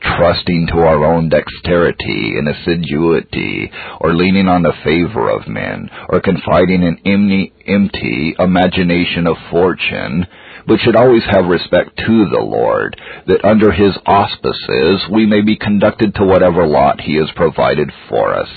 trusting 0.03 0.69
to 0.69 0.81
our 0.81 1.05
own 1.07 1.31
dexterity 1.31 2.37
and 2.37 2.49
assiduity, 2.49 3.73
or 4.01 4.15
leaning 4.15 4.47
on 4.47 4.63
the 4.63 4.77
favor 4.85 5.31
of 5.31 5.49
men, 5.49 5.89
or 6.11 6.21
confiding 6.21 6.83
in 6.83 6.99
empty, 7.07 7.55
empty 7.67 8.35
imagination 8.39 9.27
of 9.27 9.37
fortune, 9.51 10.27
but 10.67 10.79
should 10.81 10.97
always 10.97 11.25
have 11.31 11.47
respect 11.47 11.97
to 11.97 12.27
the 12.31 12.45
Lord, 12.45 13.01
that 13.27 13.45
under 13.45 13.73
his 13.73 13.97
auspices 14.05 15.01
we 15.11 15.25
may 15.25 15.41
be 15.41 15.57
conducted 15.57 16.15
to 16.17 16.27
whatever 16.27 16.67
lot 16.67 17.01
he 17.01 17.17
has 17.17 17.31
provided 17.35 17.91
for 18.11 18.35
us. 18.35 18.49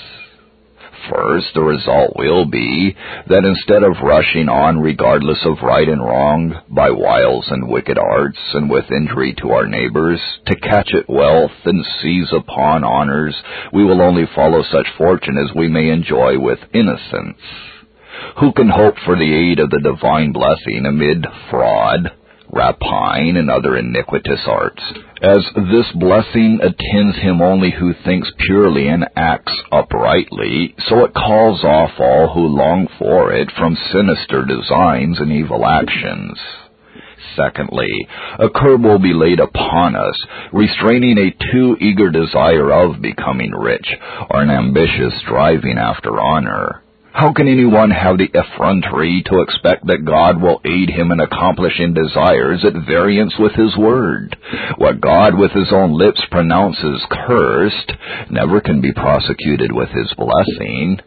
First, 1.09 1.47
the 1.53 1.61
result 1.61 2.13
will 2.15 2.45
be 2.45 2.95
that 3.27 3.43
instead 3.43 3.83
of 3.83 4.01
rushing 4.01 4.47
on 4.47 4.79
regardless 4.79 5.39
of 5.45 5.61
right 5.61 5.87
and 5.87 6.01
wrong, 6.01 6.55
by 6.69 6.91
wiles 6.91 7.45
and 7.49 7.67
wicked 7.67 7.97
arts, 7.97 8.39
and 8.53 8.69
with 8.69 8.89
injury 8.89 9.33
to 9.41 9.51
our 9.51 9.65
neighbors, 9.65 10.21
to 10.47 10.55
catch 10.55 10.93
at 10.93 11.09
wealth 11.09 11.51
and 11.65 11.85
seize 12.01 12.31
upon 12.31 12.83
honors, 12.83 13.35
we 13.73 13.83
will 13.83 14.01
only 14.01 14.25
follow 14.33 14.63
such 14.63 14.87
fortune 14.97 15.37
as 15.37 15.55
we 15.55 15.67
may 15.67 15.89
enjoy 15.89 16.39
with 16.39 16.59
innocence. 16.73 17.41
Who 18.39 18.53
can 18.53 18.69
hope 18.69 18.95
for 19.05 19.15
the 19.15 19.51
aid 19.51 19.59
of 19.59 19.69
the 19.69 19.81
divine 19.83 20.31
blessing 20.31 20.85
amid 20.85 21.25
fraud, 21.49 22.11
rapine, 22.53 23.37
and 23.37 23.49
other 23.49 23.77
iniquitous 23.77 24.41
arts, 24.47 24.83
as 25.21 25.43
this 25.55 25.91
blessing 25.95 26.59
attends 26.61 27.17
him 27.17 27.41
only 27.41 27.71
who 27.71 27.93
thinks 28.05 28.29
purely 28.45 28.87
and 28.87 29.05
acts 29.15 29.53
uprightly, 29.71 30.75
so 30.87 31.05
it 31.05 31.13
calls 31.13 31.63
off 31.63 31.91
all 31.99 32.33
who 32.33 32.47
long 32.47 32.87
for 32.99 33.33
it 33.33 33.49
from 33.57 33.77
sinister 33.91 34.45
designs 34.45 35.19
and 35.19 35.31
evil 35.31 35.65
actions. 35.65 36.37
Secondly, 37.35 38.07
a 38.37 38.49
curb 38.49 38.83
will 38.83 38.99
be 38.99 39.13
laid 39.13 39.39
upon 39.39 39.95
us, 39.95 40.15
restraining 40.51 41.17
a 41.17 41.51
too 41.51 41.77
eager 41.79 42.11
desire 42.11 42.71
of 42.71 43.01
becoming 43.01 43.51
rich, 43.51 43.87
or 44.29 44.41
an 44.41 44.51
ambitious 44.51 45.13
striving 45.21 45.77
after 45.77 46.19
honor. 46.19 46.82
How 47.13 47.31
can 47.31 47.47
anyone 47.47 47.91
have 47.91 48.17
the 48.17 48.31
effrontery 48.33 49.21
to 49.27 49.41
expect 49.41 49.85
that 49.85 50.03
God 50.03 50.41
will 50.41 50.59
aid 50.65 50.89
him 50.89 51.11
in 51.11 51.19
accomplishing 51.19 51.93
desires 51.93 52.65
at 52.65 52.87
variance 52.87 53.35
with 53.37 53.53
his 53.53 53.77
word? 53.77 54.35
What 54.77 54.99
God 54.99 55.37
with 55.37 55.51
his 55.51 55.71
own 55.71 55.93
lips 55.95 56.21
pronounces 56.31 57.05
cursed 57.11 57.91
never 58.31 58.59
can 58.61 58.81
be 58.81 58.91
prosecuted 58.93 59.71
with 59.71 59.89
his 59.89 60.11
blessing. 60.17 61.01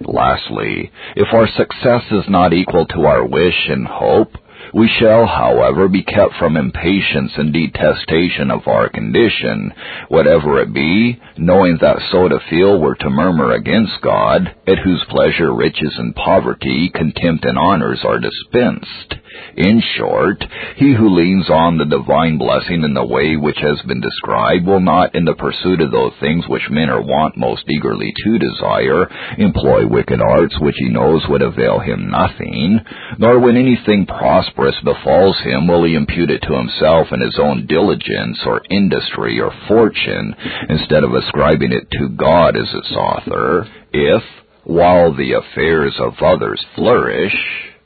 Lastly, 0.00 0.90
if 1.14 1.28
our 1.34 1.46
success 1.46 2.04
is 2.10 2.24
not 2.30 2.54
equal 2.54 2.86
to 2.86 3.04
our 3.04 3.26
wish 3.26 3.68
and 3.68 3.86
hope, 3.86 4.32
we 4.74 4.88
shall, 4.98 5.26
however, 5.26 5.88
be 5.88 6.02
kept 6.02 6.34
from 6.38 6.56
impatience 6.56 7.32
and 7.36 7.52
detestation 7.52 8.50
of 8.50 8.66
our 8.66 8.88
condition, 8.88 9.72
whatever 10.08 10.60
it 10.60 10.72
be, 10.72 11.20
knowing 11.36 11.78
that 11.80 11.98
so 12.10 12.28
to 12.28 12.38
feel 12.48 12.80
were 12.80 12.94
to 12.96 13.10
murmur 13.10 13.52
against 13.52 14.00
God, 14.02 14.54
at 14.66 14.78
whose 14.78 15.04
pleasure 15.08 15.54
riches 15.54 15.94
and 15.98 16.14
poverty, 16.14 16.90
contempt 16.94 17.44
and 17.44 17.58
honors 17.58 18.00
are 18.04 18.18
dispensed. 18.18 19.19
In 19.56 19.82
short, 19.96 20.44
he 20.76 20.94
who 20.94 21.14
leans 21.14 21.50
on 21.50 21.76
the 21.76 21.84
divine 21.84 22.38
blessing 22.38 22.82
in 22.84 22.94
the 22.94 23.06
way 23.06 23.36
which 23.36 23.58
has 23.58 23.80
been 23.82 24.00
described 24.00 24.66
will 24.66 24.80
not, 24.80 25.14
in 25.14 25.24
the 25.24 25.34
pursuit 25.34 25.80
of 25.80 25.90
those 25.90 26.12
things 26.20 26.48
which 26.48 26.70
men 26.70 26.88
are 26.88 27.02
wont 27.02 27.36
most 27.36 27.64
eagerly 27.68 28.12
to 28.24 28.38
desire, 28.38 29.08
employ 29.38 29.86
wicked 29.86 30.20
arts 30.20 30.58
which 30.60 30.76
he 30.78 30.88
knows 30.88 31.26
would 31.28 31.42
avail 31.42 31.78
him 31.80 32.10
nothing, 32.10 32.80
nor 33.18 33.38
when 33.38 33.56
anything 33.56 34.06
prosperous 34.06 34.76
befalls 34.82 35.38
him 35.40 35.66
will 35.66 35.84
he 35.84 35.94
impute 35.94 36.30
it 36.30 36.42
to 36.42 36.56
himself 36.56 37.08
and 37.10 37.22
his 37.22 37.38
own 37.38 37.66
diligence 37.66 38.38
or 38.46 38.62
industry 38.70 39.40
or 39.40 39.52
fortune, 39.68 40.34
instead 40.68 41.04
of 41.04 41.14
ascribing 41.14 41.72
it 41.72 41.90
to 41.90 42.08
God 42.08 42.56
as 42.56 42.72
its 42.72 42.92
author, 42.92 43.68
if, 43.92 44.22
while 44.64 45.12
the 45.14 45.32
affairs 45.32 45.94
of 45.98 46.14
others 46.22 46.64
flourish, 46.74 47.34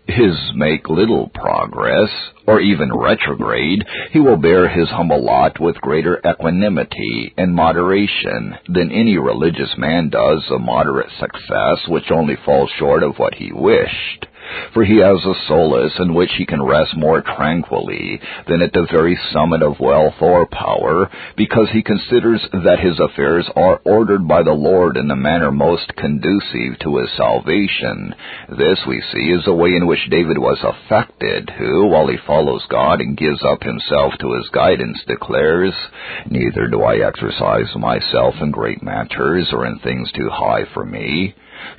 his 0.07 0.35
make 0.55 0.89
little 0.89 1.31
progress, 1.35 2.11
or 2.47 2.61
even 2.61 2.95
retrograde, 2.95 3.85
he 4.13 4.21
will 4.21 4.37
bear 4.37 4.69
his 4.69 4.89
humble 4.91 5.25
lot 5.25 5.59
with 5.61 5.77
greater 5.77 6.21
equanimity 6.29 7.33
and 7.39 7.55
moderation 7.55 8.55
than 8.69 8.93
any 8.93 9.17
religious 9.19 9.75
man 9.79 10.11
does 10.11 10.45
a 10.51 10.59
moderate 10.59 11.11
success 11.19 11.89
which 11.89 12.11
only 12.11 12.37
falls 12.45 12.71
short 12.79 13.03
of 13.03 13.17
what 13.17 13.35
he 13.35 13.51
wished 13.53 14.27
for 14.73 14.85
he 14.85 14.99
has 14.99 15.25
a 15.25 15.35
solace 15.49 15.95
in 15.99 16.15
which 16.15 16.31
he 16.37 16.47
can 16.47 16.63
rest 16.63 16.97
more 16.97 17.23
tranquilly 17.23 18.21
than 18.49 18.63
at 18.63 18.73
the 18.73 18.87
very 18.91 19.19
summit 19.33 19.63
of 19.63 19.81
wealth 19.81 20.15
or 20.21 20.47
power, 20.47 21.11
because 21.37 21.69
he 21.73 21.83
considers 21.83 22.41
that 22.53 22.81
his 22.81 22.99
affairs 23.01 23.49
are 23.57 23.81
ordered 23.85 24.27
by 24.27 24.43
the 24.43 24.53
Lord 24.53 24.97
in 24.97 25.09
the 25.09 25.17
manner 25.17 25.51
most 25.51 25.95
conducive 25.97 26.79
to 26.81 26.99
his 26.99 27.11
salvation. 27.17 28.15
This, 28.49 28.81
we 28.87 29.03
see, 29.13 29.31
is 29.31 29.45
the 29.45 29.55
way 29.55 29.75
in 29.75 29.87
which 29.87 30.11
David 30.11 30.39
was 30.39 30.59
affected, 30.63 31.51
who, 31.51 31.87
while 31.87 32.09
he 32.09 32.17
follows 32.27 32.65
God 32.69 33.01
and 33.01 33.17
gives 33.17 33.43
up 33.45 33.63
himself 33.63 34.15
to 34.21 34.35
his 34.35 34.49
guidance, 34.51 35.03
declares, 35.07 35.75
Neither 36.31 36.69
do 36.69 36.83
I 36.83 37.07
exercise 37.07 37.75
myself 37.77 38.35
in 38.41 38.51
great 38.51 38.83
matters 38.83 39.49
or 39.53 39.67
in 39.67 39.79
things 39.79 40.11
too 40.13 40.29
high 40.31 40.65
for 40.73 40.85
me. 40.85 41.35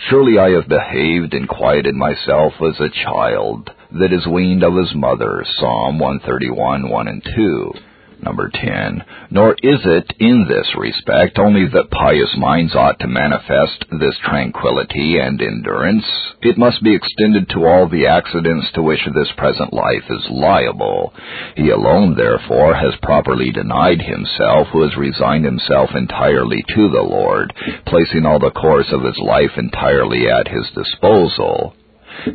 Surely 0.09 0.37
I 0.37 0.51
have 0.51 0.67
behaved 0.67 1.33
and 1.33 1.47
quieted 1.47 1.95
myself 1.95 2.53
as 2.61 2.79
a 2.79 2.89
child 2.89 3.71
that 3.91 4.13
is 4.13 4.27
weaned 4.27 4.63
of 4.63 4.75
his 4.75 4.93
mother. 4.95 5.43
Psalm 5.59 5.99
131, 5.99 6.89
1 6.89 7.07
and 7.07 7.23
2. 7.23 7.73
Number 8.21 8.49
10. 8.49 9.03
Nor 9.31 9.53
is 9.61 9.81
it, 9.85 10.13
in 10.19 10.47
this 10.47 10.67
respect, 10.77 11.37
only 11.37 11.67
that 11.67 11.91
pious 11.91 12.35
minds 12.37 12.75
ought 12.75 12.99
to 12.99 13.07
manifest 13.07 13.85
this 13.91 14.17
tranquility 14.23 15.17
and 15.19 15.41
endurance. 15.41 16.05
It 16.41 16.57
must 16.57 16.83
be 16.83 16.95
extended 16.95 17.49
to 17.49 17.65
all 17.65 17.87
the 17.87 18.07
accidents 18.07 18.67
to 18.73 18.81
which 18.81 19.05
this 19.13 19.31
present 19.37 19.73
life 19.73 20.03
is 20.09 20.27
liable. 20.29 21.13
He 21.55 21.69
alone, 21.69 22.15
therefore, 22.15 22.75
has 22.75 22.95
properly 23.01 23.51
denied 23.51 24.01
himself 24.01 24.67
who 24.71 24.81
has 24.81 24.97
resigned 24.97 25.45
himself 25.45 25.89
entirely 25.95 26.63
to 26.75 26.89
the 26.89 27.03
Lord, 27.03 27.53
placing 27.85 28.25
all 28.25 28.39
the 28.39 28.51
course 28.51 28.91
of 28.91 29.03
his 29.03 29.17
life 29.19 29.51
entirely 29.57 30.29
at 30.29 30.47
his 30.47 30.69
disposal. 30.73 31.75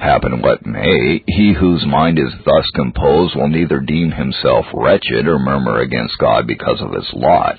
Happen 0.01 0.43
what 0.43 0.66
may, 0.66 1.22
he 1.26 1.53
whose 1.53 1.85
mind 1.87 2.18
is 2.18 2.33
thus 2.45 2.64
composed 2.74 3.35
will 3.35 3.49
neither 3.49 3.81
deem 3.81 4.12
himself 4.12 4.66
wretched 4.74 5.26
or 5.26 5.39
murmur 5.39 5.81
against 5.81 6.18
God 6.18 6.47
because 6.47 6.81
of 6.81 6.93
his 6.93 7.11
lot. 7.14 7.59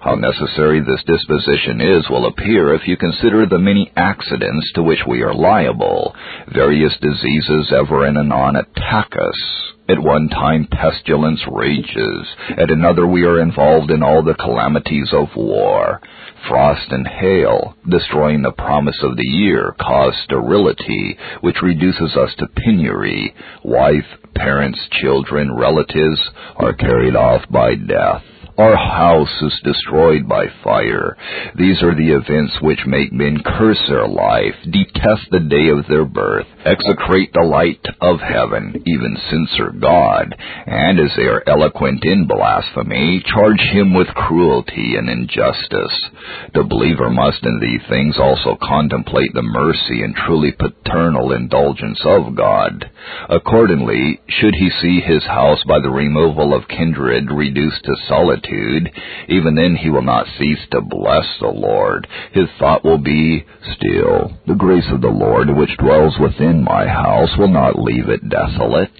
How 0.00 0.14
necessary 0.14 0.80
this 0.80 1.02
disposition 1.06 1.80
is 1.80 2.10
will 2.10 2.26
appear 2.26 2.74
if 2.74 2.88
you 2.88 2.96
consider 2.96 3.46
the 3.46 3.58
many 3.58 3.92
accidents 3.96 4.72
to 4.74 4.82
which 4.82 5.06
we 5.06 5.22
are 5.22 5.34
liable. 5.34 6.14
Various 6.52 6.96
diseases 7.00 7.72
ever 7.72 8.04
and 8.04 8.18
anon 8.18 8.56
attack 8.56 9.12
us. 9.12 9.72
At 9.88 9.98
one 9.98 10.28
time 10.28 10.66
pestilence 10.70 11.40
rages, 11.50 12.26
at 12.58 12.70
another 12.70 13.06
we 13.06 13.24
are 13.24 13.40
involved 13.40 13.90
in 13.90 14.02
all 14.02 14.22
the 14.22 14.34
calamities 14.34 15.08
of 15.12 15.28
war. 15.34 16.00
Frost 16.46 16.92
and 16.92 17.06
hail, 17.06 17.74
destroying 17.88 18.42
the 18.42 18.52
promise 18.52 18.98
of 19.02 19.16
the 19.16 19.26
year, 19.26 19.74
cause 19.80 20.14
sterility, 20.24 21.18
which 21.40 21.62
reduces 21.62 22.16
us 22.16 22.34
to 22.38 22.46
penury. 22.46 23.34
Wife, 23.64 24.06
parents, 24.34 24.78
children, 25.00 25.54
relatives 25.54 26.20
are 26.56 26.74
carried 26.74 27.16
off 27.16 27.42
by 27.50 27.74
death. 27.74 28.22
Our 28.58 28.74
house 28.74 29.42
is 29.42 29.54
destroyed 29.62 30.28
by 30.28 30.46
fire. 30.64 31.16
These 31.54 31.80
are 31.80 31.94
the 31.94 32.10
events 32.10 32.58
which 32.60 32.80
make 32.86 33.12
men 33.12 33.38
curse 33.46 33.80
their 33.88 34.08
life, 34.08 34.56
detest 34.64 35.30
the 35.30 35.46
day 35.46 35.68
of 35.68 35.86
their 35.86 36.04
birth, 36.04 36.46
execrate 36.64 37.32
the 37.32 37.46
light 37.46 37.86
of 38.00 38.18
heaven, 38.18 38.82
even 38.84 39.16
censure 39.30 39.70
God, 39.78 40.34
and 40.66 40.98
as 40.98 41.14
they 41.16 41.30
are 41.30 41.44
eloquent 41.46 42.04
in 42.04 42.26
blasphemy, 42.26 43.22
charge 43.30 43.60
him 43.60 43.94
with 43.94 44.08
cruelty 44.08 44.96
and 44.96 45.08
injustice. 45.08 46.10
The 46.52 46.66
believer 46.68 47.10
must 47.10 47.44
in 47.44 47.60
these 47.60 47.88
things 47.88 48.18
also 48.18 48.58
contemplate 48.60 49.34
the 49.34 49.42
mercy 49.42 50.02
and 50.02 50.16
truly 50.16 50.50
paternal 50.50 51.30
indulgence 51.30 52.00
of 52.04 52.34
God. 52.34 52.90
Accordingly, 53.30 54.18
should 54.26 54.56
he 54.56 54.68
see 54.82 54.98
his 54.98 55.22
house 55.22 55.62
by 55.68 55.78
the 55.78 55.90
removal 55.94 56.52
of 56.54 56.66
kindred 56.66 57.30
reduced 57.30 57.84
to 57.84 57.94
solitude, 58.08 58.47
even 58.50 59.54
then 59.54 59.76
he 59.76 59.90
will 59.90 60.02
not 60.02 60.26
cease 60.38 60.58
to 60.70 60.80
bless 60.80 61.26
the 61.40 61.48
Lord. 61.48 62.06
His 62.32 62.48
thought 62.58 62.84
will 62.84 62.98
be, 62.98 63.44
Still, 63.76 64.32
the 64.46 64.54
grace 64.54 64.88
of 64.92 65.00
the 65.00 65.08
Lord 65.08 65.48
which 65.54 65.76
dwells 65.78 66.16
within 66.20 66.64
my 66.64 66.86
house 66.86 67.30
will 67.38 67.48
not 67.48 67.78
leave 67.78 68.08
it 68.08 68.28
desolate. 68.28 68.90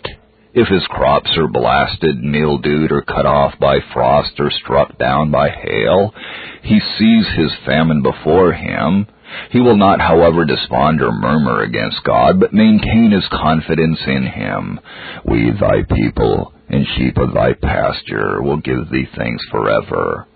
If 0.55 0.69
his 0.69 0.87
crops 0.89 1.31
are 1.37 1.47
blasted, 1.47 2.23
mildewed, 2.23 2.91
or 2.91 3.03
cut 3.03 3.27
off 3.27 3.59
by 3.61 3.79
frost, 3.93 4.33
or 4.39 4.51
struck 4.51 4.99
down 4.99 5.31
by 5.31 5.51
hail, 5.51 6.13
he 6.63 6.81
sees 6.99 7.27
his 7.37 7.53
famine 7.67 8.03
before 8.03 8.53
him. 8.53 9.07
He 9.51 9.61
will 9.61 9.77
not, 9.77 10.01
however, 10.01 10.45
despond 10.45 11.03
or 11.03 11.13
murmur 11.13 11.63
against 11.63 12.05
God, 12.05 12.41
but 12.41 12.53
maintain 12.53 13.11
his 13.11 13.27
confidence 13.29 14.01
in 14.07 14.27
him. 14.27 14.81
We, 15.25 15.51
thy 15.51 15.83
people, 15.83 16.53
and 16.69 16.87
sheep 16.97 17.17
of 17.17 17.33
thy 17.33 17.55
pasture 17.55 18.43
will 18.43 18.59
give 18.59 18.91
thee 18.91 19.09
thanks 19.17 19.45
forever. 19.51 20.27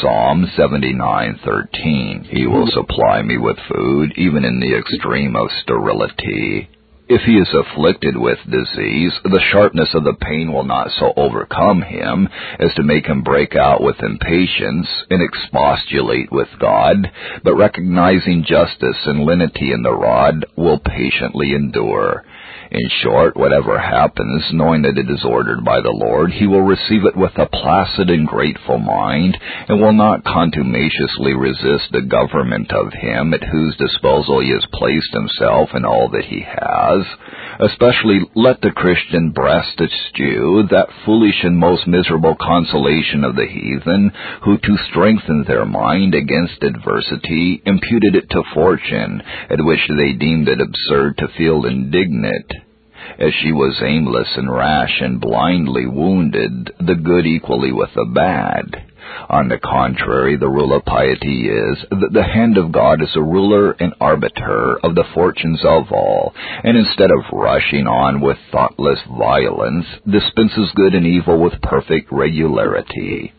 Psalm 0.00 0.46
79:13 0.56 2.26
He 2.26 2.46
will 2.46 2.68
supply 2.68 3.22
me 3.22 3.38
with 3.38 3.58
food 3.72 4.12
even 4.16 4.44
in 4.44 4.60
the 4.60 4.76
extreme 4.76 5.34
of 5.34 5.50
sterility. 5.62 6.68
If 7.12 7.22
he 7.22 7.32
is 7.32 7.52
afflicted 7.52 8.16
with 8.16 8.38
disease, 8.48 9.12
the 9.24 9.42
sharpness 9.50 9.88
of 9.94 10.04
the 10.04 10.14
pain 10.14 10.52
will 10.52 10.62
not 10.62 10.92
so 10.92 11.12
overcome 11.16 11.82
him 11.82 12.28
as 12.60 12.72
to 12.76 12.84
make 12.84 13.04
him 13.04 13.22
break 13.24 13.56
out 13.56 13.82
with 13.82 14.00
impatience 14.00 14.86
and 15.10 15.20
expostulate 15.20 16.30
with 16.30 16.46
God, 16.60 17.10
but 17.42 17.56
recognizing 17.56 18.44
justice 18.44 19.06
and 19.06 19.24
lenity 19.24 19.72
in 19.72 19.82
the 19.82 19.92
rod, 19.92 20.46
will 20.56 20.78
patiently 20.78 21.52
endure. 21.52 22.24
In 22.72 22.88
short, 23.02 23.36
whatever 23.36 23.80
happens, 23.80 24.44
knowing 24.52 24.82
that 24.82 24.96
it 24.96 25.10
is 25.10 25.24
ordered 25.24 25.64
by 25.64 25.80
the 25.80 25.90
Lord, 25.90 26.30
he 26.30 26.46
will 26.46 26.62
receive 26.62 27.04
it 27.04 27.16
with 27.16 27.36
a 27.36 27.46
placid 27.46 28.10
and 28.10 28.28
grateful 28.28 28.78
mind, 28.78 29.36
and 29.68 29.80
will 29.80 29.92
not 29.92 30.24
contumaciously 30.24 31.34
resist 31.34 31.90
the 31.90 32.02
government 32.02 32.70
of 32.70 32.92
him 32.92 33.34
at 33.34 33.42
whose 33.42 33.74
disposal 33.76 34.38
he 34.38 34.50
has 34.50 34.64
placed 34.72 35.12
himself 35.12 35.70
and 35.74 35.84
all 35.84 36.10
that 36.10 36.26
he 36.26 36.46
has. 36.46 37.06
Especially 37.60 38.20
let 38.34 38.62
the 38.62 38.70
Christian 38.70 39.32
breast 39.32 39.78
eschew 39.80 40.66
that 40.70 40.88
foolish 41.04 41.44
and 41.44 41.58
most 41.58 41.86
miserable 41.86 42.34
consolation 42.40 43.22
of 43.22 43.36
the 43.36 43.46
heathen, 43.46 44.10
who 44.44 44.56
to 44.56 44.76
strengthen 44.90 45.44
their 45.46 45.66
mind 45.66 46.14
against 46.14 46.62
adversity 46.62 47.62
imputed 47.66 48.16
it 48.16 48.30
to 48.30 48.42
fortune, 48.54 49.22
at 49.50 49.62
which 49.62 49.86
they 49.88 50.12
deemed 50.14 50.48
it 50.48 50.60
absurd 50.60 51.18
to 51.18 51.28
feel 51.36 51.66
indignant 51.66 52.50
as 53.18 53.32
she 53.42 53.52
was 53.52 53.82
aimless 53.82 54.28
and 54.36 54.50
rash 54.50 55.00
and 55.00 55.20
blindly 55.20 55.86
wounded 55.86 56.72
the 56.78 56.94
good 56.94 57.26
equally 57.26 57.72
with 57.72 57.90
the 57.94 58.06
bad. 58.14 58.89
On 59.28 59.48
the 59.48 59.58
contrary, 59.58 60.36
the 60.36 60.48
rule 60.48 60.72
of 60.72 60.84
piety 60.84 61.48
is 61.48 61.78
that 61.90 62.12
the 62.12 62.22
hand 62.22 62.58
of 62.58 62.72
God 62.72 63.02
is 63.02 63.14
a 63.14 63.22
ruler 63.22 63.72
and 63.72 63.94
arbiter 64.00 64.78
of 64.82 64.94
the 64.94 65.04
fortunes 65.14 65.60
of 65.64 65.92
all, 65.92 66.34
and 66.64 66.76
instead 66.76 67.10
of 67.10 67.32
rushing 67.32 67.86
on 67.86 68.20
with 68.20 68.38
thoughtless 68.50 69.00
violence, 69.18 69.86
dispenses 70.08 70.70
good 70.74 70.94
and 70.94 71.06
evil 71.06 71.40
with 71.40 71.60
perfect 71.62 72.10
regularity. 72.10 73.32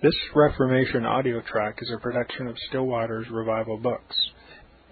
This 0.00 0.14
Reformation 0.32 1.04
audio 1.04 1.40
track 1.40 1.78
is 1.82 1.90
a 1.90 2.00
production 2.00 2.46
of 2.46 2.56
Still 2.68 2.86
Waters 2.86 3.26
Revival 3.30 3.78
Books. 3.78 4.16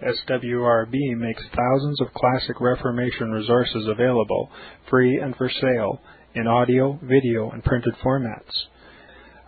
SWRB 0.01 1.17
makes 1.17 1.41
thousands 1.55 2.01
of 2.01 2.13
classic 2.13 2.59
Reformation 2.59 3.31
resources 3.31 3.87
available, 3.87 4.51
free 4.89 5.17
and 5.17 5.35
for 5.35 5.49
sale, 5.49 6.01
in 6.37 6.47
audio, 6.47 6.99
video, 7.01 7.49
and 7.49 7.63
printed 7.63 7.95
formats. 8.03 8.67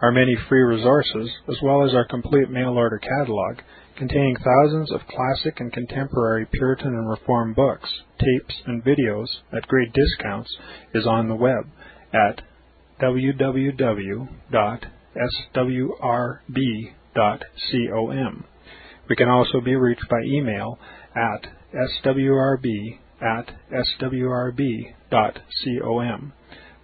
Our 0.01 0.11
many 0.11 0.35
free 0.47 0.61
resources, 0.61 1.29
as 1.47 1.57
well 1.61 1.85
as 1.85 1.93
our 1.93 2.07
complete 2.07 2.49
mail 2.49 2.69
order 2.69 2.97
catalog, 2.97 3.59
containing 3.95 4.37
thousands 4.37 4.91
of 4.91 5.01
classic 5.07 5.59
and 5.59 5.71
contemporary 5.71 6.47
Puritan 6.51 6.87
and 6.87 7.07
Reformed 7.09 7.55
books, 7.55 7.89
tapes, 8.17 8.55
and 8.65 8.83
videos 8.83 9.27
at 9.53 9.67
great 9.67 9.93
discounts, 9.93 10.49
is 10.95 11.05
on 11.05 11.27
the 11.27 11.35
web 11.35 11.67
at 12.13 12.41
www.swrb.com. 13.01 14.29
We 19.09 19.15
can 19.15 19.29
also 19.29 19.61
be 19.61 19.75
reached 19.75 20.09
by 20.09 20.21
email 20.23 20.79
at 21.15 21.47
swrb 21.73 22.99
at 23.21 23.55
swrb.com, 23.71 24.93